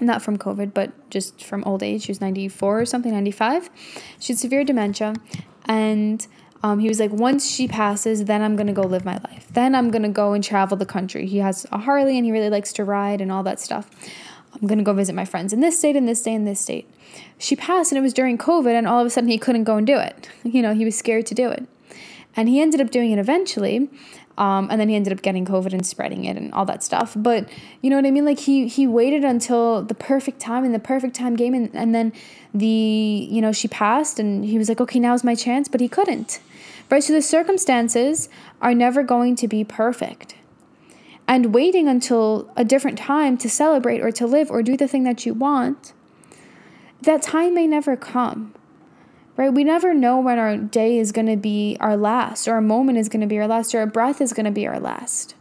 not 0.06 0.22
from 0.22 0.38
COVID, 0.38 0.74
but 0.74 1.10
just 1.10 1.44
from 1.44 1.64
old 1.64 1.84
age. 1.84 2.04
She 2.04 2.12
was 2.12 2.22
94 2.22 2.82
or 2.82 2.86
something, 2.86 3.12
95. 3.12 3.70
She 4.20 4.34
had 4.34 4.40
severe 4.40 4.64
dementia. 4.64 5.16
And 5.66 6.26
um, 6.64 6.80
he 6.80 6.88
was 6.88 7.00
like, 7.00 7.12
once 7.12 7.50
she 7.50 7.68
passes, 7.68 8.26
then 8.26 8.42
I'm 8.42 8.56
gonna 8.56 8.74
go 8.74 8.84
live 8.84 9.04
my 9.04 9.18
life. 9.18 9.48
Then 9.52 9.76
I'm 9.76 9.92
gonna 9.92 10.10
go 10.10 10.32
and 10.34 10.44
travel 10.44 10.78
the 10.78 10.86
country. 10.86 11.28
He 11.28 11.40
has 11.40 11.66
a 11.72 11.78
Harley 11.78 12.18
and 12.18 12.26
he 12.26 12.32
really 12.32 12.50
likes 12.50 12.72
to 12.74 12.86
ride 12.86 13.20
and 13.20 13.32
all 13.32 13.44
that 13.44 13.60
stuff. 13.60 13.90
I'm 14.54 14.68
gonna 14.68 14.84
go 14.84 14.94
visit 14.94 15.14
my 15.14 15.26
friends 15.26 15.52
in 15.52 15.60
this 15.60 15.78
state, 15.78 15.98
in 15.98 16.06
this 16.06 16.22
state, 16.22 16.36
in 16.36 16.46
this 16.46 16.62
state. 16.62 16.90
She 17.38 17.56
passed 17.56 17.92
and 17.92 18.00
it 18.00 18.02
was 18.02 18.14
during 18.14 18.38
COVID, 18.38 18.72
and 18.72 18.88
all 18.88 19.00
of 19.00 19.06
a 19.06 19.10
sudden 19.10 19.30
he 19.30 19.38
couldn't 19.38 19.66
go 19.66 19.76
and 19.76 19.86
do 19.86 19.98
it. 19.98 20.30
You 20.44 20.62
know, 20.62 20.74
he 20.74 20.86
was 20.86 20.98
scared 20.98 21.26
to 21.28 21.36
do 21.36 21.50
it. 21.50 21.68
And 22.36 22.48
he 22.48 22.62
ended 22.62 22.80
up 22.80 22.92
doing 22.92 23.12
it 23.12 23.20
eventually. 23.20 23.90
Um, 24.38 24.68
and 24.72 24.82
then 24.82 24.90
he 24.90 24.96
ended 24.96 25.14
up 25.14 25.22
getting 25.22 25.46
COVID 25.46 25.74
and 25.74 25.86
spreading 25.86 26.26
it 26.26 26.38
and 26.38 26.52
all 26.54 26.66
that 26.66 26.84
stuff. 26.84 27.14
But 27.16 27.48
you 27.82 27.90
know 27.90 27.98
what 27.98 28.06
I 28.06 28.12
mean? 28.12 28.26
Like 28.26 28.40
he 28.40 28.68
he 28.68 28.88
waited 28.88 29.24
until 29.24 29.84
the 29.84 29.94
perfect 29.94 30.40
time 30.40 30.64
and 30.64 30.74
the 30.74 30.80
perfect 30.80 31.16
time 31.16 31.36
game, 31.36 31.54
and, 31.54 31.70
and 31.76 31.94
then 31.94 32.14
the 32.54 32.68
you 32.68 33.42
know 33.42 33.52
she 33.52 33.68
passed, 33.68 34.20
and 34.20 34.44
he 34.44 34.58
was 34.58 34.70
like, 34.70 34.82
okay, 34.82 35.00
now's 35.00 35.24
my 35.24 35.36
chance, 35.36 35.68
but 35.68 35.82
he 35.82 35.88
couldn't. 35.88 36.40
Right? 36.90 37.04
So 37.04 37.14
the 37.14 37.22
circumstances 37.22 38.28
are 38.62 38.74
never 38.74 39.04
going 39.04 39.36
to 39.38 39.48
be 39.48 39.64
perfect. 39.64 40.36
And 41.28 41.54
waiting 41.54 41.88
until 41.88 42.52
a 42.58 42.66
different 42.66 42.98
time 42.98 43.38
to 43.38 43.50
celebrate 43.50 44.02
or 44.02 44.12
to 44.12 44.28
live 44.28 44.52
or 44.52 44.62
do 44.62 44.76
the 44.76 44.88
thing 44.88 45.04
that 45.04 45.26
you 45.26 45.34
want, 45.34 45.94
that 47.02 47.22
time 47.22 47.54
may 47.54 47.66
never 47.66 47.96
come. 47.96 48.54
Right? 49.36 49.52
We 49.52 49.64
never 49.64 49.94
know 49.94 50.20
when 50.20 50.38
our 50.38 50.58
day 50.58 51.00
is 51.00 51.12
going 51.12 51.28
to 51.28 51.38
be 51.38 51.76
our 51.80 51.98
last, 51.98 52.48
or 52.48 52.58
a 52.58 52.62
moment 52.62 53.00
is 53.00 53.10
going 53.10 53.22
to 53.22 53.28
be 53.28 53.40
our 53.40 53.48
last, 53.48 53.74
or 53.74 53.82
a 53.82 53.88
breath 53.88 54.22
is 54.22 54.34
going 54.34 54.46
to 54.46 54.52
be 54.52 54.68
our 54.68 54.80
last. 54.80 55.36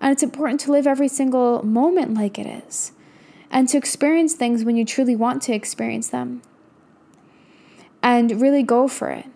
And 0.00 0.12
it's 0.12 0.22
important 0.22 0.60
to 0.60 0.72
live 0.72 0.86
every 0.86 1.08
single 1.08 1.62
moment 1.62 2.14
like 2.14 2.38
it 2.38 2.46
is 2.46 2.92
and 3.50 3.68
to 3.68 3.78
experience 3.78 4.34
things 4.34 4.64
when 4.64 4.76
you 4.76 4.84
truly 4.84 5.16
want 5.16 5.42
to 5.42 5.54
experience 5.54 6.08
them 6.08 6.42
and 8.02 8.40
really 8.40 8.62
go 8.62 8.88
for 8.88 9.08
it. 9.10 9.26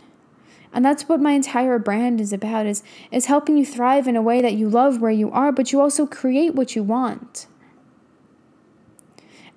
And 0.72 0.84
that's 0.84 1.08
what 1.08 1.20
my 1.20 1.32
entire 1.32 1.78
brand 1.78 2.20
is 2.20 2.32
about 2.32 2.66
is 2.66 2.82
is 3.10 3.26
helping 3.26 3.56
you 3.56 3.66
thrive 3.66 4.06
in 4.06 4.14
a 4.14 4.22
way 4.22 4.40
that 4.40 4.54
you 4.54 4.68
love 4.68 5.00
where 5.00 5.10
you 5.10 5.30
are, 5.32 5.50
but 5.50 5.72
you 5.72 5.80
also 5.80 6.06
create 6.06 6.54
what 6.54 6.76
you 6.76 6.82
want. 6.82 7.46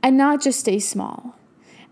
And 0.01 0.17
not 0.17 0.41
just 0.41 0.59
stay 0.59 0.79
small. 0.79 1.35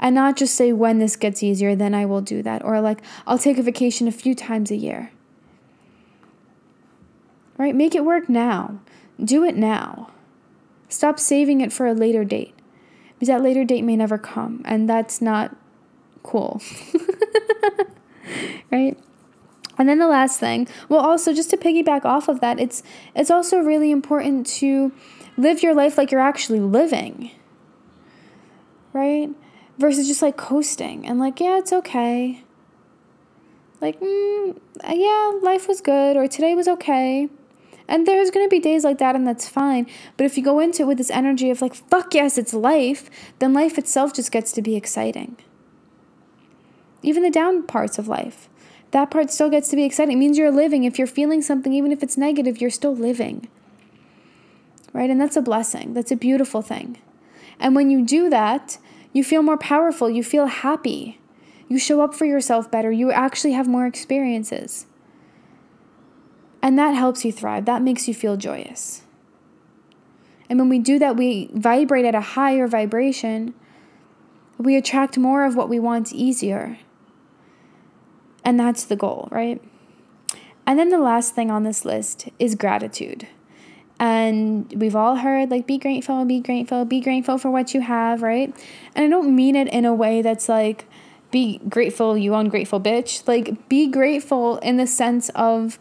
And 0.02 0.16
not 0.16 0.36
just 0.36 0.56
say 0.56 0.74
when 0.74 0.97
this 0.97 1.16
gets 1.16 1.43
easier 1.43 1.76
then 1.76 1.93
I 1.93 2.06
will 2.06 2.22
do 2.22 2.41
that 2.41 2.66
or 2.66 2.82
like 2.82 3.02
I'll 3.28 3.38
take 3.38 3.60
a 3.60 3.64
vacation 3.64 4.08
a 4.08 4.12
few 4.12 4.34
times 4.34 4.72
a 4.72 4.76
year. 4.76 5.12
Right? 7.58 7.76
Make 7.76 7.93
it 7.93 8.04
work 8.04 8.28
now. 8.28 8.80
Do 9.24 9.43
it 9.43 9.56
now. 9.56 10.10
Stop 10.89 11.20
saving 11.20 11.62
it 11.62 11.72
for 11.72 11.86
a 11.86 11.93
later 11.93 12.26
date. 12.26 12.56
Because 13.14 13.28
that 13.28 13.43
later 13.43 13.64
date 13.64 13.84
may 13.84 13.95
never 13.95 14.18
come 14.18 14.64
and 14.66 14.89
that's 14.89 15.22
not 15.22 15.56
cool. 16.24 16.60
right? 18.72 18.97
And 19.78 19.88
then 19.88 19.99
the 19.99 20.08
last 20.08 20.39
thing, 20.39 20.68
well 20.89 20.99
also 20.99 21.34
just 21.34 21.52
to 21.52 21.58
piggyback 21.58 22.06
off 22.06 22.28
of 22.28 22.39
that, 22.41 22.60
it's 22.60 22.82
it's 23.16 23.30
also 23.30 23.60
really 23.60 23.91
important 23.91 24.47
to 24.47 24.91
live 25.38 25.64
your 25.64 25.74
life 25.74 25.97
like 25.97 26.12
you're 26.12 26.22
actually 26.22 26.60
living. 26.60 27.32
Right? 28.93 29.30
Versus 29.82 30.07
just 30.07 30.21
like 30.21 30.38
coasting 30.38 31.07
and 31.07 31.19
like, 31.19 31.39
yeah, 31.39 31.57
it's 31.57 31.73
okay. 31.73 32.43
Like, 33.82 33.99
mm, 33.99 34.57
yeah, 34.88 35.39
life 35.41 35.67
was 35.67 35.82
good 35.82 36.15
or 36.15 36.27
today 36.27 36.53
was 36.53 36.67
okay. 36.67 37.29
And 37.88 38.07
there's 38.07 38.29
going 38.29 38.45
to 38.45 38.49
be 38.49 38.59
days 38.59 38.84
like 38.84 38.99
that, 38.99 39.15
and 39.15 39.27
that's 39.27 39.49
fine. 39.49 39.86
But 40.15 40.25
if 40.25 40.38
you 40.38 40.43
go 40.43 40.59
into 40.59 40.84
it 40.84 40.86
with 40.86 40.97
this 40.97 41.09
energy 41.09 41.49
of 41.49 41.61
like, 41.61 41.73
fuck 41.73 42.13
yes, 42.13 42.38
it's 42.38 42.53
life, 42.53 43.09
then 43.39 43.53
life 43.53 43.77
itself 43.77 44.13
just 44.13 44.32
gets 44.32 44.51
to 44.53 44.61
be 44.61 44.75
exciting. 44.75 45.36
Even 47.01 47.23
the 47.23 47.32
down 47.32 47.63
parts 47.63 47.97
of 47.97 48.07
life 48.07 48.47
that 48.91 49.09
part 49.09 49.32
still 49.32 49.49
gets 49.49 49.69
to 49.69 49.75
be 49.75 49.84
exciting. 49.84 50.13
It 50.13 50.19
means 50.19 50.38
you're 50.38 50.51
living. 50.51 50.84
If 50.84 50.97
you're 50.97 51.07
feeling 51.07 51.41
something, 51.41 51.73
even 51.73 51.91
if 51.91 52.03
it's 52.03 52.17
negative, 52.17 52.61
you're 52.61 52.69
still 52.69 52.95
living. 52.95 53.47
Right? 54.93 55.09
And 55.09 55.19
that's 55.19 55.38
a 55.38 55.41
blessing. 55.41 55.93
That's 55.93 56.11
a 56.11 56.17
beautiful 56.17 56.61
thing. 56.61 57.01
And 57.59 57.75
when 57.75 57.89
you 57.89 58.05
do 58.05 58.29
that, 58.29 58.77
you 59.14 59.24
feel 59.24 59.43
more 59.43 59.57
powerful. 59.57 60.09
You 60.09 60.24
feel 60.24 60.45
happy. 60.45 61.20
You 61.68 61.80
show 61.80 62.01
up 62.01 62.14
for 62.14 62.26
yourself 62.26 62.70
better. 62.70 62.91
You 62.91 63.12
actually 63.12 63.53
have 63.53 63.68
more 63.68 63.86
experiences. 63.86 64.86
And 66.62 66.78
that 66.78 66.91
helps 66.91 67.26
you 67.26 67.32
thrive. 67.32 67.66
That 67.66 67.82
makes 67.82 68.07
you 68.07 68.14
feel 68.14 68.38
joyous. 68.38 69.03
And 70.49 70.59
when 70.59 70.70
we 70.70 70.80
do 70.80 70.99
that, 70.99 71.16
we 71.16 71.49
vibrate 71.53 72.05
at 72.05 72.14
a 72.14 72.22
higher 72.22 72.68
vibration. 72.68 73.53
We 74.57 74.76
attract 74.76 75.18
more 75.18 75.45
of 75.45 75.55
what 75.55 75.70
we 75.70 75.80
want 75.80 76.12
easier. 76.14 76.78
And 78.43 78.59
that's 78.59 78.84
the 78.84 78.95
goal, 78.95 79.28
right? 79.32 79.62
And 80.68 80.78
then 80.78 80.89
the 80.89 80.99
last 80.99 81.36
thing 81.36 81.49
on 81.49 81.64
this 81.64 81.86
list 81.86 82.30
is 82.38 82.55
gratitude. 82.55 83.28
And 84.02 84.74
we've 84.76 84.95
all 84.95 85.18
heard, 85.18 85.52
like, 85.52 85.68
be 85.68 85.78
grateful, 85.78 86.26
be 86.26 86.39
grateful, 86.39 86.86
be 86.86 87.02
grateful 87.02 87.38
for 87.38 87.52
what 87.52 87.76
you 87.76 87.82
have, 87.82 88.24
right? 88.24 88.52
And 88.95 89.06
I 89.06 89.08
don't 89.08 89.36
mean 89.36 89.56
it 89.56 89.68
in 89.68 89.86
a 89.86 89.93
way 89.93 90.24
that's 90.24 90.49
like, 90.49 90.86
be 91.30 91.60
grateful, 91.70 92.18
you 92.18 92.34
ungrateful 92.34 92.82
bitch. 92.82 93.28
Like, 93.28 93.70
be 93.70 93.86
grateful 93.86 94.58
in 94.58 94.78
the 94.78 94.88
sense 94.88 95.30
of, 95.36 95.78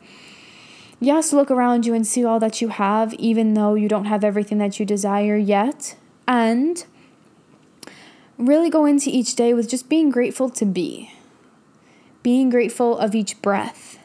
yes, 1.01 1.33
look 1.33 1.51
around 1.51 1.87
you 1.87 1.95
and 1.95 2.07
see 2.07 2.23
all 2.23 2.39
that 2.41 2.61
you 2.61 2.69
have, 2.69 3.15
even 3.15 3.55
though 3.55 3.75
you 3.75 3.89
don't 3.89 4.05
have 4.05 4.23
everything 4.23 4.59
that 4.59 4.79
you 4.79 4.85
desire 4.85 5.39
yet. 5.39 5.97
And 6.29 6.85
really 8.37 8.69
go 8.69 8.85
into 8.85 9.09
each 9.09 9.35
day 9.35 9.55
with 9.55 9.67
just 9.67 9.89
being 9.89 10.11
grateful 10.11 10.51
to 10.51 10.67
be 10.67 11.11
being 12.23 12.51
grateful 12.51 12.99
of 12.99 13.15
each 13.15 13.41
breath, 13.41 13.99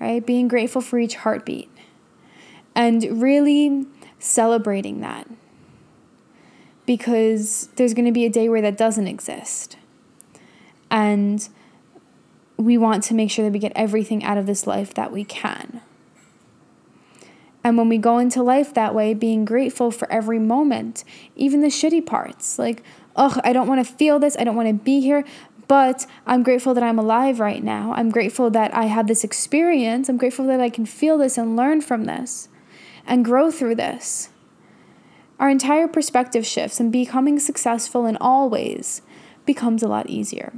right? 0.00 0.26
Being 0.26 0.48
grateful 0.48 0.82
for 0.82 0.98
each 0.98 1.14
heartbeat 1.14 1.70
and 2.74 3.22
really 3.22 3.86
celebrating 4.18 5.00
that 5.00 5.28
because 6.86 7.68
there's 7.76 7.94
going 7.94 8.04
to 8.04 8.12
be 8.12 8.24
a 8.24 8.30
day 8.30 8.48
where 8.48 8.62
that 8.62 8.76
doesn't 8.76 9.06
exist. 9.06 9.76
And 10.90 11.48
we 12.56 12.76
want 12.76 13.02
to 13.04 13.14
make 13.14 13.30
sure 13.30 13.44
that 13.44 13.52
we 13.52 13.58
get 13.58 13.72
everything 13.74 14.22
out 14.22 14.38
of 14.38 14.46
this 14.46 14.66
life 14.66 14.94
that 14.94 15.10
we 15.12 15.24
can. 15.24 15.80
And 17.62 17.78
when 17.78 17.88
we 17.88 17.96
go 17.96 18.18
into 18.18 18.42
life 18.42 18.74
that 18.74 18.94
way, 18.94 19.14
being 19.14 19.46
grateful 19.46 19.90
for 19.90 20.10
every 20.12 20.38
moment, 20.38 21.02
even 21.34 21.62
the 21.62 21.68
shitty 21.68 22.04
parts, 22.04 22.58
like, 22.58 22.82
oh, 23.16 23.40
I 23.42 23.54
don't 23.54 23.66
want 23.66 23.84
to 23.84 23.90
feel 23.90 24.18
this, 24.18 24.36
I 24.38 24.44
don't 24.44 24.56
want 24.56 24.68
to 24.68 24.74
be 24.74 25.00
here, 25.00 25.24
but 25.66 26.06
I'm 26.26 26.42
grateful 26.42 26.74
that 26.74 26.82
I'm 26.82 26.98
alive 26.98 27.40
right 27.40 27.64
now. 27.64 27.94
I'm 27.96 28.10
grateful 28.10 28.50
that 28.50 28.74
I 28.74 28.84
have 28.84 29.06
this 29.06 29.24
experience. 29.24 30.10
I'm 30.10 30.18
grateful 30.18 30.46
that 30.48 30.60
I 30.60 30.68
can 30.68 30.84
feel 30.84 31.16
this 31.16 31.38
and 31.38 31.56
learn 31.56 31.80
from 31.80 32.04
this 32.04 32.50
and 33.06 33.24
grow 33.24 33.50
through 33.50 33.74
this. 33.76 34.30
Our 35.38 35.50
entire 35.50 35.88
perspective 35.88 36.46
shifts, 36.46 36.80
and 36.80 36.92
becoming 36.92 37.38
successful 37.38 38.06
in 38.06 38.16
all 38.18 38.48
ways 38.48 39.02
becomes 39.44 39.82
a 39.82 39.88
lot 39.88 40.08
easier. 40.08 40.52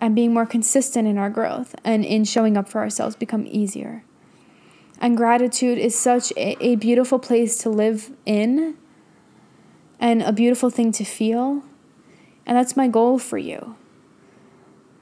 And 0.00 0.14
being 0.14 0.32
more 0.32 0.46
consistent 0.46 1.06
in 1.06 1.18
our 1.18 1.30
growth 1.30 1.74
and 1.84 2.04
in 2.04 2.24
showing 2.24 2.56
up 2.56 2.68
for 2.68 2.80
ourselves 2.80 3.16
become 3.16 3.46
easier. 3.46 4.02
And 4.98 5.16
gratitude 5.16 5.78
is 5.78 5.98
such 5.98 6.30
a, 6.32 6.56
a 6.64 6.76
beautiful 6.76 7.18
place 7.18 7.58
to 7.58 7.70
live 7.70 8.10
in 8.24 8.76
and 9.98 10.22
a 10.22 10.32
beautiful 10.32 10.70
thing 10.70 10.92
to 10.92 11.04
feel 11.04 11.64
and 12.50 12.56
that's 12.56 12.76
my 12.76 12.88
goal 12.88 13.18
for 13.18 13.38
you. 13.38 13.76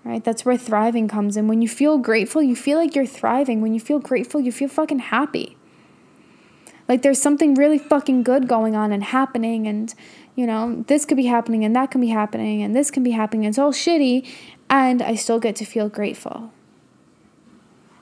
Right? 0.09 0.25
That's 0.25 0.47
where 0.47 0.57
thriving 0.57 1.07
comes 1.07 1.37
in. 1.37 1.49
When 1.49 1.61
you 1.61 1.69
feel 1.69 1.99
grateful, 1.99 2.43
you 2.43 2.57
feel 2.57 2.79
like 2.79 2.95
you're 2.95 3.05
thriving. 3.05 3.61
When 3.61 3.75
you 3.75 3.81
feel 3.81 3.99
grateful, 3.99 4.41
you 4.41 4.51
feel 4.51 4.71
fucking 4.71 5.01
happy. 5.01 5.59
Like 6.89 7.03
there's 7.03 7.21
something 7.21 7.55
really 7.55 7.77
fucking 7.77 8.23
good 8.23 8.49
going 8.49 8.75
on 8.75 8.91
and 8.91 9.05
happening, 9.05 9.67
and 9.67 9.95
you 10.35 10.47
know, 10.47 10.83
this 10.87 11.05
could 11.05 11.19
be 11.19 11.27
happening, 11.27 11.63
and 11.63 11.77
that 11.77 11.91
can 11.91 12.01
be 12.01 12.09
happening, 12.09 12.63
and 12.63 12.75
this 12.75 12.91
can 12.91 13.03
be 13.03 13.11
happening. 13.11 13.45
It's 13.45 13.59
all 13.59 13.71
shitty, 13.71 14.27
and 14.71 15.03
I 15.03 15.15
still 15.15 15.39
get 15.39 15.55
to 15.57 15.67
feel 15.67 15.91
grateful. 15.91 16.53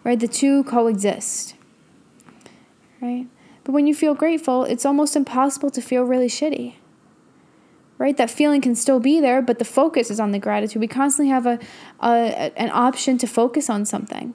Right? 0.05 0.21
The 0.21 0.29
two 0.29 0.63
coexist. 0.63 1.57
Right? 3.01 3.27
But 3.65 3.73
when 3.73 3.89
you 3.89 3.97
feel 3.97 4.15
grateful, 4.15 4.63
it's 4.63 4.87
almost 4.87 5.17
impossible 5.17 5.71
to 5.71 5.81
feel 5.81 6.05
really 6.05 6.29
shitty 6.29 6.75
right? 7.99 8.17
That 8.17 8.31
feeling 8.31 8.61
can 8.61 8.75
still 8.75 9.01
be 9.01 9.21
there 9.21 9.43
but 9.43 9.59
the 9.59 9.65
focus 9.65 10.11
is 10.11 10.21
on 10.21 10.33
the 10.33 10.39
gratitude. 10.39 10.81
We 10.81 10.89
constantly 10.89 11.31
have 11.31 11.47
a, 11.47 11.59
a 12.03 12.53
an 12.59 12.71
option 12.73 13.19
to 13.19 13.27
focus 13.27 13.71
on 13.71 13.85
something. 13.85 14.35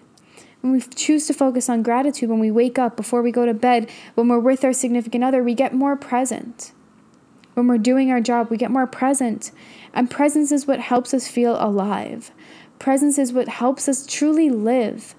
When 0.61 0.73
we 0.73 0.81
choose 0.81 1.25
to 1.27 1.33
focus 1.33 1.69
on 1.69 1.83
gratitude 1.83 2.29
when 2.29 2.39
we 2.39 2.51
wake 2.51 2.79
up 2.79 2.95
before 2.95 3.21
we 3.21 3.31
go 3.31 3.45
to 3.45 3.53
bed 3.53 3.89
when 4.15 4.27
we're 4.27 4.39
with 4.39 4.63
our 4.63 4.73
significant 4.73 5.23
other 5.23 5.43
we 5.43 5.53
get 5.53 5.73
more 5.73 5.95
present. 5.95 6.71
When 7.53 7.67
we're 7.67 7.77
doing 7.77 8.11
our 8.11 8.21
job 8.21 8.49
we 8.49 8.57
get 8.57 8.71
more 8.71 8.87
present. 8.87 9.51
And 9.93 10.09
presence 10.09 10.51
is 10.51 10.67
what 10.67 10.79
helps 10.79 11.13
us 11.13 11.27
feel 11.27 11.61
alive. 11.61 12.31
Presence 12.79 13.17
is 13.19 13.33
what 13.33 13.47
helps 13.47 13.87
us 13.87 14.05
truly 14.07 14.49
live. 14.49 15.13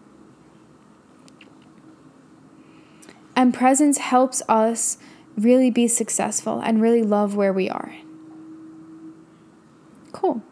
And 3.36 3.54
presence 3.54 3.98
helps 3.98 4.42
us 4.48 4.98
really 5.36 5.70
be 5.70 5.88
successful 5.88 6.60
and 6.60 6.82
really 6.82 7.02
love 7.02 7.34
where 7.34 7.52
we 7.52 7.68
are 7.70 7.92
Cool. 10.12 10.42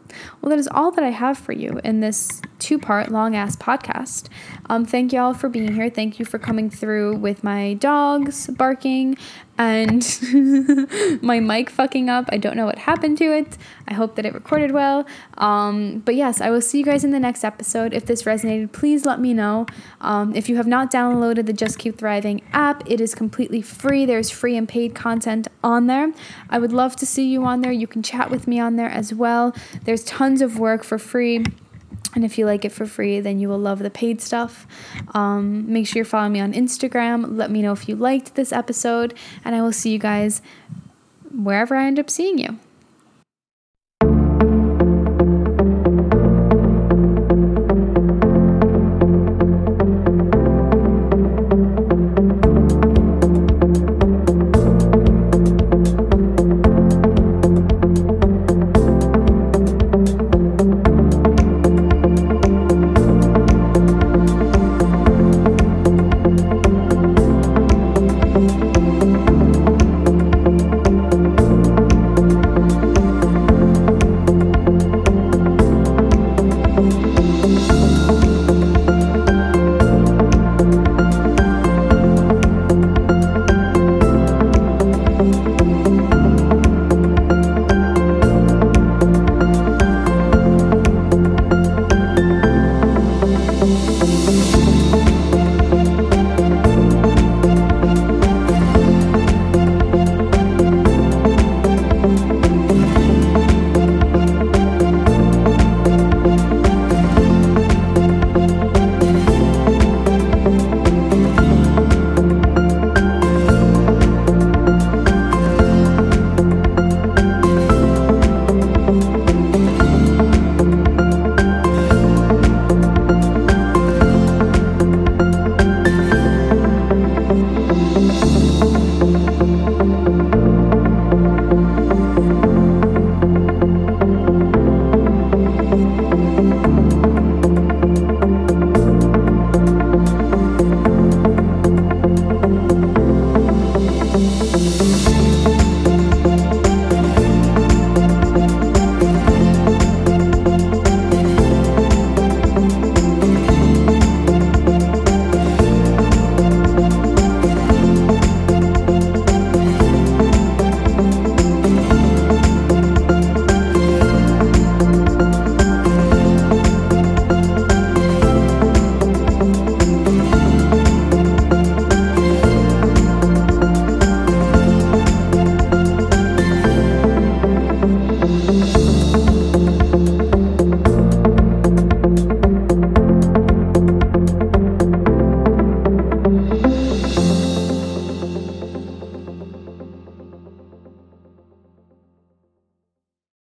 Well, 0.40 0.50
that 0.50 0.58
is 0.58 0.68
all 0.72 0.90
that 0.92 1.04
I 1.04 1.11
have 1.11 1.38
for 1.38 1.52
you 1.52 1.80
in 1.84 2.00
this 2.00 2.40
two 2.58 2.78
part 2.78 3.11
long 3.11 3.34
ass 3.34 3.56
podcast. 3.56 4.28
Um, 4.68 4.84
thank 4.84 5.12
y'all 5.12 5.34
for 5.34 5.48
being 5.48 5.74
here. 5.74 5.90
Thank 5.90 6.18
you 6.18 6.24
for 6.24 6.38
coming 6.38 6.70
through 6.70 7.16
with 7.16 7.42
my 7.42 7.74
dogs 7.74 8.46
barking 8.48 9.16
and 9.61 11.20
my 11.22 11.38
mic 11.38 11.68
fucking 11.68 12.08
up. 12.08 12.30
I 12.30 12.38
don't 12.38 12.56
know 12.56 12.64
what 12.64 12.78
happened 12.78 13.18
to 13.18 13.24
it. 13.36 13.58
I 13.86 13.92
hope 13.92 14.14
that 14.16 14.24
it 14.24 14.32
recorded 14.32 14.70
well. 14.70 15.06
Um, 15.36 15.98
but 15.98 16.14
yes, 16.14 16.40
I 16.40 16.48
will 16.48 16.62
see 16.62 16.78
you 16.78 16.84
guys 16.84 17.04
in 17.04 17.11
the 17.11 17.20
next 17.20 17.45
episode. 17.45 17.92
If 17.92 18.07
this 18.07 18.22
resonated, 18.22 18.72
please 18.72 19.04
let 19.04 19.20
me 19.20 19.34
know. 19.34 19.66
Um, 20.00 20.34
if 20.34 20.49
you 20.49 20.57
have 20.57 20.66
not 20.66 20.91
downloaded 20.91 21.45
the 21.45 21.53
Just 21.53 21.78
Keep 21.78 21.99
Thriving 21.99 22.41
app, 22.54 22.82
it 22.87 23.03
is 23.03 23.14
completely 23.14 23.61
free. 23.61 24.07
There's 24.07 24.30
free 24.30 24.57
and 24.57 24.66
paid 24.66 24.95
content 24.95 25.46
on 25.62 25.88
there. 25.88 26.11
I 26.49 26.58
would 26.58 26.72
love 26.72 26.96
to 26.96 27.04
see 27.04 27.28
you 27.28 27.45
on 27.45 27.61
there. 27.61 27.72
You 27.72 27.87
can 27.87 28.03
chat 28.03 28.30
with 28.30 28.46
me 28.49 28.58
on 28.58 28.76
there 28.76 28.88
as 28.88 29.12
well. 29.12 29.54
There's 30.00 30.08
tons 30.08 30.40
of 30.40 30.58
work 30.58 30.82
for 30.82 30.98
free. 30.98 31.44
And 32.14 32.24
if 32.24 32.38
you 32.38 32.46
like 32.46 32.64
it 32.64 32.72
for 32.72 32.86
free, 32.86 33.20
then 33.20 33.38
you 33.38 33.50
will 33.50 33.58
love 33.58 33.80
the 33.80 33.90
paid 33.90 34.22
stuff. 34.22 34.66
Um, 35.12 35.70
make 35.70 35.86
sure 35.86 35.96
you're 35.96 36.06
following 36.06 36.32
me 36.32 36.40
on 36.40 36.54
Instagram. 36.54 37.36
Let 37.36 37.50
me 37.50 37.60
know 37.60 37.72
if 37.72 37.86
you 37.86 37.96
liked 37.96 38.34
this 38.34 38.50
episode, 38.50 39.12
and 39.44 39.54
I 39.54 39.60
will 39.60 39.74
see 39.74 39.90
you 39.90 39.98
guys 39.98 40.40
wherever 41.30 41.76
I 41.76 41.86
end 41.86 41.98
up 41.98 42.08
seeing 42.08 42.38
you. 42.38 42.58